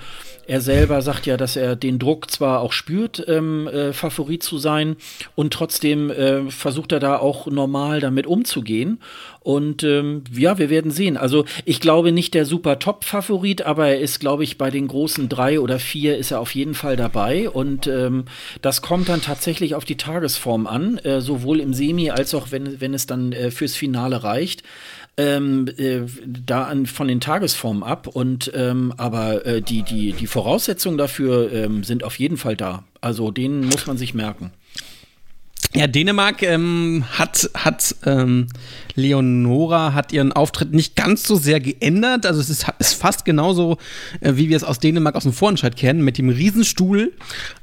er 0.46 0.60
selber 0.60 1.02
sagt 1.02 1.26
ja, 1.26 1.36
dass 1.36 1.56
er 1.56 1.74
den 1.74 1.98
Druck 1.98 2.30
zwar 2.30 2.60
auch 2.60 2.72
spürt, 2.72 3.24
ähm, 3.26 3.66
äh, 3.66 3.92
Favorit 3.92 4.44
zu 4.44 4.58
sein, 4.58 4.96
und 5.34 5.52
trotzdem 5.52 6.10
äh, 6.10 6.50
versucht 6.50 6.92
er 6.92 7.00
da 7.00 7.18
auch 7.18 7.46
normal 7.46 7.98
damit 7.98 8.28
umzugehen. 8.28 9.00
Und 9.40 9.82
ähm, 9.82 10.22
ja, 10.32 10.58
wir 10.58 10.70
werden 10.70 10.90
sehen. 10.90 11.16
Also 11.16 11.44
ich 11.64 11.80
glaube 11.80 12.12
nicht 12.12 12.34
der 12.34 12.46
super 12.46 12.78
Top-Favorit, 12.78 13.62
aber 13.62 13.88
er 13.88 14.00
ist, 14.00 14.20
glaube 14.20 14.44
ich, 14.44 14.51
bei 14.58 14.70
den 14.70 14.88
großen 14.88 15.28
drei 15.28 15.60
oder 15.60 15.78
vier 15.78 16.16
ist 16.16 16.30
er 16.30 16.40
auf 16.40 16.54
jeden 16.54 16.74
Fall 16.74 16.96
dabei. 16.96 17.48
Und 17.48 17.86
ähm, 17.86 18.24
das 18.60 18.82
kommt 18.82 19.08
dann 19.08 19.22
tatsächlich 19.22 19.74
auf 19.74 19.84
die 19.84 19.96
Tagesform 19.96 20.66
an, 20.66 20.98
äh, 20.98 21.20
sowohl 21.20 21.60
im 21.60 21.74
Semi 21.74 22.10
als 22.10 22.34
auch 22.34 22.50
wenn, 22.50 22.80
wenn 22.80 22.94
es 22.94 23.06
dann 23.06 23.32
äh, 23.32 23.50
fürs 23.50 23.74
Finale 23.74 24.22
reicht 24.22 24.62
ähm, 25.16 25.66
äh, 25.76 26.00
da 26.26 26.64
an, 26.64 26.86
von 26.86 27.08
den 27.08 27.20
Tagesformen 27.20 27.82
ab. 27.82 28.06
Und 28.06 28.50
ähm, 28.54 28.92
aber 28.96 29.44
äh, 29.46 29.62
die, 29.62 29.82
die, 29.82 30.12
die 30.12 30.26
Voraussetzungen 30.26 30.98
dafür 30.98 31.52
ähm, 31.52 31.84
sind 31.84 32.04
auf 32.04 32.18
jeden 32.18 32.36
Fall 32.36 32.56
da. 32.56 32.84
Also 33.00 33.30
den 33.30 33.64
muss 33.66 33.86
man 33.86 33.98
sich 33.98 34.14
merken. 34.14 34.52
Ja, 35.74 35.86
Dänemark 35.86 36.42
ähm, 36.42 37.04
hat, 37.12 37.48
hat 37.54 37.96
ähm, 38.04 38.48
Leonora 38.94 39.94
hat 39.94 40.12
ihren 40.12 40.32
Auftritt 40.32 40.74
nicht 40.74 40.96
ganz 40.96 41.24
so 41.24 41.36
sehr 41.36 41.60
geändert. 41.60 42.26
Also 42.26 42.40
es 42.40 42.50
ist, 42.50 42.66
ist 42.78 42.94
fast 42.94 43.24
genauso, 43.24 43.78
äh, 44.20 44.36
wie 44.36 44.50
wir 44.50 44.56
es 44.56 44.64
aus 44.64 44.80
Dänemark 44.80 45.14
aus 45.14 45.22
dem 45.22 45.32
Vorentscheid 45.32 45.74
kennen, 45.76 46.04
mit 46.04 46.18
dem 46.18 46.28
Riesenstuhl. 46.28 47.12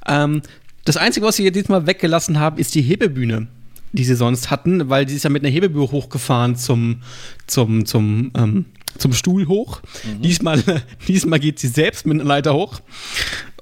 Ähm, 0.07 0.41
das 0.85 0.97
Einzige, 0.97 1.25
was 1.25 1.35
sie 1.35 1.43
jetzt 1.43 1.55
diesmal 1.55 1.85
weggelassen 1.85 2.39
haben, 2.39 2.57
ist 2.57 2.73
die 2.73 2.81
Hebebühne 2.81 3.47
die 3.91 4.03
sie 4.03 4.15
sonst 4.15 4.51
hatten, 4.51 4.89
weil 4.89 5.05
die 5.05 5.15
ist 5.15 5.23
ja 5.23 5.29
mit 5.29 5.43
einer 5.43 5.51
Hebebühne 5.51 5.91
hochgefahren 5.91 6.55
zum, 6.55 7.01
zum, 7.47 7.85
zum, 7.85 8.31
ähm, 8.35 8.65
zum 8.97 9.13
Stuhl 9.13 9.47
hoch. 9.47 9.81
Mhm. 10.03 10.21
Diesmal, 10.21 10.63
diesmal 11.07 11.39
geht 11.39 11.59
sie 11.59 11.67
selbst 11.67 12.05
mit 12.05 12.19
einer 12.19 12.27
Leiter 12.27 12.53
hoch. 12.53 12.81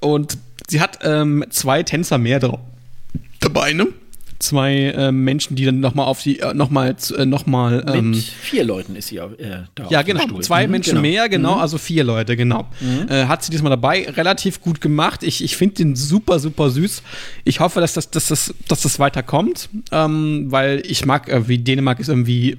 Und 0.00 0.38
sie 0.68 0.80
hat 0.80 0.98
ähm, 1.02 1.44
zwei 1.50 1.82
Tänzer 1.82 2.18
mehr 2.18 2.40
dabei, 3.40 3.72
ne? 3.72 3.88
Zwei 4.38 4.74
äh, 4.74 5.12
Menschen, 5.12 5.56
die 5.56 5.64
dann 5.64 5.80
nochmal 5.80 6.06
auf 6.06 6.22
die, 6.22 6.38
äh, 6.38 6.54
nochmal, 6.54 6.94
äh, 7.16 7.26
nochmal. 7.26 7.84
Ähm, 7.88 8.10
Mit 8.10 8.20
vier 8.20 8.64
Leuten 8.64 8.94
ist 8.94 9.08
sie 9.08 9.16
äh, 9.16 9.64
da. 9.74 9.88
Ja, 9.90 10.02
genau. 10.02 10.22
Stuhl. 10.22 10.42
Zwei 10.42 10.66
mhm, 10.66 10.72
Menschen 10.72 10.90
genau. 10.90 11.02
mehr, 11.02 11.28
genau, 11.28 11.56
mhm. 11.56 11.60
also 11.60 11.78
vier 11.78 12.04
Leute, 12.04 12.36
genau. 12.36 12.68
Mhm. 12.80 13.08
Äh, 13.08 13.26
hat 13.26 13.42
sie 13.42 13.50
diesmal 13.50 13.70
dabei, 13.70 14.08
relativ 14.08 14.60
gut 14.60 14.80
gemacht. 14.80 15.22
Ich, 15.22 15.42
ich 15.42 15.56
finde 15.56 15.76
den 15.76 15.96
super, 15.96 16.38
super 16.38 16.70
süß. 16.70 17.02
Ich 17.44 17.60
hoffe, 17.60 17.80
dass 17.80 17.94
das, 17.94 18.10
dass 18.10 18.28
das, 18.28 18.54
dass 18.68 18.82
das 18.82 18.98
weiterkommt, 18.98 19.68
ähm, 19.90 20.46
weil 20.48 20.82
ich 20.86 21.04
mag, 21.04 21.28
äh, 21.28 21.48
wie 21.48 21.58
Dänemark 21.58 21.98
ist 21.98 22.08
irgendwie 22.08 22.58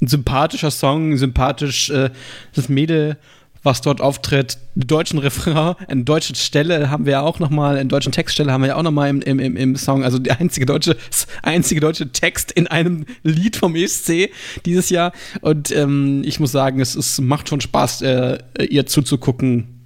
ein 0.00 0.08
sympathischer 0.08 0.72
Song, 0.72 1.16
sympathisch, 1.16 1.90
äh, 1.90 2.10
das 2.54 2.68
Mädel 2.68 3.16
was 3.62 3.80
dort 3.80 4.00
auftritt. 4.00 4.58
Deutschen 4.74 5.18
Refrain, 5.18 5.74
eine 5.86 6.04
deutsche 6.04 6.34
Stelle 6.34 6.90
haben 6.90 7.04
wir 7.04 7.12
ja 7.12 7.20
auch 7.22 7.38
nochmal, 7.38 7.76
eine 7.76 7.88
deutsche 7.88 8.10
Textstelle 8.10 8.52
haben 8.52 8.62
wir 8.62 8.68
ja 8.68 8.76
auch 8.76 8.82
nochmal 8.82 9.08
im, 9.10 9.20
im, 9.20 9.56
im 9.56 9.76
Song. 9.76 10.04
Also 10.04 10.18
der 10.18 10.40
einzige 10.40 10.66
deutsche, 10.66 10.96
einzige 11.42 11.80
deutsche 11.80 12.10
Text 12.10 12.52
in 12.52 12.66
einem 12.66 13.06
Lied 13.22 13.56
vom 13.56 13.76
ESC 13.76 14.30
dieses 14.66 14.90
Jahr. 14.90 15.12
Und 15.40 15.70
ähm, 15.70 16.22
ich 16.24 16.40
muss 16.40 16.52
sagen, 16.52 16.80
es, 16.80 16.94
es 16.94 17.20
macht 17.20 17.48
schon 17.48 17.60
Spaß, 17.60 18.02
äh, 18.02 18.38
ihr 18.68 18.86
zuzugucken. 18.86 19.80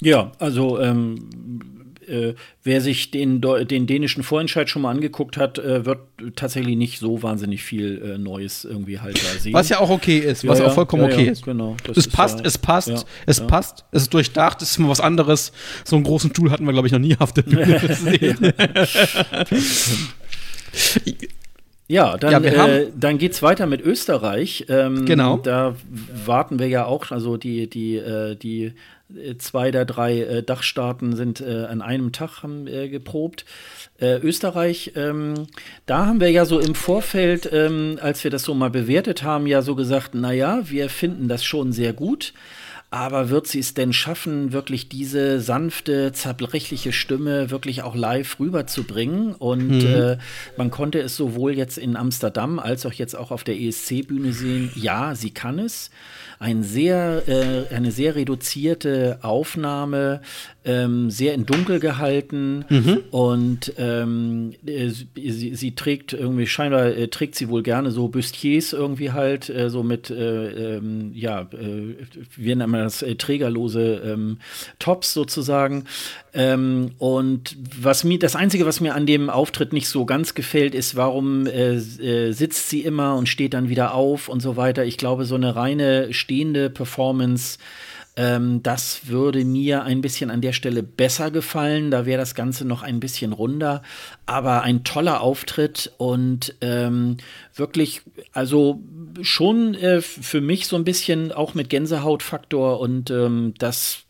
Ja, 0.00 0.32
also 0.38 0.80
ähm, 0.80 1.81
äh, 2.12 2.34
wer 2.62 2.80
sich 2.80 3.10
den, 3.10 3.40
den 3.40 3.86
dänischen 3.86 4.22
Vorentscheid 4.22 4.68
schon 4.68 4.82
mal 4.82 4.90
angeguckt 4.90 5.36
hat, 5.36 5.58
äh, 5.58 5.84
wird 5.86 6.00
tatsächlich 6.36 6.76
nicht 6.76 6.98
so 6.98 7.22
wahnsinnig 7.22 7.62
viel 7.62 8.02
äh, 8.02 8.18
Neues 8.18 8.64
irgendwie 8.64 9.00
halt 9.00 9.18
da 9.18 9.38
sehen. 9.38 9.52
Was 9.52 9.68
ja 9.68 9.80
auch 9.80 9.90
okay 9.90 10.18
ist, 10.18 10.46
was 10.46 10.58
ja, 10.58 10.66
auch 10.66 10.74
vollkommen 10.74 11.08
ja, 11.08 11.14
okay 11.14 11.28
ist. 11.28 11.44
Genau, 11.44 11.76
es 11.94 12.06
passt, 12.08 12.44
es 12.44 12.58
passt, 12.58 13.06
es 13.26 13.40
passt, 13.40 13.84
es 13.90 14.02
ist 14.02 14.14
durchdacht, 14.14 14.62
es 14.62 14.72
ist 14.72 14.78
mal 14.78 14.88
was 14.88 15.00
anderes. 15.00 15.52
So 15.84 15.96
einen 15.96 16.04
großen 16.04 16.30
Stuhl 16.30 16.50
hatten 16.50 16.64
wir, 16.64 16.72
glaube 16.72 16.86
ich, 16.86 16.92
noch 16.92 17.00
nie 17.00 17.16
auf 17.18 17.32
der 17.32 17.42
Bühne 17.42 17.80
gesehen. 17.86 18.52
Ja, 21.92 22.16
dann, 22.16 22.42
ja, 22.44 22.68
äh, 22.68 22.90
dann 22.96 23.18
geht's 23.18 23.42
weiter 23.42 23.66
mit 23.66 23.82
Österreich. 23.82 24.64
Ähm, 24.70 25.04
genau. 25.04 25.36
Da 25.36 25.74
warten 26.24 26.58
wir 26.58 26.68
ja 26.68 26.86
auch, 26.86 27.10
also 27.10 27.36
die, 27.36 27.68
die, 27.68 27.96
äh, 27.96 28.34
die 28.34 28.72
zwei 29.38 29.70
der 29.70 29.84
drei 29.84 30.20
äh, 30.20 30.42
Dachstaaten 30.42 31.16
sind 31.16 31.40
äh, 31.40 31.64
an 31.64 31.82
einem 31.82 32.12
Tag 32.12 32.42
haben, 32.42 32.66
äh, 32.66 32.88
geprobt. 32.88 33.44
Äh, 33.98 34.18
Österreich, 34.18 34.92
ähm, 34.96 35.46
da 35.86 36.06
haben 36.06 36.20
wir 36.20 36.30
ja 36.30 36.44
so 36.44 36.58
im 36.58 36.74
Vorfeld, 36.74 37.48
ähm, 37.52 37.98
als 38.00 38.24
wir 38.24 38.30
das 38.30 38.42
so 38.42 38.54
mal 38.54 38.70
bewertet 38.70 39.22
haben, 39.22 39.46
ja 39.46 39.62
so 39.62 39.74
gesagt, 39.74 40.14
naja, 40.14 40.60
wir 40.64 40.88
finden 40.88 41.28
das 41.28 41.44
schon 41.44 41.72
sehr 41.72 41.92
gut. 41.92 42.32
Aber 42.92 43.30
wird 43.30 43.46
sie 43.46 43.60
es 43.60 43.72
denn 43.72 43.94
schaffen, 43.94 44.52
wirklich 44.52 44.90
diese 44.90 45.40
sanfte, 45.40 46.12
zerbrechliche 46.12 46.92
Stimme 46.92 47.50
wirklich 47.50 47.82
auch 47.82 47.94
live 47.96 48.38
rüberzubringen? 48.38 49.34
Und 49.34 49.78
mhm. 49.78 49.86
äh, 49.86 50.18
man 50.58 50.70
konnte 50.70 51.00
es 51.00 51.16
sowohl 51.16 51.56
jetzt 51.56 51.78
in 51.78 51.96
Amsterdam 51.96 52.58
als 52.58 52.84
auch 52.84 52.92
jetzt 52.92 53.16
auch 53.16 53.30
auf 53.30 53.44
der 53.44 53.58
ESC-Bühne 53.58 54.34
sehen. 54.34 54.70
Ja, 54.74 55.14
sie 55.14 55.30
kann 55.30 55.58
es 55.58 55.90
ein 56.42 56.64
sehr, 56.64 57.22
äh, 57.28 57.72
eine 57.72 57.92
sehr 57.92 58.16
reduzierte 58.16 59.20
Aufnahme, 59.22 60.22
ähm, 60.64 61.10
sehr 61.10 61.34
in 61.34 61.44
Dunkel 61.44 61.80
gehalten 61.80 62.64
mhm. 62.68 62.98
und 63.10 63.72
ähm, 63.78 64.54
äh, 64.64 64.90
sie, 64.90 65.54
sie, 65.54 65.74
trägt 65.74 66.12
irgendwie, 66.12 66.46
scheinbar 66.46 66.86
äh, 66.86 67.08
trägt 67.08 67.34
sie 67.34 67.48
wohl 67.48 67.62
gerne 67.62 67.90
so 67.90 68.08
Bustiers 68.08 68.72
irgendwie 68.72 69.10
halt, 69.10 69.48
äh, 69.50 69.70
so 69.70 69.82
mit, 69.82 70.10
äh, 70.10 70.76
ähm, 70.76 71.10
ja, 71.14 71.42
äh, 71.52 71.96
wie 72.36 72.54
nennt 72.54 72.70
man 72.70 72.82
das, 72.82 73.04
trägerlose 73.18 74.02
ähm, 74.04 74.38
Tops 74.78 75.12
sozusagen. 75.12 75.84
Ähm, 76.32 76.92
und 76.98 77.56
was 77.80 78.04
mir, 78.04 78.20
das 78.20 78.36
Einzige, 78.36 78.64
was 78.64 78.80
mir 78.80 78.94
an 78.94 79.06
dem 79.06 79.30
Auftritt 79.30 79.72
nicht 79.72 79.88
so 79.88 80.04
ganz 80.04 80.34
gefällt, 80.34 80.74
ist, 80.74 80.96
warum 80.96 81.46
sitzt 81.46 82.70
sie 82.70 82.80
immer 82.80 83.16
und 83.16 83.28
steht 83.28 83.54
dann 83.54 83.68
wieder 83.68 83.94
auf 83.94 84.28
und 84.28 84.40
so 84.40 84.56
weiter. 84.56 84.84
Ich 84.84 84.96
glaube, 84.96 85.24
so 85.24 85.34
eine 85.34 85.56
reine 85.56 86.12
stehende 86.12 86.70
Performance 86.70 87.58
ähm, 88.16 88.62
das 88.62 89.08
würde 89.08 89.44
mir 89.44 89.84
ein 89.84 90.02
bisschen 90.02 90.30
an 90.30 90.42
der 90.42 90.52
Stelle 90.52 90.82
besser 90.82 91.30
gefallen. 91.30 91.90
Da 91.90 92.04
wäre 92.04 92.20
das 92.20 92.34
Ganze 92.34 92.66
noch 92.66 92.82
ein 92.82 93.00
bisschen 93.00 93.32
runder. 93.32 93.82
Aber 94.26 94.62
ein 94.62 94.84
toller 94.84 95.20
Auftritt 95.20 95.92
und 95.96 96.54
ähm, 96.60 97.16
wirklich, 97.54 98.02
also 98.32 98.82
schon 99.22 99.74
äh, 99.74 100.02
für 100.02 100.40
mich 100.40 100.66
so 100.66 100.76
ein 100.76 100.84
bisschen 100.84 101.32
auch 101.32 101.54
mit 101.54 101.70
Gänsehautfaktor 101.70 102.80
und 102.80 103.10
ähm, 103.10 103.54
das 103.58 104.04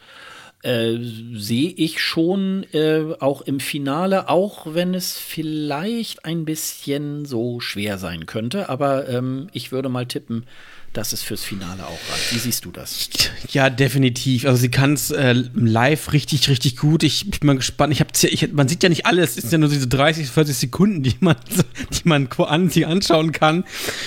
äh, 0.62 0.97
sehe 1.35 1.71
ich 1.71 2.01
schon 2.01 2.65
äh, 2.73 3.15
auch 3.21 3.43
im 3.43 3.61
Finale, 3.61 4.29
auch 4.29 4.75
wenn 4.75 4.95
es 4.95 5.19
vielleicht 5.19 6.25
ein 6.25 6.45
bisschen 6.45 7.25
so 7.25 7.61
schwer 7.61 7.99
sein 7.99 8.27
könnte. 8.27 8.69
Aber 8.69 9.09
ähm, 9.09 9.49
ich 9.53 9.73
würde 9.73 9.88
mal 9.88 10.07
tippen, 10.07 10.47
dass 10.93 11.13
es 11.13 11.23
fürs 11.23 11.43
Finale 11.43 11.87
auch 11.87 11.99
reicht. 12.13 12.35
Wie 12.35 12.39
siehst 12.39 12.65
du 12.65 12.71
das? 12.71 13.09
Ja, 13.51 13.71
definitiv. 13.71 14.45
Also 14.45 14.59
sie 14.59 14.71
kann 14.71 14.93
es 14.93 15.11
äh, 15.11 15.33
live 15.55 16.13
richtig, 16.13 16.49
richtig 16.49 16.77
gut. 16.77 17.03
Ich, 17.03 17.27
ich 17.27 17.41
bin 17.41 17.47
mal 17.47 17.57
gespannt. 17.57 17.93
Ich 17.93 18.01
hab, 18.01 18.09
ich, 18.23 18.53
man 18.53 18.69
sieht 18.69 18.83
ja 18.83 18.89
nicht 18.89 19.07
alles. 19.07 19.37
Es 19.37 19.45
sind 19.45 19.53
ja 19.53 19.59
nur 19.59 19.69
diese 19.71 19.89
30, 19.89 20.29
40 20.29 20.57
Sekunden, 20.57 21.03
die 21.03 21.15
man, 21.21 21.37
die 21.91 22.09
man 22.09 22.29
an, 22.39 22.69
sich 22.69 22.87
anschauen 22.87 23.33
kann. 23.33 23.65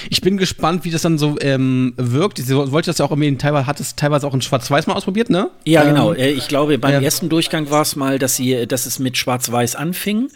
Ich 0.09 0.21
bin 0.21 0.37
gespannt, 0.37 0.85
wie 0.85 0.91
das 0.91 1.01
dann 1.01 1.17
so 1.17 1.37
ähm, 1.41 1.93
wirkt. 1.97 2.37
Sie 2.37 2.55
wollte 2.55 2.91
das 2.91 2.99
ja 2.99 3.05
auch 3.05 3.11
irgendwie 3.11 3.35
teilweise, 3.37 3.65
hat 3.65 3.79
es 3.79 3.95
teilweise 3.95 4.27
auch 4.27 4.33
in 4.33 4.41
Schwarz-Weiß 4.41 4.85
mal 4.85 4.93
ausprobiert, 4.93 5.29
ne? 5.29 5.49
Ja, 5.65 5.83
genau. 5.83 6.13
ähm, 6.13 6.17
genau. 6.17 6.37
Ich 6.37 6.47
glaube, 6.47 6.77
beim 6.77 6.93
ja. 6.93 7.01
ersten 7.01 7.29
Durchgang 7.29 7.69
war 7.71 7.81
es 7.81 7.95
mal, 7.95 8.19
dass 8.19 8.35
sie, 8.35 8.67
dass 8.67 8.85
es 8.85 8.99
mit 8.99 9.17
Schwarz-Weiß 9.17 9.75
anfing 9.75 10.29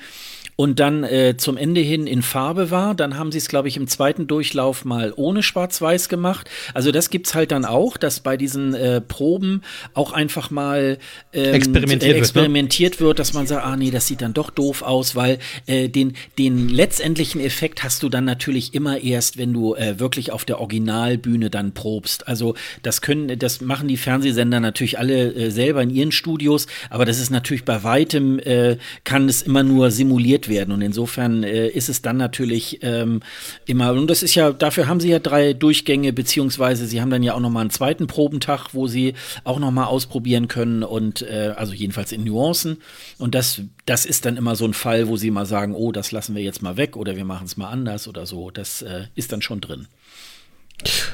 und 0.60 0.82
dann 0.82 1.06
äh, 1.06 1.38
zum 1.38 1.56
Ende 1.56 1.80
hin 1.80 2.06
in 2.06 2.22
Farbe 2.22 2.70
war. 2.70 2.94
Dann 2.94 3.18
haben 3.18 3.32
sie 3.32 3.38
es, 3.38 3.48
glaube 3.48 3.70
ich, 3.70 3.78
im 3.78 3.88
zweiten 3.88 4.28
Durchlauf 4.28 4.84
mal 4.84 5.14
ohne 5.16 5.42
Schwarz-Weiß 5.42 6.10
gemacht. 6.10 6.50
Also 6.74 6.92
das 6.92 7.10
gibt's 7.10 7.34
halt 7.34 7.54
dann 7.54 7.64
auch, 7.64 7.96
dass 7.96 8.20
bei 8.20 8.36
diesen 8.36 8.74
äh, 8.74 9.00
Proben 9.00 9.62
auch 9.94 10.12
einfach 10.12 10.52
mal 10.52 10.98
ähm, 11.32 11.54
experimentiert, 11.54 12.14
äh, 12.14 12.18
experimentiert 12.18 12.92
wird, 12.96 13.00
ne? 13.00 13.08
wird, 13.08 13.20
dass 13.20 13.32
man 13.32 13.48
sagt, 13.48 13.66
ah 13.66 13.78
nee, 13.78 13.90
das 13.90 14.08
sieht 14.08 14.22
dann 14.22 14.34
doch 14.34 14.50
doof 14.50 14.82
aus, 14.82 15.16
weil 15.16 15.40
äh, 15.66 15.88
den, 15.88 16.18
den 16.38 16.68
letztendlichen 16.68 17.40
Effekt 17.40 17.82
hast 17.82 18.04
du 18.04 18.10
dann 18.10 18.26
natürlich 18.26 18.74
immer 18.74 19.02
erst, 19.02 19.38
wenn 19.38 19.54
du 19.54 19.76
äh, 19.76 19.98
wirklich 19.98 20.34
auf 20.34 20.44
der 20.44 20.60
Originalbühne 20.60 21.50
dann 21.50 21.74
probst. 21.74 22.28
Also 22.28 22.56
das 22.84 23.02
können, 23.02 23.40
das 23.40 23.62
machen 23.62 23.88
die 23.88 23.96
Fernsehsender 23.96 24.60
natürlich 24.60 25.00
alle 25.00 25.34
äh, 25.34 25.52
selber 25.52 25.82
in 25.84 25.90
ihren 25.90 26.12
Studios, 26.12 26.68
aber 26.90 27.06
das 27.06 27.18
ist 27.18 27.30
natürlich 27.30 27.64
bei 27.64 27.82
weitem, 27.86 28.40
äh, 28.40 28.76
kann 29.06 29.30
es 29.30 29.42
immer 29.42 29.64
nur 29.64 29.90
simuliert 29.90 30.49
werden. 30.50 30.74
Und 30.74 30.82
insofern 30.82 31.44
äh, 31.44 31.68
ist 31.68 31.90
es 31.90 32.02
dann 32.02 32.18
natürlich 32.18 32.80
ähm, 32.82 33.22
immer, 33.66 33.94
und 33.94 34.10
das 34.10 34.24
ist 34.24 34.36
ja, 34.36 34.52
dafür 34.52 34.88
haben 34.88 35.00
sie 35.00 35.10
ja 35.10 35.20
drei 35.20 35.54
Durchgänge, 35.54 36.12
beziehungsweise 36.12 36.86
sie 36.88 37.02
haben 37.02 37.10
dann 37.10 37.24
ja 37.24 37.34
auch 37.34 37.40
nochmal 37.40 37.62
einen 37.62 37.70
zweiten 37.70 38.08
Probentag, 38.08 38.74
wo 38.74 38.88
sie 38.88 39.14
auch 39.44 39.60
nochmal 39.60 39.86
ausprobieren 39.86 40.48
können 40.48 40.84
und 40.84 41.22
äh, 41.22 41.54
also 41.56 41.74
jedenfalls 41.74 42.12
in 42.12 42.24
Nuancen. 42.24 42.82
Und 43.18 43.36
das, 43.36 43.62
das 43.86 44.06
ist 44.06 44.26
dann 44.26 44.38
immer 44.38 44.56
so 44.56 44.66
ein 44.66 44.74
Fall, 44.74 45.08
wo 45.08 45.16
sie 45.16 45.32
mal 45.32 45.46
sagen, 45.46 45.74
oh, 45.74 45.92
das 45.92 46.12
lassen 46.12 46.36
wir 46.36 46.44
jetzt 46.44 46.62
mal 46.62 46.78
weg 46.78 46.98
oder 46.98 47.16
wir 47.16 47.26
machen 47.26 47.46
es 47.46 47.58
mal 47.58 47.70
anders 47.70 48.08
oder 48.08 48.26
so. 48.26 48.52
Das 48.52 48.82
äh, 48.82 49.06
ist 49.16 49.32
dann 49.32 49.42
schon 49.42 49.62
drin. 49.62 49.88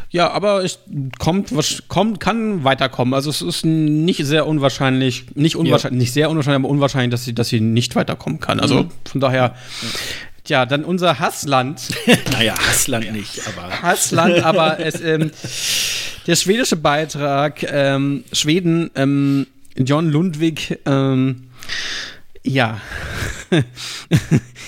Ja, 0.10 0.32
aber 0.32 0.64
es 0.64 0.80
kommt, 1.20 1.52
kommt, 1.88 2.20
kann 2.20 2.64
weiterkommen. 2.64 3.14
Also 3.14 3.30
es 3.30 3.42
ist 3.42 3.66
nicht 3.66 4.26
sehr 4.26 4.48
unwahrscheinlich, 4.48 5.26
nicht 5.36 5.56
unwahrscheinlich, 5.56 5.98
ja. 5.98 6.04
nicht 6.04 6.14
sehr 6.14 6.30
unwahrscheinlich, 6.30 6.64
aber 6.64 6.70
unwahrscheinlich, 6.70 7.12
dass 7.12 7.26
sie, 7.26 7.34
dass 7.34 7.50
sie 7.50 7.60
nicht 7.60 7.96
weiterkommen 7.96 8.40
kann. 8.40 8.60
Also 8.60 8.84
mhm. 8.84 8.92
von 9.06 9.22
daher. 9.22 9.56
Ja, 10.48 10.68
dann 10.68 10.84
unser 10.84 11.20
Hassland. 11.20 11.82
naja, 12.32 12.54
Hassland 12.56 13.12
nicht, 13.12 13.42
aber. 13.48 13.82
Hassland, 13.82 14.40
aber 14.44 14.80
es, 14.80 15.02
ähm, 15.02 15.32
der 16.28 16.36
schwedische 16.36 16.76
Beitrag, 16.76 17.64
ähm, 17.64 18.24
Schweden, 18.32 18.92
ähm, 18.96 19.48
John 19.76 20.10
Lundwig, 20.10 20.80
ähm, 20.86 21.48
ja. 22.46 22.80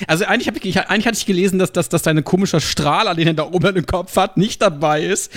also 0.08 0.26
eigentlich, 0.26 0.48
hab 0.48 0.64
ich, 0.64 0.80
eigentlich 0.80 1.08
hatte 1.08 1.18
ich 1.18 1.26
gelesen, 1.26 1.60
dass, 1.60 1.72
dass, 1.72 1.90
dass 1.90 2.02
dein 2.02 2.24
komischer 2.24 2.60
Strahler, 2.60 3.16
den 3.16 3.28
er 3.28 3.34
da 3.34 3.44
oben 3.44 3.76
im 3.76 3.86
Kopf 3.86 4.16
hat, 4.16 4.38
nicht 4.38 4.62
dabei 4.62 5.04
ist. 5.04 5.32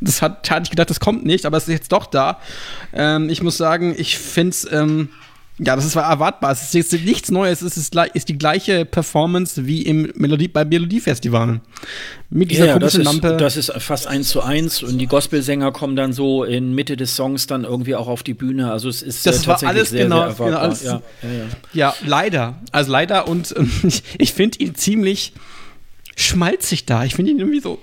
Das 0.00 0.20
hat, 0.20 0.48
hatte 0.50 0.64
ich 0.64 0.70
gedacht, 0.70 0.90
das 0.90 1.00
kommt 1.00 1.24
nicht, 1.24 1.46
aber 1.46 1.56
es 1.56 1.64
ist 1.64 1.74
jetzt 1.74 1.92
doch 1.92 2.06
da. 2.06 2.38
Ähm, 2.92 3.30
ich 3.30 3.42
muss 3.42 3.56
sagen, 3.56 3.94
ich 3.96 4.18
finde 4.18 4.50
es. 4.50 4.70
Ähm, 4.70 5.08
ja, 5.58 5.74
das 5.74 5.86
ist 5.86 5.96
erwartbar. 5.96 6.52
Es 6.52 6.62
ist 6.62 6.74
jetzt 6.74 6.92
nichts 6.92 7.30
Neues. 7.30 7.62
Es 7.62 7.78
ist, 7.78 7.94
ist 8.12 8.28
die 8.28 8.36
gleiche 8.36 8.84
Performance 8.84 9.66
wie 9.66 9.82
im 9.82 10.12
Melodie, 10.14 10.48
bei 10.48 10.66
Melodiefestivalen. 10.66 11.62
Mit 12.28 12.50
dieser 12.50 12.66
ja, 12.66 12.72
komischen 12.74 13.04
das 13.04 13.14
ist, 13.14 13.22
Lampe. 13.22 13.36
Das 13.38 13.56
ist 13.56 13.72
fast 13.78 14.06
eins 14.06 14.28
zu 14.28 14.42
eins 14.42 14.82
und 14.82 14.98
die 14.98 15.06
Gospelsänger 15.06 15.72
kommen 15.72 15.96
dann 15.96 16.12
so 16.12 16.44
in 16.44 16.74
Mitte 16.74 16.98
des 16.98 17.16
Songs 17.16 17.46
dann 17.46 17.64
irgendwie 17.64 17.94
auch 17.94 18.06
auf 18.06 18.22
die 18.22 18.34
Bühne. 18.34 18.70
Also 18.70 18.90
es 18.90 19.00
ist 19.00 19.24
das 19.24 19.44
äh, 19.44 19.46
war 19.46 19.62
alles 19.62 19.90
sehr, 19.90 20.04
genau, 20.04 20.30
sehr 20.30 20.46
genau 20.46 20.58
alles, 20.58 20.82
ja, 20.82 21.00
ja, 21.22 21.28
ja, 21.72 21.94
leider. 22.04 22.58
Also 22.72 22.92
leider 22.92 23.26
und 23.26 23.54
ich, 23.82 24.02
ich 24.18 24.34
finde 24.34 24.58
ihn 24.58 24.74
ziemlich 24.74 25.32
schmalzig 26.16 26.84
da. 26.84 27.04
Ich 27.04 27.14
finde 27.14 27.30
ihn 27.30 27.38
irgendwie 27.38 27.60
so 27.60 27.78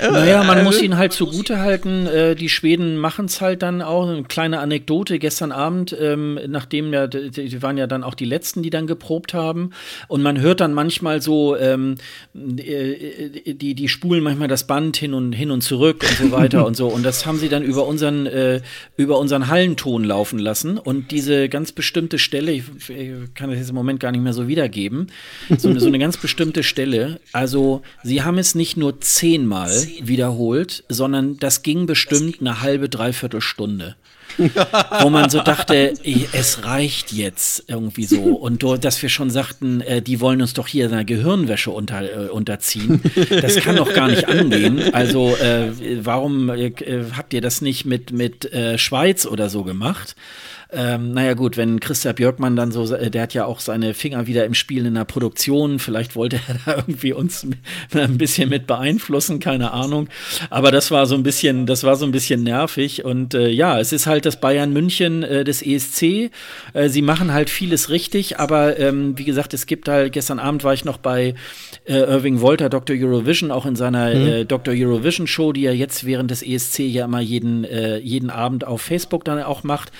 naja, 0.00 0.42
man 0.44 0.64
muss 0.64 0.80
ihn 0.82 0.96
halt 0.96 1.12
zugute 1.12 1.58
halten. 1.58 2.06
Äh, 2.06 2.34
die 2.34 2.48
Schweden 2.48 2.96
machen 2.98 3.26
es 3.26 3.40
halt 3.40 3.62
dann 3.62 3.82
auch. 3.82 4.08
Eine 4.08 4.22
kleine 4.24 4.60
Anekdote 4.60 5.18
gestern 5.18 5.52
Abend, 5.52 5.96
ähm, 5.98 6.38
nachdem 6.46 6.92
ja, 6.92 7.06
die 7.06 7.62
waren 7.62 7.78
ja 7.78 7.86
dann 7.86 8.04
auch 8.04 8.14
die 8.14 8.24
letzten, 8.24 8.62
die 8.62 8.70
dann 8.70 8.86
geprobt 8.86 9.34
haben. 9.34 9.70
Und 10.08 10.22
man 10.22 10.40
hört 10.40 10.60
dann 10.60 10.74
manchmal 10.74 11.22
so, 11.22 11.56
ähm, 11.56 11.96
äh, 12.34 13.54
die, 13.54 13.74
die 13.74 13.88
spulen 13.88 14.22
manchmal 14.22 14.48
das 14.48 14.66
Band 14.66 14.96
hin 14.96 15.14
und 15.14 15.32
hin 15.32 15.50
und 15.50 15.62
zurück 15.62 16.04
und 16.08 16.28
so 16.28 16.32
weiter 16.32 16.66
und 16.66 16.76
so. 16.76 16.88
Und 16.88 17.02
das 17.02 17.26
haben 17.26 17.38
sie 17.38 17.48
dann 17.48 17.62
über 17.62 17.86
unseren, 17.86 18.26
äh, 18.26 18.60
über 18.96 19.18
unseren 19.18 19.48
Hallenton 19.48 20.04
laufen 20.04 20.38
lassen. 20.38 20.78
Und 20.78 21.10
diese 21.10 21.48
ganz 21.48 21.72
bestimmte 21.72 22.18
Stelle, 22.18 22.52
ich, 22.52 22.64
ich 22.88 23.34
kann 23.34 23.50
das 23.50 23.58
jetzt 23.58 23.70
im 23.70 23.76
Moment 23.76 24.00
gar 24.00 24.12
nicht 24.12 24.22
mehr 24.22 24.32
so 24.32 24.48
wiedergeben, 24.48 25.08
so 25.56 25.78
so 25.78 25.86
eine 25.86 25.98
ganz 25.98 26.16
bestimmte 26.16 26.62
Stelle. 26.62 27.20
Also, 27.32 27.82
sie 28.02 28.22
haben 28.22 28.38
es 28.38 28.54
nicht 28.54 28.76
nur 28.76 29.00
zehnmal 29.00 29.77
wiederholt, 30.02 30.84
sondern 30.88 31.38
das 31.38 31.62
ging 31.62 31.86
bestimmt 31.86 32.40
eine 32.40 32.60
halbe, 32.60 32.88
dreiviertel 32.88 33.40
Stunde. 33.40 33.96
wo 35.00 35.10
man 35.10 35.30
so 35.30 35.40
dachte, 35.40 35.94
es 36.32 36.64
reicht 36.64 37.12
jetzt 37.12 37.64
irgendwie 37.66 38.04
so. 38.04 38.20
Und 38.20 38.62
dass 38.84 39.02
wir 39.02 39.08
schon 39.08 39.30
sagten, 39.30 39.80
äh, 39.80 40.02
die 40.02 40.20
wollen 40.20 40.40
uns 40.40 40.54
doch 40.54 40.68
hier 40.68 40.86
einer 40.86 41.04
Gehirnwäsche 41.04 41.70
unter, 41.70 42.02
äh, 42.02 42.28
unterziehen. 42.28 43.02
Das 43.30 43.56
kann 43.56 43.76
doch 43.76 43.92
gar 43.92 44.08
nicht 44.08 44.28
angehen. 44.28 44.94
Also 44.94 45.34
äh, 45.36 45.70
warum 46.04 46.50
äh, 46.50 46.72
habt 47.16 47.34
ihr 47.34 47.40
das 47.40 47.60
nicht 47.62 47.84
mit, 47.84 48.12
mit 48.12 48.52
äh, 48.52 48.78
Schweiz 48.78 49.26
oder 49.26 49.48
so 49.48 49.64
gemacht? 49.64 50.14
Ähm, 50.70 51.12
naja 51.12 51.32
gut, 51.32 51.56
wenn 51.56 51.80
Christa 51.80 52.12
Björkmann 52.12 52.54
dann 52.54 52.72
so, 52.72 52.94
äh, 52.94 53.10
der 53.10 53.22
hat 53.22 53.32
ja 53.32 53.46
auch 53.46 53.60
seine 53.60 53.94
Finger 53.94 54.26
wieder 54.26 54.44
im 54.44 54.52
Spiel 54.52 54.84
in 54.84 54.94
der 54.94 55.06
Produktion, 55.06 55.78
vielleicht 55.78 56.14
wollte 56.14 56.40
er 56.46 56.56
da 56.66 56.76
irgendwie 56.76 57.14
uns 57.14 57.46
ein 57.94 58.18
bisschen 58.18 58.50
mit 58.50 58.66
beeinflussen, 58.66 59.40
keine 59.40 59.72
Ahnung. 59.72 60.10
Aber 60.50 60.70
das 60.70 60.90
war 60.90 61.06
so 61.06 61.14
ein 61.14 61.22
bisschen, 61.22 61.64
das 61.64 61.84
war 61.84 61.96
so 61.96 62.04
ein 62.04 62.10
bisschen 62.10 62.42
nervig. 62.42 63.02
Und 63.02 63.32
äh, 63.32 63.48
ja, 63.48 63.80
es 63.80 63.94
ist 63.94 64.06
halt 64.06 64.26
das 64.26 64.40
Bayern 64.40 64.74
München 64.74 65.22
äh, 65.22 65.42
des 65.42 65.62
ESC. 65.62 66.30
Äh, 66.74 66.88
sie 66.88 67.00
machen 67.00 67.32
halt 67.32 67.48
vieles 67.48 67.88
richtig, 67.88 68.38
aber 68.38 68.78
ähm, 68.78 69.16
wie 69.16 69.24
gesagt, 69.24 69.54
es 69.54 69.64
gibt 69.64 69.88
halt, 69.88 70.12
gestern 70.12 70.38
Abend 70.38 70.64
war 70.64 70.74
ich 70.74 70.84
noch 70.84 70.98
bei 70.98 71.34
äh, 71.86 71.94
Irving 71.94 72.42
Wolter, 72.42 72.68
Dr. 72.68 72.94
Eurovision, 72.94 73.50
auch 73.50 73.64
in 73.64 73.74
seiner 73.74 74.14
mhm. 74.14 74.26
Äh, 74.28 74.44
Dr. 74.44 74.74
Eurovision 74.76 75.26
Show, 75.26 75.54
die 75.54 75.64
er 75.64 75.74
jetzt 75.74 76.04
während 76.04 76.30
des 76.30 76.42
ESC 76.42 76.80
ja 76.80 77.06
immer 77.06 77.20
jeden, 77.20 77.64
jeden 78.02 78.30
Abend 78.30 78.64
auf 78.64 78.82
Facebook 78.82 79.24
dann 79.24 79.42
auch 79.42 79.62
macht. 79.62 79.92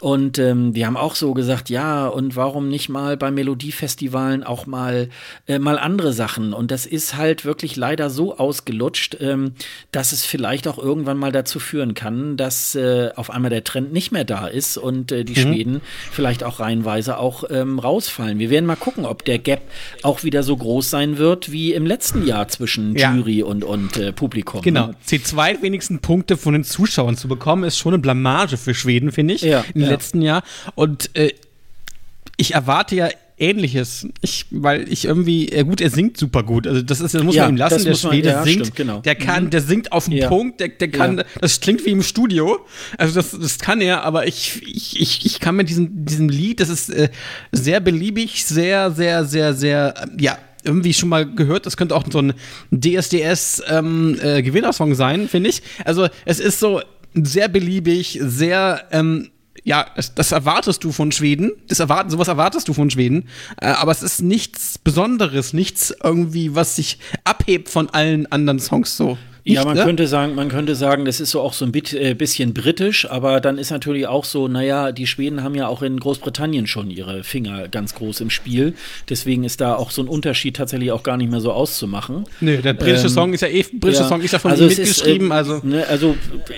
Und 0.00 0.38
ähm, 0.38 0.74
wir 0.74 0.86
haben 0.86 0.98
auch 0.98 1.14
so 1.14 1.32
gesagt, 1.32 1.70
ja, 1.70 2.06
und 2.06 2.36
warum 2.36 2.68
nicht 2.68 2.90
mal 2.90 3.16
bei 3.16 3.30
Melodiefestivalen 3.30 4.44
auch 4.44 4.66
mal, 4.66 5.08
äh, 5.48 5.58
mal 5.58 5.78
andere 5.78 6.12
Sachen? 6.12 6.52
Und 6.52 6.70
das 6.70 6.84
ist 6.84 7.16
halt 7.16 7.46
wirklich 7.46 7.76
leider 7.76 8.10
so 8.10 8.36
ausgelutscht, 8.36 9.16
ähm, 9.20 9.52
dass 9.92 10.12
es 10.12 10.22
vielleicht 10.26 10.68
auch 10.68 10.76
irgendwann 10.76 11.16
mal 11.16 11.32
dazu 11.32 11.58
führen 11.60 11.94
kann, 11.94 12.36
dass 12.36 12.74
äh, 12.74 13.08
auf 13.16 13.30
einmal 13.30 13.48
der 13.48 13.64
Trend 13.64 13.94
nicht 13.94 14.12
mehr 14.12 14.24
da 14.24 14.46
ist 14.46 14.76
und 14.76 15.12
äh, 15.12 15.24
die 15.24 15.32
mhm. 15.32 15.52
Schweden 15.54 15.80
vielleicht 16.12 16.44
auch 16.44 16.60
reihenweise 16.60 17.16
auch 17.16 17.44
ähm, 17.48 17.78
rausfallen. 17.78 18.38
Wir 18.38 18.50
werden 18.50 18.66
mal 18.66 18.76
gucken, 18.76 19.06
ob 19.06 19.24
der 19.24 19.38
Gap 19.38 19.62
auch 20.02 20.24
wieder 20.24 20.42
so 20.42 20.58
groß 20.58 20.90
sein 20.90 21.16
wird 21.16 21.52
wie 21.52 21.72
im 21.72 21.86
letzten 21.86 22.26
Jahr 22.26 22.48
zwischen 22.48 22.96
ja. 22.96 23.14
Jury 23.14 23.42
und, 23.42 23.64
und 23.64 23.96
äh, 23.96 24.12
Publikum. 24.12 24.60
Genau. 24.60 24.88
Ne? 24.88 24.94
Die 25.10 25.22
zwei 25.22 25.62
wenigsten 25.62 26.00
Punkte 26.00 26.36
von 26.36 26.52
den 26.52 26.64
Zuschauern 26.64 27.16
zu 27.16 27.28
bekommen, 27.28 27.64
ist 27.64 27.78
schon 27.78 27.94
eine 27.94 28.02
Blamage 28.02 28.58
für 28.58 28.74
Schweden, 28.74 29.10
finde 29.10 29.32
ich. 29.32 29.40
Ja 29.40 29.64
ja. 29.86 29.92
letzten 29.92 30.22
Jahr. 30.22 30.42
Und 30.74 31.10
äh, 31.16 31.32
ich 32.36 32.54
erwarte 32.54 32.94
ja 32.94 33.08
ähnliches. 33.38 34.08
Ich, 34.22 34.46
weil 34.50 34.90
ich 34.90 35.04
irgendwie, 35.04 35.48
äh, 35.50 35.64
gut, 35.64 35.80
er 35.80 35.90
singt 35.90 36.16
super 36.16 36.42
gut. 36.42 36.66
Also 36.66 36.82
das 36.82 37.00
ist, 37.00 37.14
das 37.14 37.22
muss 37.22 37.34
ja, 37.34 37.44
man 37.44 37.54
ihm 37.54 37.56
lassen. 37.56 37.84
Der 37.84 37.94
Schwede 37.94 38.30
ja, 38.30 38.42
singt, 38.42 38.66
stimmt, 38.66 38.76
genau. 38.76 39.00
der 39.00 39.14
kann, 39.14 39.44
mhm. 39.44 39.50
der 39.50 39.60
singt 39.60 39.92
auf 39.92 40.06
den 40.06 40.14
ja. 40.14 40.28
Punkt, 40.28 40.60
der, 40.60 40.68
der 40.68 40.90
kann, 40.90 41.22
das 41.40 41.60
klingt 41.60 41.84
wie 41.84 41.90
im 41.90 42.02
Studio. 42.02 42.58
Also 42.96 43.14
das, 43.14 43.32
das 43.38 43.58
kann 43.58 43.80
er, 43.80 44.04
aber 44.04 44.26
ich, 44.26 44.62
ich, 44.66 45.00
ich, 45.00 45.26
ich 45.26 45.40
kann 45.40 45.56
mit 45.56 45.68
diesem, 45.68 46.06
diesem 46.06 46.28
Lied, 46.28 46.60
das 46.60 46.68
ist 46.68 46.90
äh, 46.90 47.10
sehr 47.52 47.80
beliebig, 47.80 48.44
sehr, 48.44 48.90
sehr, 48.90 49.24
sehr, 49.24 49.54
sehr, 49.54 49.94
äh, 49.96 50.22
ja, 50.22 50.38
irgendwie 50.64 50.94
schon 50.94 51.08
mal 51.08 51.26
gehört, 51.26 51.66
das 51.66 51.76
könnte 51.76 51.94
auch 51.94 52.04
so 52.10 52.20
ein 52.20 52.34
DSDS 52.72 53.62
ähm, 53.68 54.18
äh, 54.20 54.94
sein, 54.94 55.28
finde 55.28 55.50
ich. 55.50 55.62
Also 55.84 56.08
es 56.24 56.40
ist 56.40 56.58
so 56.58 56.80
sehr 57.14 57.48
beliebig, 57.48 58.18
sehr 58.20 58.84
ähm, 58.90 59.30
ja, 59.66 59.84
das, 60.14 60.30
erwartest 60.30 60.84
du 60.84 60.92
von 60.92 61.10
Schweden. 61.10 61.50
Das 61.66 61.80
erwarten, 61.80 62.08
sowas 62.08 62.28
erwartest 62.28 62.68
du 62.68 62.72
von 62.72 62.88
Schweden. 62.88 63.28
Äh, 63.60 63.66
aber 63.66 63.90
es 63.90 64.04
ist 64.04 64.22
nichts 64.22 64.78
Besonderes, 64.78 65.52
nichts 65.52 65.92
irgendwie, 66.04 66.54
was 66.54 66.76
sich 66.76 67.00
abhebt 67.24 67.68
von 67.68 67.90
allen 67.90 68.30
anderen 68.30 68.60
Songs 68.60 68.96
so. 68.96 69.18
Ja, 69.54 69.64
man 69.64 69.76
ne? 69.76 69.84
könnte 69.84 70.08
sagen, 70.08 70.34
man 70.34 70.48
könnte 70.48 70.74
sagen, 70.74 71.04
das 71.04 71.20
ist 71.20 71.30
so 71.30 71.40
auch 71.40 71.52
so 71.52 71.64
ein 71.64 71.70
bit, 71.70 71.92
äh, 71.92 72.14
bisschen 72.14 72.52
britisch, 72.52 73.08
aber 73.08 73.40
dann 73.40 73.58
ist 73.58 73.70
natürlich 73.70 74.08
auch 74.08 74.24
so, 74.24 74.48
naja, 74.48 74.90
die 74.90 75.06
Schweden 75.06 75.42
haben 75.44 75.54
ja 75.54 75.68
auch 75.68 75.82
in 75.82 76.00
Großbritannien 76.00 76.66
schon 76.66 76.90
ihre 76.90 77.22
Finger 77.22 77.68
ganz 77.68 77.94
groß 77.94 78.22
im 78.22 78.30
Spiel. 78.30 78.74
Deswegen 79.08 79.44
ist 79.44 79.60
da 79.60 79.76
auch 79.76 79.92
so 79.92 80.02
ein 80.02 80.08
Unterschied 80.08 80.56
tatsächlich 80.56 80.90
auch 80.90 81.04
gar 81.04 81.16
nicht 81.16 81.30
mehr 81.30 81.40
so 81.40 81.52
auszumachen. 81.52 82.24
Nö, 82.40 82.58
der 82.58 82.74
britische 82.74 83.06
ähm, 83.06 83.08
Song 83.08 83.34
ist 83.34 83.42
ja 83.42 83.48
eh, 83.48 83.62
britische 83.62 84.02
ja, 84.02 84.08
Song 84.08 84.20
ist 84.20 84.32
ja 84.32 84.40
von 84.40 84.50
also 84.50 84.64
ihm 84.64 84.68
mitgeschrieben, 84.68 85.26
ist, 85.26 85.32
äh, 85.32 85.36
also. 85.36 85.60
Ne, 85.62 85.86
also 85.86 86.16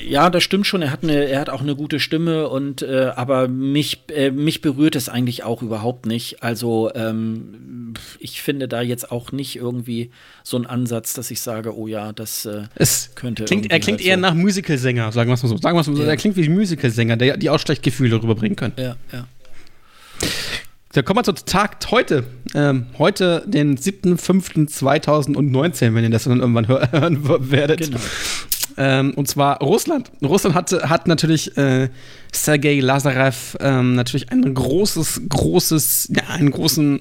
ja, 0.08 0.30
das 0.30 0.42
stimmt 0.42 0.66
schon. 0.66 0.80
Er 0.80 0.90
hat 0.90 1.02
eine, 1.02 1.26
er 1.26 1.40
hat 1.40 1.50
auch 1.50 1.60
eine 1.60 1.76
gute 1.76 2.00
Stimme 2.00 2.48
und 2.48 2.80
äh, 2.80 3.10
aber 3.14 3.48
mich, 3.48 4.04
äh, 4.14 4.30
mich 4.30 4.62
berührt 4.62 4.96
es 4.96 5.10
eigentlich 5.10 5.44
auch 5.44 5.60
überhaupt 5.60 6.06
nicht. 6.06 6.42
Also 6.42 6.90
ähm, 6.94 7.92
ich 8.18 8.40
finde 8.40 8.66
da 8.66 8.80
jetzt 8.80 9.12
auch 9.12 9.30
nicht 9.32 9.56
irgendwie 9.56 10.10
so 10.42 10.56
einen 10.56 10.66
Ansatz, 10.66 11.12
dass 11.12 11.30
ich 11.30 11.42
sage, 11.42 11.76
oh 11.76 11.86
ja, 11.86 12.12
das 12.12 12.46
äh, 12.46 12.62
es 12.78 13.10
könnte. 13.14 13.44
Klingt, 13.44 13.70
er 13.70 13.80
klingt 13.80 13.98
halt 13.98 14.06
eher 14.06 14.14
so. 14.14 14.20
nach 14.20 14.32
Musicalsänger, 14.34 15.12
sagen 15.12 15.28
wir 15.28 15.34
es 15.34 15.42
mal 15.42 15.48
so. 15.48 15.56
Sagen 15.56 15.76
wir 15.76 15.84
mal 15.84 15.84
so. 15.84 15.92
Ja. 15.94 16.04
Er 16.08 16.16
klingt 16.16 16.36
wie 16.36 16.48
Musicalsänger, 16.48 17.16
der 17.16 17.36
die 17.36 17.50
Ausstechgefühle 17.50 18.22
rüberbringen 18.22 18.54
können. 18.56 18.74
Ja, 18.76 18.96
ja. 19.12 19.26
Da 20.92 21.02
kommen 21.02 21.18
wir 21.18 21.24
zu 21.24 21.32
Tag 21.32 21.78
heute. 21.90 22.24
Ähm, 22.54 22.86
heute, 22.98 23.42
den 23.46 23.76
7.5.2019, 23.76 25.94
wenn 25.94 26.04
ihr 26.04 26.10
das 26.10 26.24
dann 26.24 26.40
irgendwann 26.40 26.66
hören 26.68 27.50
werdet. 27.50 27.80
Genau. 27.80 27.98
Ähm, 28.76 29.14
und 29.14 29.28
zwar 29.28 29.60
Russland. 29.60 30.12
Russland 30.22 30.54
hatte, 30.54 30.88
hat 30.88 31.08
natürlich 31.08 31.58
äh, 31.58 31.88
Sergei 32.32 32.78
Lazarev 32.80 33.56
ähm, 33.60 33.96
natürlich 33.96 34.30
ein 34.30 34.54
großes, 34.54 35.22
großes, 35.28 36.12
ja, 36.14 36.28
einen 36.28 36.52
großen 36.52 37.00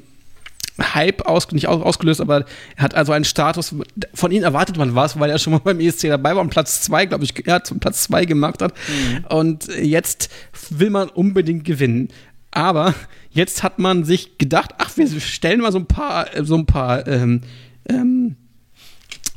Hype 0.79 1.25
aus, 1.25 1.51
nicht 1.51 1.67
ausgelöst, 1.67 2.21
aber 2.21 2.45
er 2.75 2.83
hat 2.83 2.95
also 2.95 3.11
einen 3.11 3.25
Status, 3.25 3.75
von 4.13 4.31
ihm 4.31 4.43
erwartet 4.43 4.77
man 4.77 4.95
was, 4.95 5.19
weil 5.19 5.29
er 5.29 5.39
schon 5.39 5.53
mal 5.53 5.59
beim 5.63 5.79
ESC 5.79 6.03
dabei 6.03 6.35
war 6.35 6.41
und 6.41 6.49
Platz 6.49 6.81
2, 6.81 7.07
glaube 7.07 7.23
ich, 7.23 7.33
er 7.47 7.55
hat 7.55 7.73
Platz 7.79 8.03
2 8.03 8.25
gemacht 8.25 8.61
hat. 8.61 8.73
Mhm. 8.73 9.25
Und 9.35 9.67
jetzt 9.81 10.29
will 10.69 10.89
man 10.89 11.09
unbedingt 11.09 11.63
gewinnen. 11.63 12.09
Aber 12.51 12.95
jetzt 13.31 13.63
hat 13.63 13.79
man 13.79 14.03
sich 14.03 14.37
gedacht, 14.37 14.71
ach, 14.77 14.95
wir 14.97 15.07
stellen 15.19 15.61
mal 15.61 15.71
so 15.71 15.79
ein 15.79 15.87
paar, 15.87 16.27
so 16.43 16.55
ein 16.55 16.65
paar 16.65 17.07
ähm, 17.07 17.41
ähm, 17.89 18.35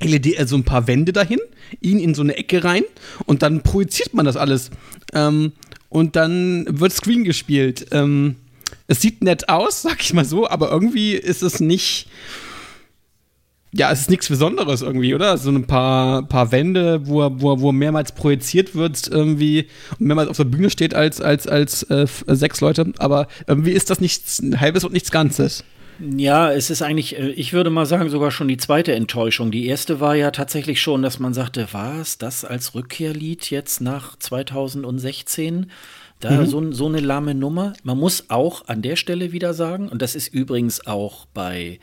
LED, 0.01 0.39
also 0.39 0.57
ein 0.57 0.65
paar 0.65 0.87
Wände 0.87 1.13
dahin, 1.13 1.41
ihn 1.81 1.99
in 1.99 2.15
so 2.15 2.23
eine 2.23 2.37
Ecke 2.37 2.65
rein 2.65 2.85
und 3.27 3.43
dann 3.43 3.63
projiziert 3.63 4.15
man 4.15 4.25
das 4.25 4.37
alles. 4.37 4.71
Ähm, 5.13 5.53
und 5.89 6.17
dann 6.17 6.67
wird 6.69 6.93
Screen 6.93 7.25
gespielt. 7.25 7.87
Ähm, 7.91 8.37
es 8.91 9.01
sieht 9.01 9.23
nett 9.23 9.49
aus, 9.49 9.83
sag 9.83 10.01
ich 10.01 10.13
mal 10.15 10.25
so, 10.25 10.51
aber 10.51 10.73
irgendwie 10.73 11.13
ist 11.13 11.45
es 11.45 11.61
nicht. 11.61 12.09
Ja, 13.73 13.93
es 13.93 14.01
ist 14.01 14.11
nichts 14.11 14.29
Besonderes 14.29 14.83
irgendwie, 14.83 15.15
oder? 15.15 15.39
So 15.39 15.51
ein 15.51 15.69
paar, 15.69 16.25
paar 16.25 16.51
Wände, 16.51 17.07
wo 17.07 17.23
er, 17.23 17.41
wo, 17.41 17.61
wo 17.61 17.71
mehrmals 17.71 18.11
projiziert 18.11 18.75
wird, 18.75 19.07
irgendwie, 19.07 19.69
und 20.01 20.07
mehrmals 20.09 20.29
auf 20.29 20.39
der 20.39 20.45
Bühne 20.45 20.71
steht 20.71 20.93
als, 20.93 21.21
als, 21.21 21.47
als 21.47 21.85
äh, 21.85 22.09
sechs 22.27 22.61
Leute. 22.61 22.93
Aber 22.99 23.29
irgendwie 23.47 23.71
ist 23.71 23.91
das 23.91 24.01
nichts 24.01 24.43
halbes 24.57 24.83
und 24.83 24.93
nichts 24.93 25.13
Ganzes. 25.13 25.63
Ja, 26.01 26.51
es 26.51 26.69
ist 26.69 26.83
eigentlich, 26.83 27.17
äh, 27.17 27.29
ich 27.31 27.53
würde 27.53 27.71
mal 27.71 27.87
sagen, 27.87 28.09
sogar 28.09 28.33
schon 28.33 28.49
die 28.49 28.57
zweite 28.57 28.93
Enttäuschung. 28.93 29.53
Die 29.53 29.67
erste 29.67 30.01
war 30.01 30.17
ja 30.17 30.33
tatsächlich 30.33 30.83
schon, 30.83 31.03
dass 31.03 31.21
man 31.21 31.33
sagte, 31.33 31.69
was, 31.71 32.19
das 32.19 32.45
als 32.45 32.75
Rückkehrlied 32.75 33.51
jetzt 33.51 33.81
nach 33.81 34.19
2016? 34.19 35.71
Da 36.21 36.31
mhm. 36.31 36.47
so, 36.47 36.73
so 36.73 36.87
eine 36.87 37.01
lahme 37.01 37.35
Nummer. 37.35 37.73
Man 37.83 37.99
muss 37.99 38.27
auch 38.29 38.69
an 38.69 38.83
der 38.83 38.97
Stelle 38.97 39.33
wieder 39.33 39.55
sagen, 39.55 39.89
und 39.89 40.03
das 40.03 40.15
ist 40.15 40.29
übrigens 40.29 40.87
auch 40.87 41.27
bei, 41.33 41.81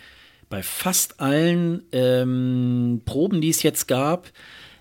bei 0.47 0.61
fast 0.63 1.19
allen 1.19 1.83
ähm, 1.91 3.01
Proben, 3.05 3.41
die 3.41 3.49
es 3.49 3.63
jetzt 3.63 3.87
gab, 3.87 4.31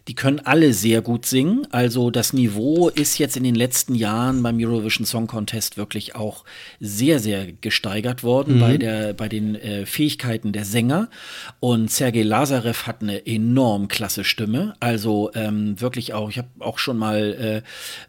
die 0.09 0.15
können 0.15 0.41
alle 0.45 0.73
sehr 0.73 1.03
gut 1.03 1.27
singen. 1.27 1.67
Also 1.73 2.11
das 2.11 2.33
Niveau 2.33 2.89
ist 2.89 3.19
jetzt 3.19 3.37
in 3.37 3.43
den 3.43 3.57
letzten 3.57 3.95
Jahren 3.95 4.41
beim 4.43 4.57
Eurovision 4.59 5.05
Song 5.05 5.27
Contest 5.27 5.77
wirklich 5.77 6.15
auch 6.15 6.45
sehr, 6.79 7.19
sehr 7.19 7.51
gesteigert 7.61 8.23
worden 8.23 8.57
mhm. 8.57 8.61
bei, 8.61 8.77
der, 8.79 9.15
bei 9.15 9.29
den 9.29 9.57
äh, 9.57 9.85
Fähigkeiten 9.85 10.53
der 10.53 10.65
Sänger. 10.65 11.09
Und 11.59 11.91
Sergei 11.91 12.23
Lazarev 12.23 12.87
hat 12.87 13.03
eine 13.03 13.27
enorm 13.27 13.89
klasse 13.89 14.23
Stimme. 14.23 14.75
Also 14.79 15.33
ähm, 15.35 15.81
wirklich 15.81 16.15
auch, 16.15 16.31
ich 16.31 16.39
habe 16.39 16.49
auch 16.61 16.79
schon 16.79 16.99
mal 16.99 17.65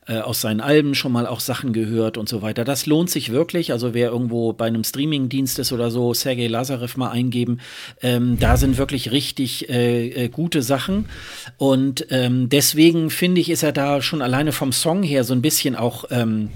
äh, 0.07 0.13
äh, 0.13 0.19
aus 0.19 0.41
seinen 0.41 0.61
Alben 0.61 0.93
schon 0.93 1.11
mal 1.11 1.25
auch 1.25 1.39
Sachen 1.39 1.73
gehört 1.73 2.17
und 2.17 2.29
so 2.29 2.43
weiter. 2.43 2.63
Das 2.63 2.85
lohnt 2.85 3.09
sich 3.09 3.31
wirklich. 3.31 3.71
Also 3.71 3.95
wer 3.95 4.09
irgendwo 4.09 4.53
bei 4.53 4.67
einem 4.67 4.83
Streaming-Dienst 4.83 5.57
ist 5.57 5.71
oder 5.71 5.89
so, 5.89 6.13
Sergei 6.13 6.45
Lazarev 6.45 6.95
mal 6.95 7.09
eingeben. 7.09 7.59
Ähm, 8.03 8.37
da 8.39 8.55
sind 8.55 8.77
wirklich 8.77 9.11
richtig 9.11 9.67
äh, 9.69 10.09
äh, 10.09 10.29
gute 10.29 10.61
Sachen. 10.61 11.05
Und 11.57 11.86
und 11.87 12.07
ähm, 12.09 12.49
deswegen 12.49 13.09
finde 13.09 13.39
ich, 13.39 13.49
ist 13.49 13.63
er 13.63 13.71
da 13.71 14.01
schon 14.01 14.21
alleine 14.21 14.51
vom 14.51 14.73
Song 14.73 15.03
her 15.03 15.23
so 15.23 15.33
ein 15.33 15.41
bisschen 15.41 15.73
auch 15.77 16.03
ähm, 16.11 16.49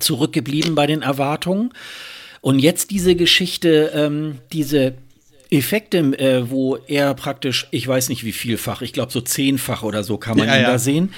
zurückgeblieben 0.00 0.74
bei 0.74 0.88
den 0.88 1.02
Erwartungen. 1.02 1.72
Und 2.40 2.58
jetzt 2.58 2.90
diese 2.90 3.14
Geschichte, 3.14 3.92
ähm, 3.94 4.38
diese 4.52 4.94
Effekte, 5.50 5.98
äh, 5.98 6.50
wo 6.50 6.78
er 6.88 7.14
praktisch, 7.14 7.68
ich 7.70 7.86
weiß 7.86 8.08
nicht 8.08 8.24
wie 8.24 8.32
vielfach, 8.32 8.82
ich 8.82 8.92
glaube 8.92 9.12
so 9.12 9.20
zehnfach 9.20 9.84
oder 9.84 10.02
so 10.02 10.18
kann 10.18 10.36
man 10.36 10.48
ja, 10.48 10.56
ihn 10.56 10.62
ja. 10.62 10.72
da 10.72 10.78
sehen, 10.80 11.14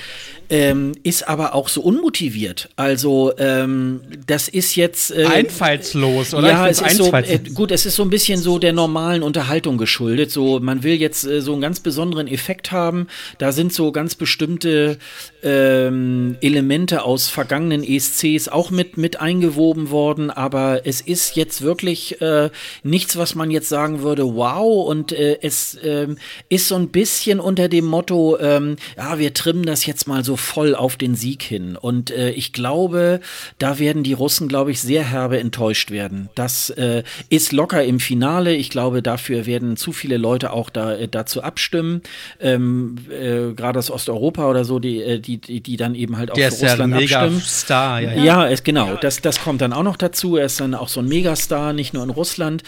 ähm, 0.50 0.92
ist 1.02 1.28
aber 1.28 1.54
auch 1.54 1.68
so 1.68 1.82
unmotiviert. 1.82 2.70
Also 2.76 3.32
ähm, 3.38 4.00
das 4.26 4.48
ist 4.48 4.76
jetzt 4.76 5.10
äh, 5.10 5.26
einfallslos, 5.26 6.32
oder? 6.32 6.48
Ja, 6.48 6.68
es 6.68 6.80
ist 6.80 6.96
so, 6.96 7.12
äh, 7.12 7.38
gut, 7.52 7.70
es 7.70 7.84
ist 7.84 7.96
so 7.96 8.02
ein 8.02 8.10
bisschen 8.10 8.40
so 8.40 8.58
der 8.58 8.72
normalen 8.72 9.22
Unterhaltung 9.22 9.76
geschuldet. 9.76 10.30
So, 10.30 10.58
man 10.60 10.82
will 10.82 10.94
jetzt 10.94 11.26
äh, 11.26 11.42
so 11.42 11.52
einen 11.52 11.60
ganz 11.60 11.80
besonderen 11.80 12.28
Effekt 12.28 12.72
haben. 12.72 13.08
Da 13.36 13.52
sind 13.52 13.74
so 13.74 13.92
ganz 13.92 14.14
bestimmte 14.14 14.98
ähm, 15.42 16.36
Elemente 16.40 17.02
aus 17.02 17.28
vergangenen 17.28 17.84
ESCs 17.84 18.48
auch 18.48 18.70
mit 18.70 18.96
mit 18.96 19.20
eingewoben 19.20 19.90
worden. 19.90 20.30
Aber 20.30 20.86
es 20.86 21.02
ist 21.02 21.36
jetzt 21.36 21.60
wirklich 21.60 22.22
äh, 22.22 22.48
nichts, 22.82 23.18
was 23.18 23.34
man 23.34 23.50
jetzt 23.50 23.68
sagen 23.68 24.00
würde, 24.00 24.34
wow. 24.34 24.88
Und 24.88 25.12
äh, 25.12 25.38
es 25.42 25.76
ähm, 25.82 26.16
ist 26.48 26.68
so 26.68 26.76
ein 26.76 26.88
bisschen 26.88 27.38
unter 27.38 27.68
dem 27.68 27.84
Motto, 27.84 28.38
ähm, 28.40 28.76
ja, 28.96 29.18
wir 29.18 29.34
trimmen 29.34 29.64
das 29.64 29.84
jetzt 29.84 30.08
mal 30.08 30.24
so 30.24 30.37
voll 30.38 30.74
auf 30.74 30.96
den 30.96 31.14
Sieg 31.14 31.42
hin. 31.42 31.76
Und 31.76 32.10
äh, 32.10 32.30
ich 32.30 32.52
glaube, 32.52 33.20
da 33.58 33.78
werden 33.78 34.02
die 34.02 34.12
Russen, 34.12 34.48
glaube 34.48 34.70
ich, 34.70 34.80
sehr 34.80 35.04
herbe 35.04 35.38
enttäuscht 35.38 35.90
werden. 35.90 36.28
Das 36.34 36.70
äh, 36.70 37.02
ist 37.28 37.52
locker 37.52 37.84
im 37.84 38.00
Finale. 38.00 38.54
Ich 38.54 38.70
glaube, 38.70 39.02
dafür 39.02 39.46
werden 39.46 39.76
zu 39.76 39.92
viele 39.92 40.16
Leute 40.16 40.52
auch 40.52 40.70
da, 40.70 40.94
äh, 40.94 41.08
dazu 41.08 41.42
abstimmen. 41.42 42.02
Ähm, 42.40 42.96
äh, 43.10 43.52
Gerade 43.54 43.78
aus 43.78 43.90
Osteuropa 43.90 44.48
oder 44.48 44.64
so, 44.64 44.78
die, 44.78 45.02
äh, 45.02 45.20
die, 45.20 45.38
die, 45.38 45.60
die 45.60 45.76
dann 45.76 45.94
eben 45.94 46.16
halt 46.16 46.30
auch 46.30 46.34
Der 46.34 46.52
für 46.52 46.66
Russland 46.66 46.92
ja 46.92 47.00
mega 47.00 47.20
abstimmen. 47.20 47.40
Star, 47.40 48.00
ja, 48.00 48.12
ja. 48.12 48.24
ja 48.24 48.48
es, 48.48 48.62
genau. 48.62 48.96
Das, 49.00 49.20
das 49.20 49.40
kommt 49.40 49.60
dann 49.60 49.72
auch 49.72 49.82
noch 49.82 49.96
dazu. 49.96 50.36
Er 50.36 50.46
ist 50.46 50.60
dann 50.60 50.74
auch 50.74 50.88
so 50.88 51.00
ein 51.00 51.08
Megastar, 51.08 51.72
nicht 51.72 51.94
nur 51.94 52.02
in 52.02 52.10
Russland. 52.10 52.62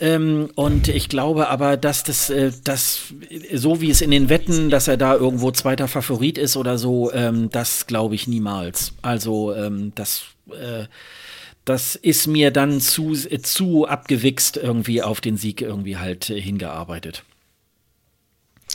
Ähm, 0.00 0.50
und 0.54 0.88
ich 0.88 1.08
glaube 1.08 1.48
aber, 1.48 1.76
dass 1.76 2.04
das, 2.04 2.30
äh, 2.30 2.52
das, 2.64 3.00
so 3.52 3.80
wie 3.80 3.90
es 3.90 4.00
in 4.00 4.10
den 4.10 4.28
Wetten, 4.28 4.70
dass 4.70 4.88
er 4.88 4.96
da 4.96 5.14
irgendwo 5.14 5.50
zweiter 5.50 5.88
Favorit 5.88 6.38
ist 6.38 6.56
oder 6.56 6.78
so, 6.78 7.10
ähm, 7.14 7.50
das 7.50 7.86
glaube 7.86 8.14
ich 8.14 8.26
niemals. 8.26 8.92
Also 9.02 9.54
ähm, 9.54 9.92
das, 9.94 10.24
äh, 10.50 10.84
das 11.64 11.96
ist 11.96 12.26
mir 12.26 12.50
dann 12.50 12.80
zu, 12.80 13.12
äh, 13.12 13.40
zu 13.40 13.86
abgewichst 13.86 14.56
irgendwie 14.56 15.02
auf 15.02 15.20
den 15.20 15.36
Sieg 15.36 15.62
irgendwie 15.62 15.96
halt 15.96 16.28
äh, 16.30 16.40
hingearbeitet. 16.40 17.22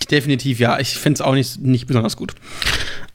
Definitiv, 0.10 0.60
ja. 0.60 0.80
Ich 0.80 0.96
finde 0.96 1.16
es 1.16 1.22
auch 1.22 1.34
nicht, 1.34 1.60
nicht 1.60 1.86
besonders 1.86 2.16
gut. 2.16 2.34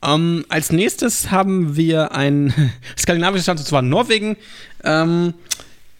Ähm, 0.02 0.44
als 0.48 0.70
nächstes 0.70 1.30
haben 1.30 1.76
wir 1.76 2.12
ein 2.12 2.52
skandinavisches 2.98 3.46
Land, 3.46 3.60
und 3.60 3.66
zwar 3.66 3.82
Norwegen. 3.82 4.36
Ähm, 4.84 5.34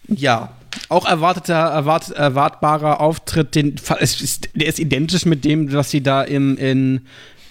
ja, 0.07 0.53
auch 0.89 1.05
erwarteter, 1.05 1.55
erwart, 1.55 2.11
erwartbarer 2.11 3.01
Auftritt, 3.01 3.55
den, 3.55 3.75
ist, 3.99 4.49
der 4.53 4.67
ist 4.67 4.79
identisch 4.79 5.25
mit 5.25 5.43
dem, 5.43 5.71
was 5.73 5.89
sie 5.89 6.03
da 6.03 6.21
im, 6.21 6.57
in 6.57 7.07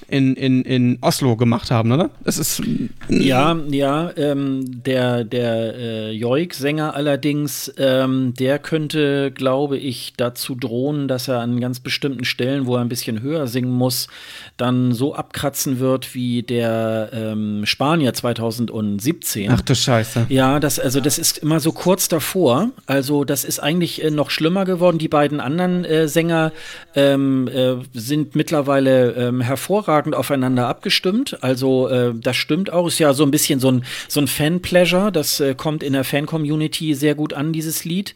in, 0.08 0.34
in, 0.34 0.62
in 0.62 0.98
Oslo 1.00 1.36
gemacht 1.36 1.70
haben, 1.70 1.90
oder? 1.92 2.10
Das 2.22 2.38
ist. 2.38 2.62
Ja, 3.08 3.56
ja, 3.70 4.10
ähm, 4.16 4.82
der, 4.84 5.24
der 5.24 5.74
äh, 5.74 6.10
Joik-Sänger 6.12 6.94
allerdings, 6.94 7.72
ähm, 7.78 8.34
der 8.38 8.58
könnte, 8.58 9.30
glaube 9.30 9.78
ich, 9.78 10.14
dazu 10.16 10.54
drohen, 10.54 11.08
dass 11.08 11.28
er 11.28 11.40
an 11.40 11.60
ganz 11.60 11.80
bestimmten 11.80 12.24
Stellen, 12.24 12.66
wo 12.66 12.76
er 12.76 12.82
ein 12.82 12.88
bisschen 12.88 13.22
höher 13.22 13.46
singen 13.46 13.72
muss, 13.72 14.08
dann 14.56 14.92
so 14.92 15.14
abkratzen 15.14 15.78
wird 15.78 16.14
wie 16.14 16.42
der 16.42 17.10
ähm, 17.12 17.66
Spanier 17.66 18.12
2017. 18.12 19.50
Ach 19.50 19.60
du 19.60 19.74
Scheiße. 19.74 20.26
Ja, 20.28 20.60
das, 20.60 20.78
also 20.78 21.00
das 21.00 21.18
ist 21.18 21.38
immer 21.38 21.60
so 21.60 21.72
kurz 21.72 22.08
davor. 22.08 22.70
Also, 22.86 23.24
das 23.24 23.44
ist 23.44 23.58
eigentlich 23.58 24.04
äh, 24.04 24.10
noch 24.10 24.30
schlimmer 24.30 24.64
geworden. 24.64 24.98
Die 24.98 25.08
beiden 25.08 25.40
anderen 25.40 25.84
äh, 25.84 26.08
Sänger 26.08 26.52
ähm, 26.94 27.48
äh, 27.48 27.76
sind 27.92 28.34
mittlerweile 28.36 29.12
ähm, 29.12 29.40
hervorragend 29.40 29.93
hervorragend 29.94 30.14
aufeinander 30.14 30.66
abgestimmt. 30.66 31.38
Also 31.42 31.88
äh, 31.88 32.12
das 32.14 32.36
stimmt 32.36 32.72
auch. 32.72 32.86
Ist 32.86 32.98
ja 32.98 33.12
so 33.12 33.24
ein 33.24 33.30
bisschen 33.30 33.60
so 33.60 33.70
ein, 33.70 33.84
so 34.08 34.20
ein 34.20 34.26
Fan-Pleasure. 34.26 35.12
Das 35.12 35.40
äh, 35.40 35.54
kommt 35.54 35.82
in 35.82 35.92
der 35.92 36.04
Fan-Community 36.04 36.94
sehr 36.94 37.14
gut 37.14 37.32
an, 37.32 37.52
dieses 37.52 37.84
Lied. 37.84 38.14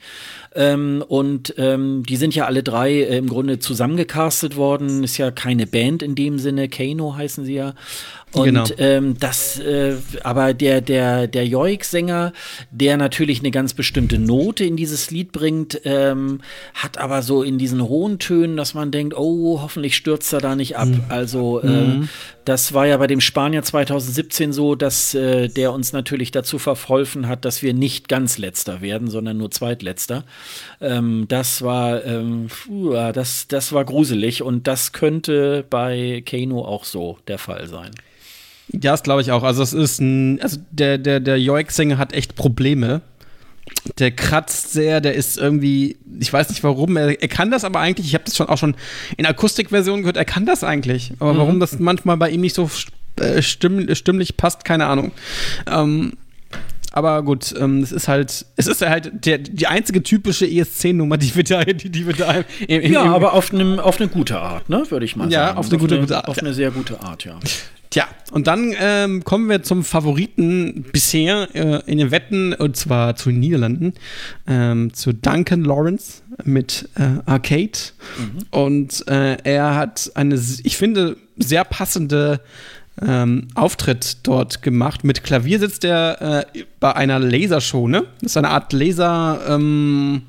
Ähm, 0.55 1.05
und 1.07 1.55
ähm, 1.59 2.03
die 2.05 2.17
sind 2.17 2.35
ja 2.35 2.47
alle 2.47 2.63
drei 2.63 2.93
äh, 2.93 3.19
im 3.19 3.29
Grunde 3.29 3.59
zusammengecastet 3.59 4.57
worden. 4.57 5.05
Ist 5.05 5.19
ja 5.19 5.31
keine 5.31 5.67
Band 5.67 6.03
in 6.03 6.15
dem 6.15 6.39
Sinne. 6.39 6.69
Kano 6.69 7.17
heißen 7.17 7.45
sie 7.45 7.55
ja. 7.55 7.75
Und 8.33 8.45
genau. 8.45 8.65
ähm, 8.77 9.17
das, 9.19 9.59
äh, 9.59 9.97
aber 10.23 10.53
der, 10.53 10.83
der, 10.83 11.27
der 11.27 11.47
Joik-Sänger, 11.47 12.33
der 12.71 12.97
natürlich 12.99 13.41
eine 13.41 13.51
ganz 13.51 13.73
bestimmte 13.73 14.19
Note 14.19 14.65
in 14.65 14.77
dieses 14.77 15.11
Lied 15.11 15.33
bringt, 15.33 15.81
ähm, 15.85 16.41
hat 16.75 16.99
aber 16.99 17.23
so 17.23 17.43
in 17.43 17.57
diesen 17.57 17.83
hohen 17.83 18.19
Tönen, 18.19 18.57
dass 18.59 18.75
man 18.75 18.91
denkt, 18.91 19.17
oh, 19.17 19.61
hoffentlich 19.63 19.97
stürzt 19.97 20.33
er 20.35 20.41
da 20.41 20.57
nicht 20.57 20.77
ab. 20.77 20.89
Mhm. 20.89 21.05
Also 21.09 21.61
äh, 21.61 21.67
mhm. 21.67 22.09
das 22.45 22.75
war 22.75 22.87
ja 22.87 22.99
bei 22.99 23.07
dem 23.07 23.23
Spanier 23.23 23.63
2017 23.63 24.53
so, 24.53 24.75
dass 24.75 25.15
äh, 25.15 25.49
der 25.49 25.73
uns 25.73 25.95
natürlich 25.95 26.31
dazu 26.31 26.59
verholfen 26.59 27.29
hat, 27.29 27.47
dass 27.47 27.63
wir 27.63 27.73
nicht 27.73 28.09
ganz 28.09 28.37
letzter 28.37 28.83
werden, 28.83 29.09
sondern 29.09 29.39
nur 29.39 29.51
zweitletzter. 29.51 30.25
Ähm, 30.83 31.25
das 31.29 31.63
war, 31.63 32.05
ähm, 32.05 32.49
das, 33.15 33.49
das 33.49 33.73
war 33.73 33.87
gruselig 33.87 34.43
und 34.43 34.67
das 34.67 34.93
könnte 34.93 35.65
bei 35.69 36.23
Kano 36.27 36.63
auch 36.65 36.85
so 36.85 37.19
der 37.27 37.39
Fall 37.39 37.69
sein. 37.69 37.93
Ja, 38.73 38.93
das 38.93 39.03
glaube 39.03 39.23
ich 39.23 39.33
auch. 39.33 39.43
Also 39.43 39.63
es 39.63 39.73
ist 39.73 40.01
ein, 40.01 40.41
also 40.43 40.59
der, 40.71 40.99
der, 40.99 41.21
der 41.21 41.41
Joik-Sänger 41.41 41.99
hat 41.99 42.13
echt 42.13 42.35
Probleme. 42.35 43.01
Der 43.99 44.11
kratzt 44.11 44.73
sehr, 44.73 45.01
der 45.01 45.15
ist 45.15 45.37
irgendwie, 45.37 45.97
ich 46.21 46.33
weiß 46.33 46.49
nicht 46.51 46.65
warum, 46.65 46.97
er, 46.97 47.21
er 47.21 47.29
kann 47.29 47.51
das 47.51 47.65
aber 47.65 47.81
eigentlich, 47.81 48.07
ich 48.07 48.15
habe 48.15 48.25
das 48.25 48.37
schon 48.37 48.49
auch 48.49 48.57
schon 48.57 48.75
in 49.17 49.27
Akustikversionen 49.27 50.03
gehört, 50.03 50.17
er 50.17 50.25
kann 50.25 50.47
das 50.47 50.65
eigentlich. 50.65 51.13
Aber 51.19 51.35
mhm. 51.35 51.39
warum 51.39 51.61
das 51.61 51.79
manchmal 51.79 52.17
bei 52.17 52.31
ihm 52.31 52.41
nicht 52.41 52.55
so 52.55 52.71
äh, 53.17 53.43
stimm, 53.43 53.95
stimmlich 53.95 54.37
passt, 54.37 54.65
keine 54.65 54.87
Ahnung. 54.87 55.13
Ähm, 55.71 56.15
aber 56.99 57.23
gut, 57.23 57.55
ähm, 57.59 57.83
es 57.83 57.93
ist 57.93 58.09
halt, 58.09 58.45
es 58.57 58.67
ist 58.67 58.83
halt 58.83 59.25
der, 59.25 59.39
die 59.39 59.69
einzige 59.69 60.03
typische 60.03 60.47
ESC-Nummer, 60.47 61.17
die 61.17 61.35
wir 61.35 61.45
da, 61.45 61.65
die, 61.65 61.91
die 61.91 62.07
wir 62.07 62.15
da 62.15 62.43
im, 62.67 62.81
im, 62.81 62.93
Ja, 62.93 63.05
aber 63.05 63.35
auf, 63.35 63.53
einem, 63.53 63.79
auf 63.79 64.01
eine 64.01 64.09
gute 64.09 64.41
Art, 64.41 64.69
ne, 64.69 64.85
würde 64.89 65.05
ich 65.05 65.15
mal 65.15 65.31
ja, 65.31 65.47
sagen. 65.47 65.55
Ja, 65.55 65.61
auf 65.61 65.69
eine 65.69 65.79
gute, 65.79 66.01
gute 66.01 66.17
Art. 66.17 66.29
Auf 66.29 66.39
eine 66.39 66.53
sehr 66.53 66.73
gute 66.73 67.01
Art, 67.01 67.25
ja. 67.25 67.39
Tja, 67.91 68.07
und 68.33 68.47
dann 68.47 68.75
ähm, 68.79 69.25
kommen 69.25 69.49
wir 69.49 69.63
zum 69.63 69.83
Favoriten 69.83 70.85
bisher 70.93 71.49
äh, 71.55 71.81
in 71.87 71.97
den 71.97 72.11
Wetten, 72.11 72.53
und 72.53 72.77
zwar 72.77 73.17
zu 73.17 73.31
den 73.31 73.41
Niederlanden, 73.41 73.95
ähm, 74.47 74.93
zu 74.93 75.15
Duncan 75.15 75.65
Lawrence 75.65 76.23
mit 76.45 76.91
äh, 76.97 77.21
Arcade. 77.25 77.79
Mhm. 78.19 78.47
Und 78.51 79.09
äh, 79.09 79.39
er 79.45 79.77
hat 79.77 80.11
eine, 80.17 80.35
ich 80.35 80.77
finde, 80.77 81.17
sehr 81.39 81.65
passende 81.65 82.41
ähm, 83.07 83.49
Auftritt 83.55 84.19
dort 84.25 84.63
gemacht. 84.63 85.05
Mit 85.05 85.25
Klavier 85.25 85.59
sitzt 85.59 85.85
er 85.85 86.47
äh, 86.55 86.65
bei 86.81 86.95
einer 86.95 87.19
Lasershow, 87.19 87.89
ne? 87.89 88.05
Das 88.21 88.33
ist 88.33 88.37
eine 88.37 88.51
Art 88.51 88.73
Laser. 88.73 89.41
Ähm, 89.49 90.23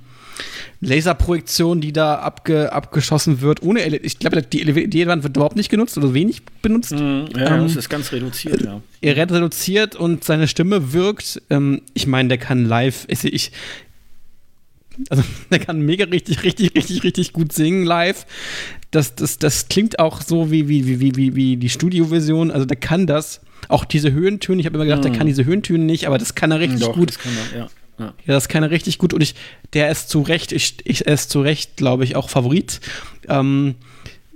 Laserprojektion, 0.82 1.82
die 1.82 1.92
da 1.92 2.16
abge, 2.16 2.72
abgeschossen 2.72 3.42
wird, 3.42 3.62
ohne 3.62 3.86
LED. 3.86 4.06
Ich 4.06 4.20
glaube, 4.20 4.42
die 4.42 4.64
LED-Wand 4.64 5.24
wird 5.24 5.36
überhaupt 5.36 5.58
nicht 5.58 5.70
genutzt 5.70 5.98
oder 5.98 6.14
wenig 6.14 6.42
benutzt. 6.62 6.94
Mm, 6.94 7.26
ja, 7.36 7.56
ähm, 7.56 7.64
das 7.64 7.76
ist 7.76 7.90
ganz 7.90 8.14
reduziert, 8.14 8.62
ja. 8.62 8.82
Er 9.02 9.18
reduziert 9.18 9.98
und 9.98 10.24
seine 10.24 10.48
Stimme 10.48 10.94
wirkt. 10.94 11.42
Ähm, 11.50 11.82
ich 11.94 12.08
meine, 12.08 12.30
der 12.30 12.38
kann 12.38 12.64
live. 12.64 13.06
Ich, 13.10 13.26
ich, 13.26 13.52
also, 15.10 15.24
der 15.52 15.60
kann 15.60 15.82
mega 15.82 16.06
richtig, 16.06 16.44
richtig, 16.44 16.76
richtig, 16.76 17.04
richtig 17.04 17.34
gut 17.34 17.54
singen 17.54 17.84
live. 17.84 18.26
Das, 18.92 19.16
das, 19.16 19.38
das 19.38 19.68
klingt 19.68 20.00
auch 20.00 20.22
so 20.22 20.52
wie, 20.52 20.68
wie, 20.68 21.00
wie, 21.00 21.16
wie, 21.16 21.36
wie 21.36 21.58
die 21.58 21.70
Studioversion. 21.70 22.52
Also, 22.52 22.66
der 22.66 22.78
kann 22.78 23.08
das. 23.08 23.42
Auch 23.68 23.86
diese 23.86 24.12
Höhentöne. 24.12 24.62
Ich 24.62 24.66
habe 24.66 24.78
immer 24.78 24.86
gedacht, 24.86 25.02
mm. 25.02 25.10
der 25.10 25.12
kann 25.12 25.28
diese 25.28 25.46
Höhentöne 25.46 25.84
nicht, 25.84 26.08
aber 26.08 26.18
das 26.18 26.34
kann 26.34 26.50
er 26.50 26.60
richtig 26.60 26.80
Doch, 26.80 26.94
gut. 26.94 27.10
Das 27.10 27.20
kann 27.20 27.34
er, 27.54 27.60
ja. 27.60 27.70
Ja. 28.00 28.06
ja, 28.06 28.34
das 28.34 28.48
kann 28.48 28.64
er 28.64 28.72
richtig 28.72 28.98
gut 28.98 29.14
und 29.14 29.22
ich, 29.22 29.36
der 29.74 29.92
ist 29.92 30.10
zu 30.10 30.22
Recht, 30.22 30.54
ich, 30.54 30.78
ich, 30.86 31.06
er 31.06 31.14
ist 31.14 31.30
zu 31.30 31.42
Recht, 31.42 31.76
glaube 31.76 32.06
ich, 32.06 32.16
auch 32.16 32.30
Favorit. 32.30 32.80
Ähm, 33.28 33.76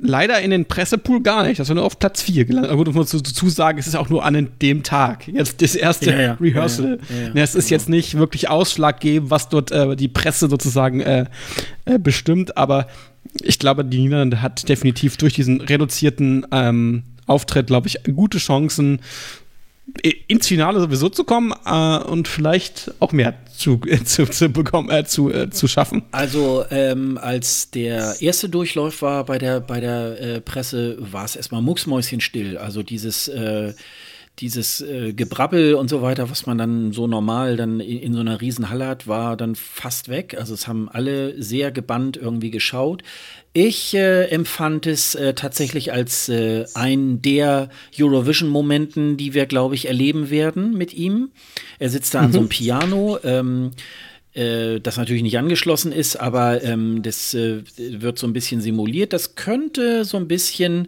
leider 0.04 0.40
in 0.42 0.52
den 0.52 0.66
Pressepool 0.66 1.22
gar 1.22 1.44
nicht. 1.44 1.60
Das 1.60 1.70
war 1.70 1.76
nur 1.76 1.86
auf 1.86 1.98
Platz 1.98 2.22
4 2.22 2.46
gelandet. 2.46 2.72
Aber 2.72 2.84
gut, 2.84 2.94
muss 2.94 3.14
man 3.14 3.24
dazu 3.24 3.50
sagen, 3.50 3.80
es 3.80 3.88
ist 3.88 3.96
auch 3.96 4.10
nur 4.10 4.24
an 4.24 4.50
dem 4.62 4.84
Tag. 4.84 5.28
Jetzt 5.28 5.62
das 5.62 5.76
erste 5.76 6.12
ja, 6.12 6.22
ja. 6.22 6.34
Rehearsal. 6.34 7.00
Ja, 7.34 7.42
es 7.42 7.56
ist 7.56 7.70
jetzt 7.70 7.90
nicht 7.90 8.18
wirklich 8.18 8.50
ausschlaggebend, 8.50 9.32
was 9.32 9.50
dort 9.50 9.72
äh, 9.72 9.96
die 9.96 10.10
Presse 10.10 10.50
sozusagen 10.50 11.00
äh, 11.00 11.26
äh, 11.86 11.98
bestimmt, 11.98 12.58
aber 12.58 12.88
ich 13.42 13.58
glaube, 13.58 13.86
die 13.86 14.00
Niederlande 14.00 14.42
hat 14.42 14.68
definitiv 14.68 15.18
durch 15.18 15.34
diesen 15.34 15.62
reduzierten 15.62 16.46
ähm, 16.52 17.04
Auftritt, 17.26 17.68
glaube 17.68 17.88
ich, 17.88 18.00
gute 18.14 18.38
Chancen, 18.38 19.00
ins 20.28 20.48
Finale 20.48 20.80
sowieso 20.80 21.10
zu 21.10 21.24
kommen 21.24 21.54
äh, 21.66 21.98
und 21.98 22.28
vielleicht 22.28 22.92
auch 23.00 23.12
mehr 23.12 23.36
zu, 23.56 23.82
äh, 23.86 24.04
zu, 24.06 24.26
zu 24.26 24.50
bekommen, 24.50 24.90
äh, 24.90 25.06
zu, 25.06 25.32
äh, 25.32 25.50
zu 25.50 25.68
schaffen. 25.68 26.04
Also 26.12 26.66
ähm, 26.72 27.18
als 27.22 27.70
der 27.72 28.22
erste 28.22 28.50
Durchlauf 28.50 29.02
war 29.02 29.26
bei 29.26 29.38
der, 29.38 29.60
bei 29.60 29.80
der 29.80 30.20
äh, 30.20 30.42
Presse, 30.42 30.98
war 31.00 31.26
es 31.26 31.36
erstmal 31.36 31.62
mucksmäuschenstill. 31.62 32.58
Also 32.58 32.82
dieses 32.82 33.28
äh, 33.28 33.74
dieses 34.40 34.82
äh, 34.82 35.14
Gebrabbel 35.14 35.76
und 35.76 35.90
so 35.90 36.02
weiter, 36.02 36.30
was 36.30 36.46
man 36.46 36.58
dann 36.58 36.92
so 36.92 37.06
normal 37.06 37.56
dann 37.56 37.80
in, 37.80 38.00
in, 38.00 38.14
so 38.14 38.20
einer 38.20 38.42
Riesenhalle 38.42 38.88
hat, 38.88 39.08
war 39.08 39.38
dann 39.38 39.56
fast 39.56 40.10
weg. 40.10 40.36
Also 40.38 40.56
es 40.56 40.68
haben 40.68 40.90
alle 40.90 41.42
sehr 41.42 41.72
gebannt 41.72 42.18
irgendwie 42.18 42.50
geschaut. 42.50 43.04
Ich 43.54 43.94
äh, 43.94 44.26
empfand 44.26 44.88
es 44.88 45.14
äh, 45.14 45.36
tatsächlich 45.36 45.94
als 45.94 46.30
äh, 46.30 46.66
ein 46.74 47.22
der 47.22 47.70
Eurovision-Momenten, 48.00 49.18
die 49.18 49.36
wir, 49.36 49.46
glaube 49.46 49.76
ich, 49.76 49.88
erleben 49.88 50.32
werden 50.32 50.76
mit 50.76 50.96
ihm. 50.96 51.30
Er 51.78 51.90
sitzt 51.90 52.16
da 52.16 52.22
mhm. 52.22 52.26
an 52.26 52.32
so 52.32 52.40
einem 52.40 52.46
mhm. 52.46 52.50
Piano. 52.50 53.20
Ähm, 53.24 53.72
äh, 54.34 54.80
das 54.80 54.98
natürlich 54.98 55.24
nicht 55.24 55.38
angeschlossen 55.38 55.92
ist, 55.92 56.16
aber 56.16 56.64
ähm, 56.64 57.02
das 57.04 57.34
äh, 57.34 57.62
wird 57.78 58.18
so 58.18 58.28
ein 58.28 58.34
bisschen 58.34 58.62
simuliert. 58.62 59.14
Das 59.14 59.36
könnte 59.36 60.06
so 60.06 60.18
ein 60.18 60.28
bisschen 60.28 60.88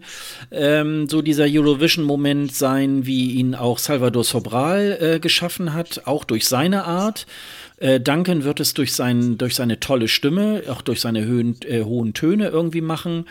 ähm, 0.50 1.08
so 1.08 1.22
dieser 1.22 1.44
Eurovision-Moment 1.44 2.54
sein, 2.54 3.06
wie 3.06 3.32
ihn 3.32 3.54
auch 3.54 3.78
Salvador 3.78 4.24
Sobral 4.24 4.98
äh, 5.00 5.20
geschaffen 5.20 5.74
hat, 5.74 6.02
auch 6.06 6.24
durch 6.24 6.46
seine 6.46 6.84
Art. 6.84 7.26
Äh, 7.78 8.00
Duncan 8.00 8.44
wird 8.44 8.60
es 8.60 8.74
durch, 8.74 8.94
sein, 8.94 9.38
durch 9.38 9.54
seine 9.54 9.80
tolle 9.80 10.08
Stimme, 10.08 10.62
auch 10.68 10.82
durch 10.82 11.00
seine 11.00 11.24
Höhen, 11.24 11.56
äh, 11.66 11.82
hohen 11.82 12.14
Töne 12.14 12.48
irgendwie 12.48 12.80
machen. 12.80 13.26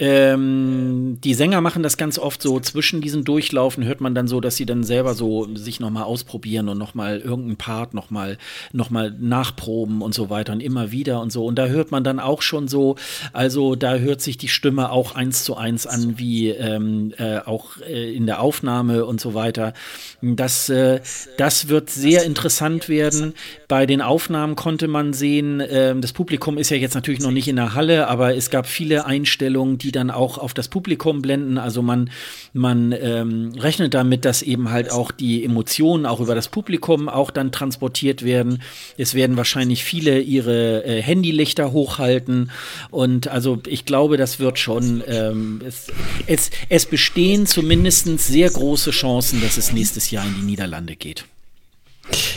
Ähm, 0.00 1.18
die 1.22 1.34
Sänger 1.34 1.60
machen 1.60 1.82
das 1.82 1.98
ganz 1.98 2.18
oft 2.18 2.40
so 2.40 2.58
zwischen 2.58 3.02
diesen 3.02 3.22
Durchlaufen 3.24 3.84
hört 3.84 4.00
man 4.00 4.14
dann 4.14 4.28
so, 4.28 4.40
dass 4.40 4.56
sie 4.56 4.64
dann 4.64 4.82
selber 4.82 5.12
so 5.12 5.54
sich 5.54 5.78
nochmal 5.78 6.04
ausprobieren 6.04 6.70
und 6.70 6.78
nochmal 6.78 7.18
irgendeinen 7.18 7.56
Part 7.56 7.92
nochmal 7.92 8.38
noch 8.72 8.88
mal 8.88 9.14
nachproben 9.18 10.00
und 10.00 10.14
so 10.14 10.30
weiter 10.30 10.54
und 10.54 10.62
immer 10.62 10.90
wieder 10.90 11.20
und 11.20 11.30
so. 11.30 11.44
Und 11.44 11.56
da 11.56 11.66
hört 11.66 11.90
man 11.90 12.02
dann 12.02 12.18
auch 12.18 12.40
schon 12.40 12.66
so, 12.66 12.96
also 13.34 13.74
da 13.74 13.96
hört 13.96 14.22
sich 14.22 14.38
die 14.38 14.48
Stimme 14.48 14.90
auch 14.90 15.14
eins 15.14 15.44
zu 15.44 15.56
eins 15.56 15.86
an, 15.86 16.18
wie 16.18 16.48
ähm, 16.48 17.12
äh, 17.18 17.38
auch 17.40 17.76
äh, 17.86 18.14
in 18.14 18.24
der 18.24 18.40
Aufnahme 18.40 19.04
und 19.04 19.20
so 19.20 19.34
weiter. 19.34 19.74
Das, 20.22 20.70
äh, 20.70 21.00
das 21.36 21.68
wird 21.68 21.90
sehr 21.90 22.24
interessant 22.24 22.88
werden. 22.88 23.34
Bei 23.68 23.84
den 23.84 24.00
Aufnahmen 24.00 24.56
konnte 24.56 24.88
man 24.88 25.12
sehen, 25.12 25.62
ähm, 25.68 26.00
das 26.00 26.14
Publikum 26.14 26.56
ist 26.56 26.70
ja 26.70 26.78
jetzt 26.78 26.94
natürlich 26.94 27.20
noch 27.20 27.32
nicht 27.32 27.48
in 27.48 27.56
der 27.56 27.74
Halle, 27.74 28.08
aber 28.08 28.34
es 28.34 28.48
gab 28.48 28.66
viele 28.66 29.04
Einstellungen, 29.04 29.76
die 29.76 29.89
die 29.90 29.98
dann 29.98 30.10
auch 30.10 30.38
auf 30.38 30.54
das 30.54 30.68
Publikum 30.68 31.20
blenden. 31.20 31.58
Also 31.58 31.82
man, 31.82 32.10
man 32.52 32.92
ähm, 32.92 33.52
rechnet 33.58 33.92
damit, 33.92 34.24
dass 34.24 34.40
eben 34.40 34.70
halt 34.70 34.92
auch 34.92 35.10
die 35.10 35.44
Emotionen 35.44 36.06
auch 36.06 36.20
über 36.20 36.36
das 36.36 36.48
Publikum 36.48 37.08
auch 37.08 37.32
dann 37.32 37.50
transportiert 37.50 38.24
werden. 38.24 38.62
Es 38.96 39.14
werden 39.14 39.36
wahrscheinlich 39.36 39.82
viele 39.82 40.20
ihre 40.20 40.84
äh, 40.84 41.02
Handylichter 41.02 41.72
hochhalten. 41.72 42.52
Und 42.90 43.26
also 43.26 43.58
ich 43.66 43.84
glaube, 43.84 44.16
das 44.16 44.38
wird 44.38 44.60
schon, 44.60 45.02
ähm, 45.08 45.60
es, 45.66 45.88
es, 46.26 46.50
es 46.68 46.86
bestehen 46.86 47.46
zumindest 47.46 48.06
sehr 48.20 48.48
große 48.48 48.92
Chancen, 48.92 49.40
dass 49.40 49.56
es 49.56 49.72
nächstes 49.72 50.12
Jahr 50.12 50.24
in 50.24 50.36
die 50.36 50.42
Niederlande 50.42 50.94
geht. 50.94 51.24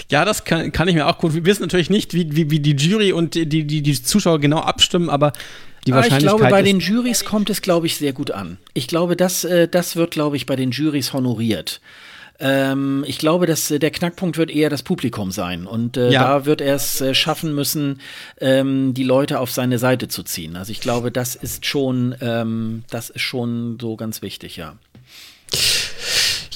Ja, 0.09 0.25
das 0.25 0.43
kann, 0.43 0.71
kann 0.71 0.87
ich 0.87 0.95
mir 0.95 1.07
auch 1.07 1.19
gut. 1.19 1.33
Wir 1.35 1.45
wissen 1.45 1.61
natürlich 1.61 1.89
nicht, 1.89 2.13
wie, 2.13 2.35
wie, 2.35 2.49
wie 2.49 2.59
die 2.59 2.75
Jury 2.75 3.11
und 3.11 3.35
die, 3.35 3.47
die, 3.47 3.81
die 3.81 4.03
Zuschauer 4.03 4.39
genau 4.39 4.59
abstimmen, 4.59 5.09
aber 5.09 5.33
die 5.85 5.91
Wahrscheinlichkeit. 5.91 6.21
Ich 6.21 6.37
glaube, 6.37 6.51
bei 6.51 6.61
den 6.61 6.79
Jurys 6.79 7.25
kommt 7.25 7.49
es, 7.49 7.61
glaube 7.61 7.87
ich, 7.87 7.97
sehr 7.97 8.13
gut 8.13 8.31
an. 8.31 8.57
Ich 8.73 8.87
glaube, 8.87 9.15
das, 9.15 9.43
äh, 9.43 9.67
das 9.67 9.95
wird, 9.95 10.11
glaube 10.11 10.35
ich, 10.35 10.45
bei 10.45 10.55
den 10.55 10.71
Jurys 10.71 11.13
honoriert. 11.13 11.81
Ähm, 12.39 13.05
ich 13.07 13.19
glaube, 13.19 13.45
dass 13.45 13.69
äh, 13.71 13.79
der 13.79 13.91
Knackpunkt 13.91 14.37
wird 14.37 14.51
eher 14.51 14.69
das 14.69 14.83
Publikum 14.83 15.31
sein. 15.31 15.65
Und 15.65 15.97
äh, 15.97 16.11
ja. 16.11 16.23
da 16.23 16.45
wird 16.45 16.61
er 16.61 16.75
es 16.75 16.99
äh, 16.99 17.13
schaffen 17.13 17.53
müssen, 17.53 18.01
ähm, 18.41 18.93
die 18.93 19.03
Leute 19.03 19.39
auf 19.39 19.51
seine 19.51 19.77
Seite 19.77 20.07
zu 20.07 20.23
ziehen. 20.23 20.55
Also 20.55 20.71
ich 20.71 20.81
glaube, 20.81 21.11
das 21.11 21.35
ist 21.35 21.65
schon, 21.65 22.15
ähm, 22.21 22.83
das 22.89 23.09
ist 23.09 23.21
schon 23.21 23.77
so 23.79 23.95
ganz 23.95 24.21
wichtig, 24.21 24.57
ja. 24.57 24.75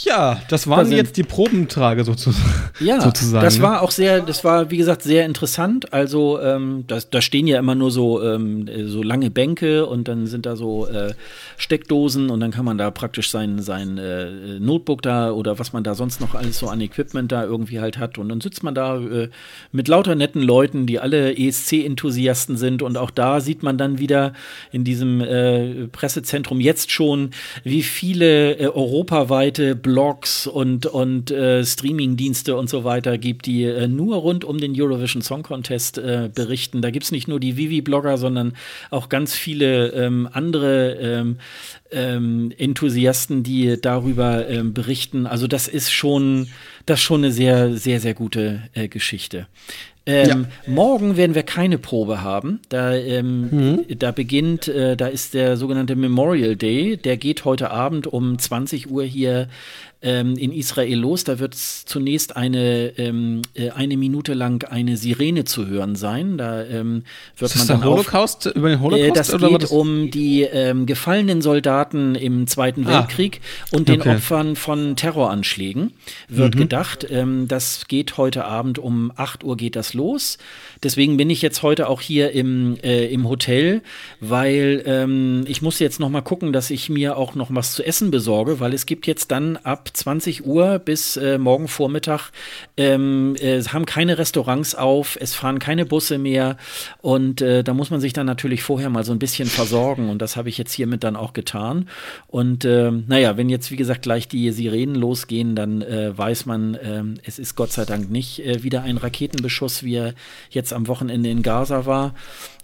Ja, 0.08 0.41
das 0.49 0.68
waren 0.68 0.89
da 0.89 0.95
jetzt 0.95 1.18
die 1.18 1.24
Probentrage 1.24 2.03
sozusagen. 2.05 2.49
Ja, 2.80 3.01
sozusagen, 3.08 3.43
das 3.43 3.58
ne? 3.58 3.64
war 3.64 3.82
auch 3.82 3.91
sehr, 3.91 4.22
das 4.22 4.43
war 4.43 4.72
wie 4.72 4.78
gesagt 4.78 5.01
sehr 5.01 5.26
interessant. 5.26 5.91
Also 5.93 6.39
ähm, 6.41 6.86
das, 6.88 7.10
da 7.10 7.22
stehen 7.22 7.45
ja 7.45 7.60
immer 7.60 7.76
nur 7.76 7.91
so, 7.91 8.24
ähm, 8.24 8.70
so 8.86 9.03
lange 9.03 9.30
Bänke 9.30 9.86
und 9.86 10.08
dann 10.08 10.26
sind 10.28 10.45
da 10.45 10.55
so 10.55 10.88
äh, 10.88 11.14
Steckdosen 11.58 12.30
und 12.30 12.39
dann 12.39 12.51
kann 12.51 12.64
man 12.64 12.78
da 12.78 12.89
praktisch 12.89 13.30
sein, 13.32 13.60
sein 13.60 13.97
äh, 13.97 14.60
Notebook 14.60 15.01
da 15.01 15.32
oder 15.32 15.60
was 15.60 15.74
man 15.74 15.84
da 15.84 15.93
sonst 15.93 16.22
noch 16.22 16.36
alles 16.36 16.60
so 16.60 16.68
an 16.70 16.80
Equipment 16.80 17.32
da 17.32 17.43
irgendwie 17.43 17.80
halt 17.82 17.97
hat. 17.97 18.18
Und 18.18 18.30
dann 18.30 18.39
sitzt 18.39 18.64
man 18.64 18.76
da 18.76 18.97
äh, 18.97 19.30
mit 19.72 19.88
lauter 19.88 20.16
netten 20.16 20.41
Leuten, 20.41 20.86
die 20.86 20.99
alle 20.99 21.38
ESC-Enthusiasten 21.38 22.55
sind. 22.55 22.82
Und 22.82 22.97
auch 22.97 23.12
da 23.12 23.41
sieht 23.41 23.62
man 23.62 23.78
dann 23.78 23.99
wieder 23.99 24.34
in 24.72 24.84
diesem 24.86 25.20
äh, 25.20 25.88
Pressezentrum 25.88 26.62
jetzt 26.62 26.91
schon, 26.91 27.32
wie 27.64 27.84
viele 27.84 28.53
äh, 28.58 28.68
europaweite 28.68 29.76
Blogs 29.76 29.97
und, 29.98 30.86
und 30.86 31.32
äh, 31.32 31.66
Streaming-Dienste 31.66 32.56
und 32.56 32.70
so 32.70 32.84
weiter 32.84 33.18
gibt, 33.18 33.45
die 33.45 33.64
äh, 33.64 33.88
nur 33.88 34.18
rund 34.18 34.45
um 34.45 34.60
den 34.60 34.80
Eurovision 34.80 35.22
Song 35.22 35.43
Contest 35.43 35.98
äh, 35.98 36.30
berichten. 36.34 36.82
Da 36.82 36.91
gibt 36.91 37.06
es 37.06 37.12
nicht 37.12 37.28
nur 37.28 37.39
die 37.39 37.58
Vivi-Blogger, 37.58 38.18
sondern 38.18 38.54
auch 38.91 39.10
ganz 39.10 39.34
viele 39.34 39.89
ähm, 39.93 40.30
andere 40.32 40.93
ähm, 40.93 41.38
ähm, 41.91 42.52
Enthusiasten, 42.58 43.43
die 43.43 43.80
darüber 43.82 44.48
ähm, 44.48 44.74
berichten. 44.74 45.26
Also 45.26 45.48
das 45.48 45.68
ist 45.68 45.91
schon, 45.91 46.48
das 46.86 47.00
ist 47.00 47.06
schon 47.06 47.24
eine 47.24 47.32
sehr, 47.32 47.76
sehr, 47.76 48.00
sehr 48.00 48.14
gute 48.14 48.64
äh, 48.74 48.88
Geschichte. 48.88 49.48
Ähm, 50.08 50.47
ja. 50.66 50.74
Morgen 50.74 51.18
werden 51.18 51.36
wir 51.36 51.43
keine 51.43 51.78
Probe 51.78 52.22
haben. 52.22 52.62
Da, 52.70 52.95
ähm, 52.95 53.49
mhm. 53.51 53.99
da 53.99 54.12
beginnt, 54.12 54.70
äh, 54.70 54.95
da 54.95 55.08
ist 55.08 55.34
der 55.34 55.58
sogenannte 55.58 55.97
Memorial 55.97 56.55
Day. 56.55 56.95
Der 56.95 57.18
geht 57.18 57.43
heute 57.43 57.72
Abend 57.72 58.08
um 58.08 58.39
20 58.39 58.89
Uhr 58.89 59.03
hier 59.03 59.49
ähm, 60.02 60.36
in 60.36 60.52
Israel 60.52 61.00
los. 61.00 61.24
Da 61.24 61.39
wird 61.39 61.56
zunächst 61.56 62.36
eine, 62.36 62.93
ähm, 62.98 63.41
äh, 63.56 63.72
eine 63.72 63.98
Minute 63.98 64.34
lang 64.34 64.64
eine 64.70 64.98
Sirene 64.98 65.43
zu 65.43 65.68
hören 65.68 65.95
sein. 65.95 66.38
Da 66.38 66.64
ähm, 66.64 67.04
wird 67.38 67.56
ist 67.56 67.58
man 67.60 67.80
dann 67.80 67.89
Holocaust, 67.89 68.48
auf, 68.48 68.56
über 68.56 68.70
den 68.70 68.80
Holocaust? 68.80 69.10
Äh, 69.10 69.14
das 69.14 69.34
oder 69.34 69.50
geht 69.50 69.64
das? 69.64 69.72
um 69.72 70.12
die 70.12 70.43
ähm, 70.43 70.86
gefallenen 70.86 71.41
Soldaten 71.41 72.16
im 72.16 72.48
Zweiten 72.48 72.86
ah, 72.86 73.00
Weltkrieg 73.00 73.41
und 73.72 73.89
den 73.89 74.02
okay. 74.02 74.16
Opfern 74.16 74.56
von 74.56 74.95
Terroranschlägen 74.95 75.93
wird 76.28 76.56
mhm. 76.56 76.60
gedacht. 76.60 77.08
Ähm, 77.10 77.48
das 77.48 77.88
geht 77.88 78.18
heute 78.18 78.45
Abend 78.45 78.80
um 78.80 79.12
8 79.16 79.43
Uhr 79.43 79.58
geht 79.58 79.76
das 79.76 79.93
los. 79.93 80.38
Deswegen 80.84 81.18
bin 81.18 81.30
ich 81.30 81.41
jetzt 81.41 81.64
heute 81.64 81.89
auch 81.89 82.02
hier 82.02 82.32
im, 82.32 82.78
äh, 82.84 83.08
im 83.08 83.28
Hotel, 83.28 83.82
weil 84.20 84.84
ähm, 84.86 85.43
ich 85.48 85.62
muss 85.64 85.80
jetzt 85.80 86.00
noch 86.00 86.10
mal 86.10 86.22
gucken, 86.22 86.54
dass 86.54 86.70
ich 86.70 86.89
mir 86.89 87.18
auch 87.18 87.34
noch 87.34 87.48
was 87.50 87.74
zu 87.74 87.84
essen 87.84 88.12
besorge, 88.12 88.60
weil 88.60 88.74
es 88.74 88.86
gibt 88.86 89.08
jetzt 89.08 89.32
dann 89.32 89.58
ab 89.58 89.87
20 89.94 90.46
Uhr 90.46 90.80
bis 90.80 91.18
äh, 91.18 91.38
morgen 91.38 91.68
Vormittag 91.68 92.32
ähm, 92.78 93.36
äh, 93.40 93.62
haben 93.64 93.86
keine 93.86 94.18
Restaurants 94.18 94.76
auf, 94.76 95.18
es 95.20 95.34
fahren 95.34 95.60
keine 95.60 95.86
Busse 95.86 96.18
mehr 96.18 96.58
und 97.02 97.42
äh, 97.42 97.64
da 97.64 97.74
muss 97.74 97.90
man 97.90 98.00
sich 98.00 98.14
dann 98.14 98.26
natürlich 98.26 98.64
vorher 98.64 98.90
mal 98.90 99.04
so 99.04 99.12
ein 99.12 99.20
bisschen 99.20 99.48
versorgen 99.48 100.10
und 100.10 100.22
das 100.22 100.36
habe 100.36 100.50
ich 100.50 100.58
jetzt 100.58 100.74
hiermit 100.74 101.04
dann 101.04 101.16
auch 101.16 101.34
getan. 101.34 101.90
Und 102.28 102.66
äh, 102.66 102.92
naja, 102.92 103.38
wenn 103.38 103.50
jetzt 103.50 103.72
wie 103.72 103.76
gesagt 103.76 104.02
gleich 104.02 104.28
die 104.28 104.52
Sirenen 104.52 104.96
losgehen, 104.96 105.56
dann 105.56 105.82
äh, 105.82 106.18
weiß 106.18 106.46
man, 106.46 106.76
äh, 106.76 107.04
es 107.24 107.40
ist 107.40 107.56
Gott 107.56 107.72
sei 107.72 107.86
Dank 107.86 108.10
nicht 108.10 108.46
äh, 108.46 108.64
wieder 108.64 108.84
ein 108.84 108.98
Raketenbeschuss, 108.98 109.84
wie 109.84 109.96
er 109.96 110.14
jetzt 110.50 110.74
am 110.74 110.88
Wochenende 110.88 111.30
in 111.30 111.42
Gaza 111.42 111.86
war 111.86 112.14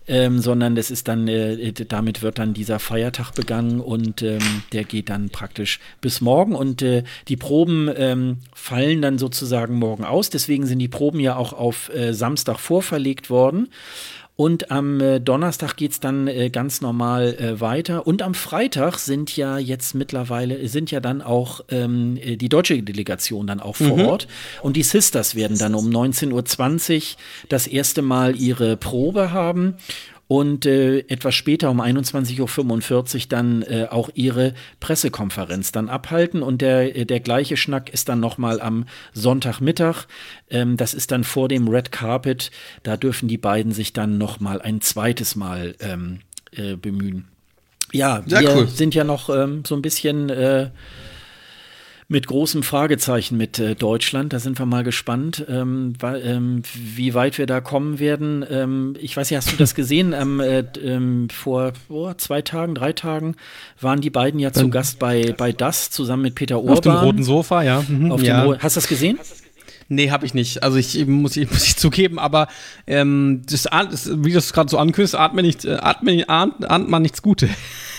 ähm, 0.07 0.39
sondern 0.39 0.75
das 0.75 0.91
ist 0.91 1.07
dann, 1.07 1.27
äh, 1.27 1.71
damit 1.71 2.21
wird 2.21 2.39
dann 2.39 2.53
dieser 2.53 2.79
Feiertag 2.79 3.31
begangen 3.33 3.79
und 3.79 4.21
ähm, 4.21 4.39
der 4.71 4.83
geht 4.83 5.09
dann 5.09 5.29
praktisch 5.29 5.79
bis 6.01 6.21
morgen 6.21 6.55
und 6.55 6.81
äh, 6.81 7.03
die 7.27 7.37
Proben 7.37 7.89
ähm, 7.95 8.37
fallen 8.53 9.01
dann 9.01 9.17
sozusagen 9.17 9.75
morgen 9.75 10.03
aus. 10.03 10.29
Deswegen 10.29 10.65
sind 10.65 10.79
die 10.79 10.87
Proben 10.87 11.19
ja 11.19 11.35
auch 11.35 11.53
auf 11.53 11.93
äh, 11.93 12.13
Samstag 12.13 12.59
vorverlegt 12.59 13.29
worden. 13.29 13.69
Und 14.35 14.71
am 14.71 14.99
äh, 14.99 15.19
Donnerstag 15.19 15.75
geht 15.75 15.91
es 15.91 15.99
dann 15.99 16.27
äh, 16.27 16.49
ganz 16.49 16.81
normal 16.81 17.35
äh, 17.35 17.61
weiter. 17.61 18.07
Und 18.07 18.23
am 18.23 18.33
Freitag 18.33 18.97
sind 18.97 19.35
ja 19.37 19.59
jetzt 19.59 19.93
mittlerweile, 19.93 20.67
sind 20.67 20.89
ja 20.89 20.99
dann 20.99 21.21
auch 21.21 21.61
ähm, 21.69 22.17
äh, 22.17 22.35
die 22.35 22.49
deutsche 22.49 22.81
Delegation 22.81 23.45
dann 23.45 23.59
auch 23.59 23.75
vor 23.75 23.97
mhm. 23.97 24.05
Ort. 24.05 24.27
Und 24.63 24.75
die 24.75 24.83
Sisters 24.83 25.35
werden 25.35 25.59
dann 25.59 25.75
um 25.75 25.87
19.20 25.87 26.95
Uhr 26.95 27.17
das 27.49 27.67
erste 27.67 28.01
Mal 28.01 28.35
ihre 28.35 28.75
Probe 28.75 29.31
haben 29.31 29.75
und 30.27 30.65
äh, 30.65 30.99
etwas 31.09 31.35
später 31.35 31.69
um 31.69 31.81
21.45 31.81 33.15
Uhr 33.15 33.21
dann 33.29 33.61
äh, 33.63 33.87
auch 33.89 34.09
ihre 34.13 34.53
Pressekonferenz 34.79 35.71
dann 35.71 35.89
abhalten. 35.89 36.41
Und 36.41 36.61
der, 36.61 36.95
äh, 36.95 37.05
der 37.05 37.19
gleiche 37.19 37.57
Schnack 37.57 37.89
ist 37.93 38.09
dann 38.09 38.19
nochmal 38.19 38.61
am 38.61 38.85
Sonntagmittag. 39.13 40.05
Ähm, 40.49 40.77
das 40.77 40.93
ist 40.93 41.11
dann 41.11 41.23
vor 41.23 41.49
dem 41.49 41.67
Red 41.67 41.91
Carpet. 41.91 42.51
Da 42.83 42.97
dürfen 42.97 43.27
die 43.27 43.37
beiden 43.37 43.73
sich 43.73 43.93
dann 43.93 44.17
nochmal 44.17 44.61
ein 44.61 44.81
zweites 44.81 45.35
Mal 45.35 45.75
ähm, 45.79 46.19
äh, 46.51 46.75
bemühen. 46.75 47.27
Ja, 47.91 48.23
wir 48.25 48.55
cool. 48.55 48.67
sind 48.67 48.95
ja 48.95 49.03
noch 49.03 49.29
ähm, 49.29 49.63
so 49.67 49.75
ein 49.75 49.83
bisschen 49.83 50.29
äh, 50.29 50.71
mit 52.13 52.27
großem 52.27 52.61
Fragezeichen 52.61 53.35
mit 53.37 53.57
äh, 53.57 53.75
Deutschland. 53.75 54.33
Da 54.33 54.39
sind 54.39 54.59
wir 54.59 54.67
mal 54.67 54.83
gespannt, 54.83 55.43
ähm, 55.49 55.93
ähm, 56.01 56.61
wie 56.73 57.15
weit 57.15 57.39
wir 57.39 57.47
da 57.47 57.59
kommen 57.59 57.97
werden. 57.97 58.45
Ähm, 58.49 58.95
ich 59.01 59.17
weiß 59.17 59.31
nicht, 59.31 59.37
hast 59.37 59.51
du 59.51 59.57
das 59.57 59.73
gesehen? 59.75 60.13
Äh, 60.13 60.63
ähm, 60.81 61.27
vor 61.29 61.73
oh, 61.89 62.13
zwei 62.13 62.43
Tagen, 62.43 62.75
drei 62.75 62.93
Tagen 62.93 63.35
waren 63.81 63.99
die 63.99 64.11
beiden 64.11 64.39
ja 64.39 64.53
zu 64.53 64.69
Gast 64.69 64.99
bei, 64.99 65.33
bei 65.35 65.51
Das 65.51 65.89
zusammen 65.89 66.21
mit 66.21 66.35
Peter 66.35 66.59
Urban. 66.59 66.73
Auf 66.77 66.81
dem 66.81 66.91
roten 66.93 67.23
Sofa, 67.23 67.63
ja. 67.63 67.83
Mhm, 67.85 68.11
Auf 68.11 68.21
ja. 68.21 68.45
Dem, 68.45 68.61
hast 68.61 68.75
du 68.75 68.79
das 68.79 68.87
gesehen? 68.87 69.17
Nee, 69.89 70.11
habe 70.11 70.25
ich 70.25 70.35
nicht. 70.35 70.61
Also 70.61 70.77
ich 70.77 71.05
muss 71.07 71.35
ich, 71.35 71.49
muss 71.51 71.65
ich 71.65 71.77
zugeben, 71.77 72.19
aber 72.19 72.47
ähm, 72.85 73.41
das, 73.49 73.65
wie 74.23 74.31
du 74.31 74.37
es 74.37 74.53
gerade 74.53 74.69
so 74.69 74.77
ankündigst, 74.77 75.15
atmet, 75.15 75.45
nicht, 75.45 75.65
äh, 75.65 75.77
atmet, 75.81 76.29
ahnt, 76.29 76.69
ahnt 76.69 76.89
man 76.89 77.01
nichts 77.01 77.23
Gutes. 77.23 77.49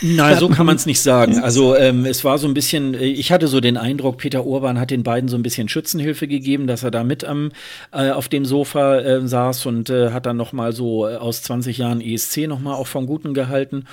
Nein, 0.03 0.38
so 0.38 0.49
kann 0.49 0.66
man 0.66 0.76
es 0.76 0.86
nicht 0.86 1.01
sagen. 1.01 1.38
Also 1.45 1.76
ähm, 1.76 2.07
es 2.07 2.24
war 2.24 2.38
so 2.38 2.47
ein 2.49 2.55
bisschen, 2.55 2.95
äh, 2.95 3.05
ich 3.05 3.30
hatte 3.30 3.49
so 3.49 3.61
den 3.61 3.76
Eindruck, 3.76 4.16
Peter 4.16 4.47
Urban 4.47 4.80
hat 4.80 4.90
den 4.90 5.03
beiden 5.03 5.28
so 5.28 5.36
ein 5.36 5.42
bisschen 5.42 5.68
Schützenhilfe 5.68 6.26
gegeben, 6.26 6.66
dass 6.66 6.82
er 6.82 6.90
da 6.90 7.05
mit 7.05 7.24
am, 7.24 7.53
äh, 7.92 8.11
auf 8.11 8.28
dem 8.28 8.47
Sofa 8.47 8.99
äh, 9.01 9.26
saß 9.26 9.66
und 9.66 9.90
äh, 9.90 10.11
hat 10.11 10.26
dann 10.26 10.36
nochmal 10.36 10.72
so 10.72 11.07
äh, 11.07 11.16
aus 11.16 11.42
20 11.42 11.78
Jahren 11.78 12.01
ESC 12.01 12.47
nochmal 12.47 12.74
auch 12.74 12.86
vom 12.86 13.07
Guten 13.07 13.34
gehalten. 13.34 13.84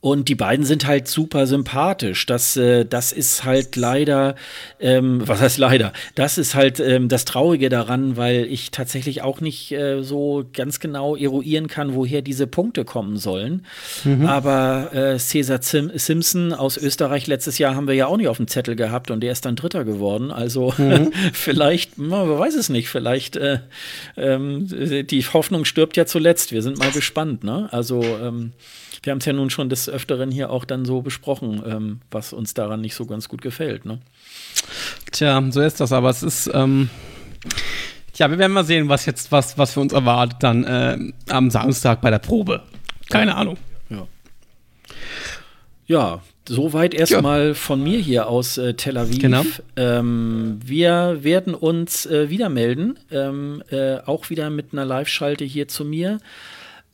Und 0.00 0.28
die 0.28 0.36
beiden 0.36 0.64
sind 0.64 0.86
halt 0.86 1.08
super 1.08 1.48
sympathisch. 1.48 2.24
Das, 2.26 2.56
äh, 2.56 2.84
das 2.84 3.10
ist 3.10 3.42
halt 3.42 3.74
leider, 3.74 4.36
ähm, 4.78 5.22
was 5.26 5.40
heißt 5.40 5.58
leider? 5.58 5.92
Das 6.14 6.38
ist 6.38 6.54
halt 6.54 6.78
ähm, 6.78 7.08
das 7.08 7.24
Traurige 7.24 7.68
daran, 7.68 8.16
weil 8.16 8.46
ich 8.46 8.70
tatsächlich 8.70 9.22
auch 9.22 9.40
nicht 9.40 9.72
äh, 9.72 10.02
so 10.02 10.44
ganz 10.52 10.78
genau 10.78 11.16
eruieren 11.16 11.66
kann, 11.66 11.94
woher 11.94 12.22
diese 12.22 12.46
Punkte 12.46 12.84
kommen 12.84 13.16
sollen. 13.16 13.66
Mhm. 14.04 14.26
Aber 14.26 14.94
äh, 14.94 15.18
Cesar 15.18 15.62
Sim 15.62 15.90
Simpson 15.94 16.52
aus 16.52 16.76
Österreich 16.76 17.26
letztes 17.26 17.58
Jahr 17.58 17.74
haben 17.74 17.88
wir 17.88 17.94
ja 17.94 18.06
auch 18.06 18.18
nicht 18.18 18.28
auf 18.28 18.36
dem 18.36 18.46
Zettel 18.46 18.76
gehabt 18.76 19.10
und 19.10 19.20
der 19.20 19.32
ist 19.32 19.46
dann 19.46 19.56
Dritter 19.56 19.84
geworden. 19.84 20.30
Also 20.30 20.74
mhm. 20.78 21.10
vielleicht, 21.32 21.98
man 21.98 22.38
weiß 22.38 22.54
es 22.54 22.68
nicht, 22.68 22.88
vielleicht 22.88 23.34
äh, 23.34 23.58
ähm, 24.16 24.68
die 25.08 25.22
Hoffnung 25.22 25.64
stirbt 25.64 25.96
ja 25.96 26.06
zuletzt. 26.06 26.52
Wir 26.52 26.62
sind 26.62 26.78
mal 26.78 26.92
gespannt. 26.92 27.42
Ne? 27.42 27.68
Also 27.72 28.00
ähm, 28.02 28.52
wir 29.02 29.12
haben 29.12 29.18
es 29.18 29.26
ja 29.26 29.32
nun 29.32 29.50
schon 29.50 29.68
des 29.68 29.87
Öfteren 29.88 30.30
hier 30.30 30.50
auch 30.50 30.64
dann 30.64 30.84
so 30.84 31.02
besprochen, 31.02 31.62
ähm, 31.66 32.00
was 32.10 32.32
uns 32.32 32.54
daran 32.54 32.80
nicht 32.80 32.94
so 32.94 33.06
ganz 33.06 33.28
gut 33.28 33.42
gefällt. 33.42 33.84
Ne? 33.84 33.98
Tja, 35.12 35.42
so 35.50 35.60
ist 35.60 35.80
das, 35.80 35.92
aber 35.92 36.10
es 36.10 36.22
ist. 36.22 36.50
Ähm 36.52 36.90
Tja, 38.12 38.28
wir 38.30 38.38
werden 38.38 38.52
mal 38.52 38.64
sehen, 38.64 38.88
was 38.88 39.06
jetzt, 39.06 39.30
was, 39.30 39.58
was 39.58 39.74
für 39.74 39.80
uns 39.80 39.92
erwartet 39.92 40.38
dann 40.40 40.64
äh, 40.64 40.98
am 41.28 41.50
Samstag 41.50 42.00
bei 42.00 42.10
der 42.10 42.18
Probe. 42.18 42.62
Keine 43.10 43.30
ja. 43.30 43.36
Ahnung. 43.36 43.56
Ja. 43.90 44.06
Ja, 45.86 46.22
soweit 46.48 46.94
erstmal 46.94 47.48
ja. 47.48 47.54
von 47.54 47.80
mir 47.82 48.00
hier 48.00 48.26
aus 48.26 48.58
äh, 48.58 48.74
Tel 48.74 48.98
Aviv. 48.98 49.20
Genau. 49.20 49.44
Ähm, 49.76 50.58
wir 50.64 51.18
werden 51.22 51.54
uns 51.54 52.06
äh, 52.06 52.28
wieder 52.28 52.48
melden, 52.48 52.98
ähm, 53.12 53.62
äh, 53.70 53.98
auch 53.98 54.30
wieder 54.30 54.50
mit 54.50 54.72
einer 54.72 54.84
Live-Schalte 54.84 55.44
hier 55.44 55.68
zu 55.68 55.84
mir 55.84 56.18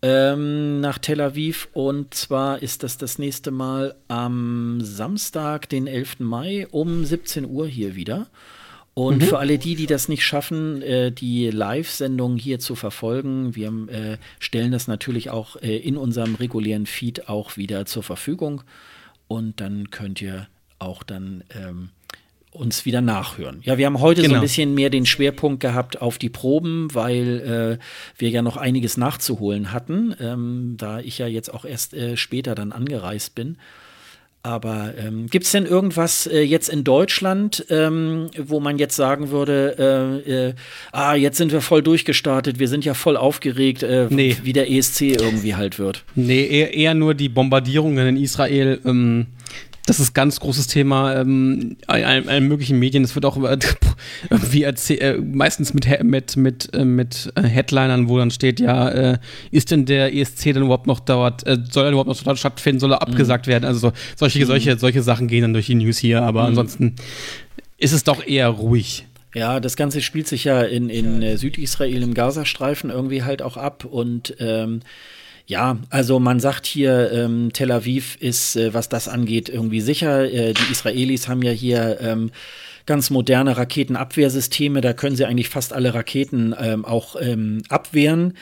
ähm, 0.05 0.81
nach 0.81 0.99
Tel 0.99 1.23
Aviv. 1.23 1.69
Und 1.73 2.13
zwar 2.13 2.63
ist 2.63 2.83
das 2.83 2.99
das 2.99 3.19
nächste 3.19 3.51
Mal 3.51 3.95
am 4.07 4.81
Samstag, 4.83 5.69
den 5.71 5.87
11. 5.87 6.21
Mai 6.21 6.67
um 6.71 7.07
17 7.07 7.47
Uhr 7.47 7.67
hier 7.67 7.97
wieder. 7.97 8.27
Und 8.93 9.23
mhm. 9.23 9.25
für 9.25 9.39
alle 9.39 9.59
die, 9.59 9.75
die 9.75 9.87
das 9.87 10.09
nicht 10.09 10.23
schaffen, 10.23 10.83
äh, 10.83 11.11
die 11.11 11.49
Live-Sendung 11.49 12.37
hier 12.37 12.59
zu 12.59 12.77
verfolgen, 12.77 13.57
wir 13.57 13.73
äh, 13.89 14.19
stellen 14.39 14.73
das 14.73 14.87
natürlich 14.87 15.31
auch 15.31 15.57
äh, 15.57 15.79
in 15.79 15.97
unserem 15.97 16.35
regulären 16.35 16.85
Feed 16.85 17.29
auch 17.29 17.57
wieder 17.57 17.87
zur 17.87 18.03
Verfügung. 18.03 18.63
Und 19.27 19.61
dann 19.63 19.91
könnt 19.91 20.21
ihr 20.21 20.49
auch 20.79 21.03
dann 21.03 21.45
ähm, 21.51 21.89
uns 22.55 22.85
wieder 22.85 23.01
nachhören. 23.01 23.61
Ja, 23.63 23.77
wir 23.79 23.87
haben 23.87 24.01
heute 24.01 24.23
genau. 24.23 24.29
so 24.29 24.35
ein 24.35 24.41
genau. 24.41 24.43
bisschen 24.43 24.75
mehr 24.75 24.91
den 24.91 25.07
Schwerpunkt 25.07 25.61
gehabt 25.61 26.01
auf 26.01 26.19
die 26.19 26.31
Proben, 26.31 26.89
weil 26.95 27.79
äh, 27.81 27.85
wir 28.17 28.31
ja 28.31 28.43
noch 28.43 28.57
einiges 28.57 28.97
nachzuholen 28.97 29.73
hatten, 29.73 30.15
ähm, 30.21 30.75
da 30.79 31.01
ich 31.01 31.19
ja 31.19 31.27
jetzt 31.27 31.53
auch 31.53 31.65
erst 31.65 31.95
äh, 31.95 32.17
später 32.17 32.55
dann 32.55 32.73
angereist 32.73 33.35
bin. 33.35 33.59
Aber 34.45 34.93
ähm, 34.99 35.27
gibt 35.29 35.47
es 35.47 35.53
denn 35.53 35.65
irgendwas 35.65 36.27
äh, 36.27 36.43
jetzt 36.43 36.69
in 36.69 36.85
Deutschland, 36.85 37.65
ähm, 37.71 38.29
wo 38.37 38.61
man 38.61 38.77
jetzt 38.77 38.95
sagen 38.95 39.31
würde, 39.31 40.23
äh, 40.27 40.49
äh, 40.49 40.55
ah, 40.93 41.15
jetzt 41.15 41.39
sind 41.39 41.51
wir 41.51 41.63
voll 41.63 41.83
durchgestartet, 41.83 42.59
wir 42.59 42.69
sind 42.69 42.85
ja 42.85 42.93
voll 42.93 43.17
aufgeregt, 43.17 43.83
äh, 43.83 44.07
nee. 44.11 44.37
wie 44.43 44.53
der 44.53 44.71
ESC 44.71 45.01
irgendwie 45.01 45.55
halt 45.55 45.79
wird? 45.79 46.05
Nee, 46.15 46.47
eher, 46.47 46.75
eher 46.75 46.93
nur 46.93 47.15
die 47.15 47.31
Bombardierungen 47.31 48.07
in 48.07 48.17
Israel. 48.19 48.81
Ähm, 48.85 49.29
das 49.87 50.01
ist 50.01 50.11
ein 50.11 50.15
ganz 50.15 50.41
großes 50.41 50.67
Thema 50.67 51.15
ähm, 51.15 51.77
in 51.89 52.05
allen 52.05 52.49
möglichen 52.49 52.79
Medien. 52.79 53.05
Es 53.05 53.15
wird 53.15 53.27
auch 53.27 53.37
irgendwie 53.37 54.63
erzählt, 54.63 55.01
äh, 55.01 55.19
meistens 55.19 55.75
mit, 55.75 55.87
mit, 56.03 56.37
mit, 56.37 56.75
äh, 56.75 56.85
mit 56.85 57.33
äh, 57.35 57.43
Headlinern, 57.43 58.09
wo 58.09 58.19
dann 58.19 58.31
steht, 58.31 58.61
ja, 58.61 58.89
äh, 58.89 59.19
ist 59.51 59.71
denn 59.71 59.85
der 59.85 60.15
ESC 60.15 60.55
denn 60.55 60.63
überhaupt 60.63 60.87
noch 60.87 61.01
dort, 61.01 61.47
äh, 61.47 61.59
soll 61.71 61.85
er 61.85 61.91
überhaupt 61.91 62.09
noch 62.09 62.23
dort 62.23 62.39
stattfinden, 62.39 62.81
soll 62.81 62.93
er 62.93 63.07
mhm. 63.07 63.13
abgesagt 63.13 63.47
werden? 63.47 63.65
Also 63.65 63.91
so, 63.91 63.93
solche, 64.17 64.41
mhm. 64.41 64.47
solche, 64.47 64.79
solche 64.79 65.03
Sachen 65.03 65.29
gehen 65.29 65.43
dann 65.43 65.53
durch 65.53 65.67
die 65.67 65.75
News 65.75 65.99
hier, 65.99 66.23
aber 66.23 66.43
mhm. 66.43 66.49
ansonsten 66.49 66.95
ist 67.77 67.93
es 67.93 68.05
doch 68.05 68.27
eher 68.27 68.49
ruhig. 68.49 69.05
Ja, 69.35 69.61
das 69.61 69.77
Ganze 69.77 70.01
spielt 70.01 70.29
sich 70.29 70.45
ja 70.45 70.63
in, 70.63 70.89
in 70.89 71.21
äh, 71.21 71.37
Südisrael 71.37 72.03
im 72.03 72.15
Gazastreifen 72.15 72.89
irgendwie 72.89 73.25
halt 73.25 73.43
auch 73.43 73.57
ab 73.57 73.85
und 73.85 74.35
ähm, 74.39 74.81
ja, 75.47 75.77
also 75.91 76.19
man 76.19 76.41
sagt 76.41 76.67
hier, 76.67 77.13
ähm, 77.13 77.51
Tel 77.53 77.71
Aviv 77.71 78.17
ist, 78.21 78.57
äh, 78.57 78.73
was 78.73 78.89
das 78.89 79.09
angeht, 79.09 79.49
irgendwie 79.49 79.81
sicher. 79.81 80.25
Äh, 80.25 80.55
die 80.55 80.73
Israelis 80.73 81.29
haben 81.29 81.43
ja 81.43 81.53
hier 81.53 81.99
ähm, 82.01 82.31
ganz 82.87 83.11
moderne 83.11 83.57
Raketenabwehrsysteme. 83.57 84.81
Da 84.81 84.95
können 84.95 85.17
sie 85.17 85.27
eigentlich 85.27 85.51
fast 85.51 85.73
alle 85.73 85.93
Raketen 85.95 86.55
ähm, 86.59 86.85
auch 86.85 87.17
ähm, 87.21 87.63
abwehren. 87.69 88.35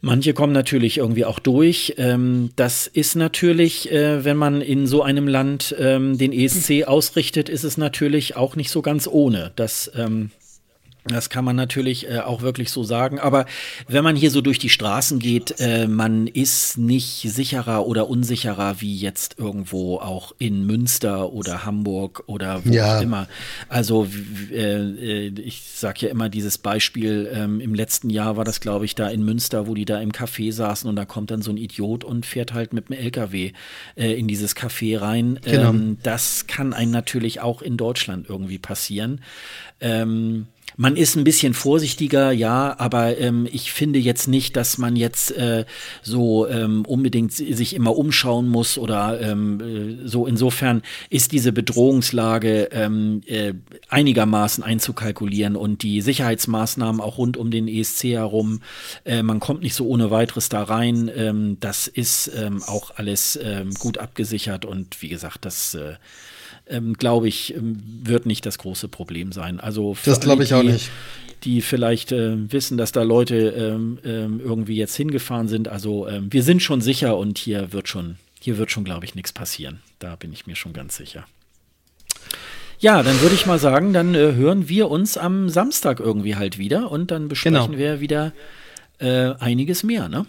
Manche 0.00 0.34
kommen 0.34 0.52
natürlich 0.52 0.98
irgendwie 0.98 1.24
auch 1.24 1.38
durch. 1.38 1.94
Ähm, 1.96 2.50
das 2.56 2.88
ist 2.88 3.14
natürlich, 3.14 3.92
äh, 3.92 4.24
wenn 4.24 4.36
man 4.36 4.60
in 4.60 4.86
so 4.86 5.02
einem 5.02 5.28
Land 5.28 5.76
ähm, 5.78 6.18
den 6.18 6.32
ESC 6.32 6.84
ausrichtet, 6.88 7.48
ist 7.48 7.62
es 7.62 7.76
natürlich 7.76 8.36
auch 8.36 8.56
nicht 8.56 8.70
so 8.70 8.82
ganz 8.82 9.06
ohne. 9.06 9.52
Das 9.54 9.92
ähm, 9.94 10.30
das 11.04 11.30
kann 11.30 11.44
man 11.44 11.56
natürlich 11.56 12.08
äh, 12.08 12.20
auch 12.20 12.42
wirklich 12.42 12.70
so 12.70 12.84
sagen. 12.84 13.18
Aber 13.18 13.46
wenn 13.88 14.04
man 14.04 14.14
hier 14.14 14.30
so 14.30 14.40
durch 14.40 14.60
die 14.60 14.68
Straßen 14.68 15.18
geht, 15.18 15.56
äh, 15.58 15.88
man 15.88 16.28
ist 16.28 16.78
nicht 16.78 17.26
sicherer 17.28 17.86
oder 17.86 18.08
unsicherer 18.08 18.80
wie 18.80 18.96
jetzt 18.96 19.38
irgendwo 19.38 19.98
auch 19.98 20.32
in 20.38 20.64
Münster 20.64 21.32
oder 21.32 21.64
Hamburg 21.64 22.22
oder 22.26 22.64
wo 22.64 22.70
ja. 22.70 22.98
auch 22.98 23.02
immer. 23.02 23.26
Also 23.68 24.06
äh, 24.52 25.26
ich 25.26 25.62
sage 25.74 26.06
ja 26.06 26.08
immer 26.08 26.28
dieses 26.28 26.58
Beispiel, 26.58 27.28
ähm, 27.32 27.60
im 27.60 27.74
letzten 27.74 28.08
Jahr 28.08 28.36
war 28.36 28.44
das, 28.44 28.60
glaube 28.60 28.84
ich, 28.84 28.94
da 28.94 29.08
in 29.08 29.24
Münster, 29.24 29.66
wo 29.66 29.74
die 29.74 29.84
da 29.84 30.00
im 30.00 30.12
Café 30.12 30.52
saßen 30.52 30.88
und 30.88 30.94
da 30.94 31.04
kommt 31.04 31.32
dann 31.32 31.42
so 31.42 31.50
ein 31.50 31.56
Idiot 31.56 32.04
und 32.04 32.26
fährt 32.26 32.54
halt 32.54 32.72
mit 32.72 32.88
dem 32.90 32.96
LKW 32.96 33.52
äh, 33.96 34.12
in 34.12 34.28
dieses 34.28 34.54
Café 34.54 35.00
rein. 35.00 35.40
Genau. 35.42 35.70
Ähm, 35.70 35.98
das 36.04 36.46
kann 36.46 36.72
einem 36.72 36.92
natürlich 36.92 37.40
auch 37.40 37.60
in 37.60 37.76
Deutschland 37.76 38.28
irgendwie 38.28 38.58
passieren. 38.58 39.20
Ähm, 39.80 40.46
man 40.76 40.96
ist 40.96 41.16
ein 41.16 41.24
bisschen 41.24 41.54
vorsichtiger, 41.54 42.32
ja, 42.32 42.74
aber 42.78 43.18
ähm, 43.18 43.48
ich 43.50 43.72
finde 43.72 43.98
jetzt 43.98 44.28
nicht, 44.28 44.56
dass 44.56 44.78
man 44.78 44.96
jetzt 44.96 45.32
äh, 45.32 45.64
so 46.02 46.48
ähm, 46.48 46.84
unbedingt 46.86 47.32
sich 47.32 47.74
immer 47.74 47.96
umschauen 47.96 48.48
muss 48.48 48.78
oder 48.78 49.20
ähm, 49.20 49.60
äh, 50.04 50.08
so. 50.08 50.26
Insofern 50.26 50.82
ist 51.10 51.32
diese 51.32 51.52
Bedrohungslage 51.52 52.68
ähm, 52.72 53.22
äh, 53.26 53.54
einigermaßen 53.88 54.64
einzukalkulieren 54.64 55.56
und 55.56 55.82
die 55.82 56.00
Sicherheitsmaßnahmen 56.00 57.00
auch 57.00 57.18
rund 57.18 57.36
um 57.36 57.50
den 57.50 57.68
ESC 57.68 58.04
herum. 58.04 58.60
Äh, 59.04 59.22
man 59.22 59.40
kommt 59.40 59.62
nicht 59.62 59.74
so 59.74 59.86
ohne 59.86 60.10
weiteres 60.10 60.48
da 60.48 60.62
rein. 60.62 61.10
Ähm, 61.14 61.56
das 61.60 61.86
ist 61.86 62.30
ähm, 62.36 62.62
auch 62.62 62.92
alles 62.96 63.38
ähm, 63.42 63.74
gut 63.74 63.98
abgesichert 63.98 64.64
und 64.64 65.02
wie 65.02 65.08
gesagt, 65.08 65.44
das 65.44 65.74
äh, 65.74 65.94
ähm, 66.66 66.94
glaube 66.94 67.28
ich, 67.28 67.54
ähm, 67.54 67.82
wird 68.04 68.26
nicht 68.26 68.46
das 68.46 68.58
große 68.58 68.88
Problem 68.88 69.32
sein. 69.32 69.60
Also 69.60 69.96
das 70.04 70.20
glaube 70.20 70.44
ich 70.44 70.54
auch 70.54 70.62
nicht. 70.62 70.90
Die 71.44 71.60
vielleicht 71.60 72.12
äh, 72.12 72.52
wissen, 72.52 72.78
dass 72.78 72.92
da 72.92 73.02
Leute 73.02 73.36
ähm, 73.36 73.98
ähm, 74.04 74.40
irgendwie 74.42 74.76
jetzt 74.76 74.94
hingefahren 74.94 75.48
sind. 75.48 75.66
Also 75.66 76.06
ähm, 76.06 76.32
wir 76.32 76.42
sind 76.44 76.62
schon 76.62 76.80
sicher 76.80 77.16
und 77.16 77.36
hier 77.36 77.72
wird 77.72 77.88
schon, 77.88 78.16
hier 78.40 78.58
wird 78.58 78.70
schon, 78.70 78.84
glaube 78.84 79.04
ich, 79.04 79.16
nichts 79.16 79.32
passieren. 79.32 79.80
Da 79.98 80.14
bin 80.14 80.32
ich 80.32 80.46
mir 80.46 80.54
schon 80.54 80.72
ganz 80.72 80.96
sicher. 80.96 81.24
Ja, 82.78 83.02
dann 83.02 83.20
würde 83.20 83.34
ich 83.34 83.46
mal 83.46 83.60
sagen, 83.60 83.92
dann 83.92 84.14
äh, 84.14 84.32
hören 84.34 84.68
wir 84.68 84.90
uns 84.90 85.16
am 85.16 85.48
Samstag 85.48 86.00
irgendwie 86.00 86.34
halt 86.34 86.58
wieder 86.58 86.90
und 86.90 87.12
dann 87.12 87.28
besprechen 87.28 87.66
genau. 87.66 87.78
wir 87.78 88.00
wieder 88.00 88.32
äh, 88.98 89.34
einiges 89.38 89.84
mehr, 89.84 90.08
ne? 90.08 90.26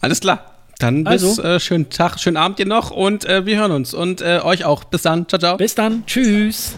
Alles 0.00 0.20
klar. 0.20 0.49
Dann 0.80 1.04
bis 1.04 1.22
also. 1.24 1.42
äh, 1.42 1.60
schönen 1.60 1.90
Tag, 1.90 2.18
schönen 2.18 2.36
Abend 2.36 2.58
dir 2.58 2.66
noch 2.66 2.90
und 2.90 3.24
äh, 3.24 3.46
wir 3.46 3.58
hören 3.58 3.72
uns 3.72 3.94
und 3.94 4.20
äh, 4.22 4.40
euch 4.42 4.64
auch. 4.64 4.84
Bis 4.84 5.02
dann. 5.02 5.28
Ciao, 5.28 5.38
ciao. 5.38 5.56
Bis 5.56 5.74
dann. 5.74 6.04
Tschüss. 6.06 6.76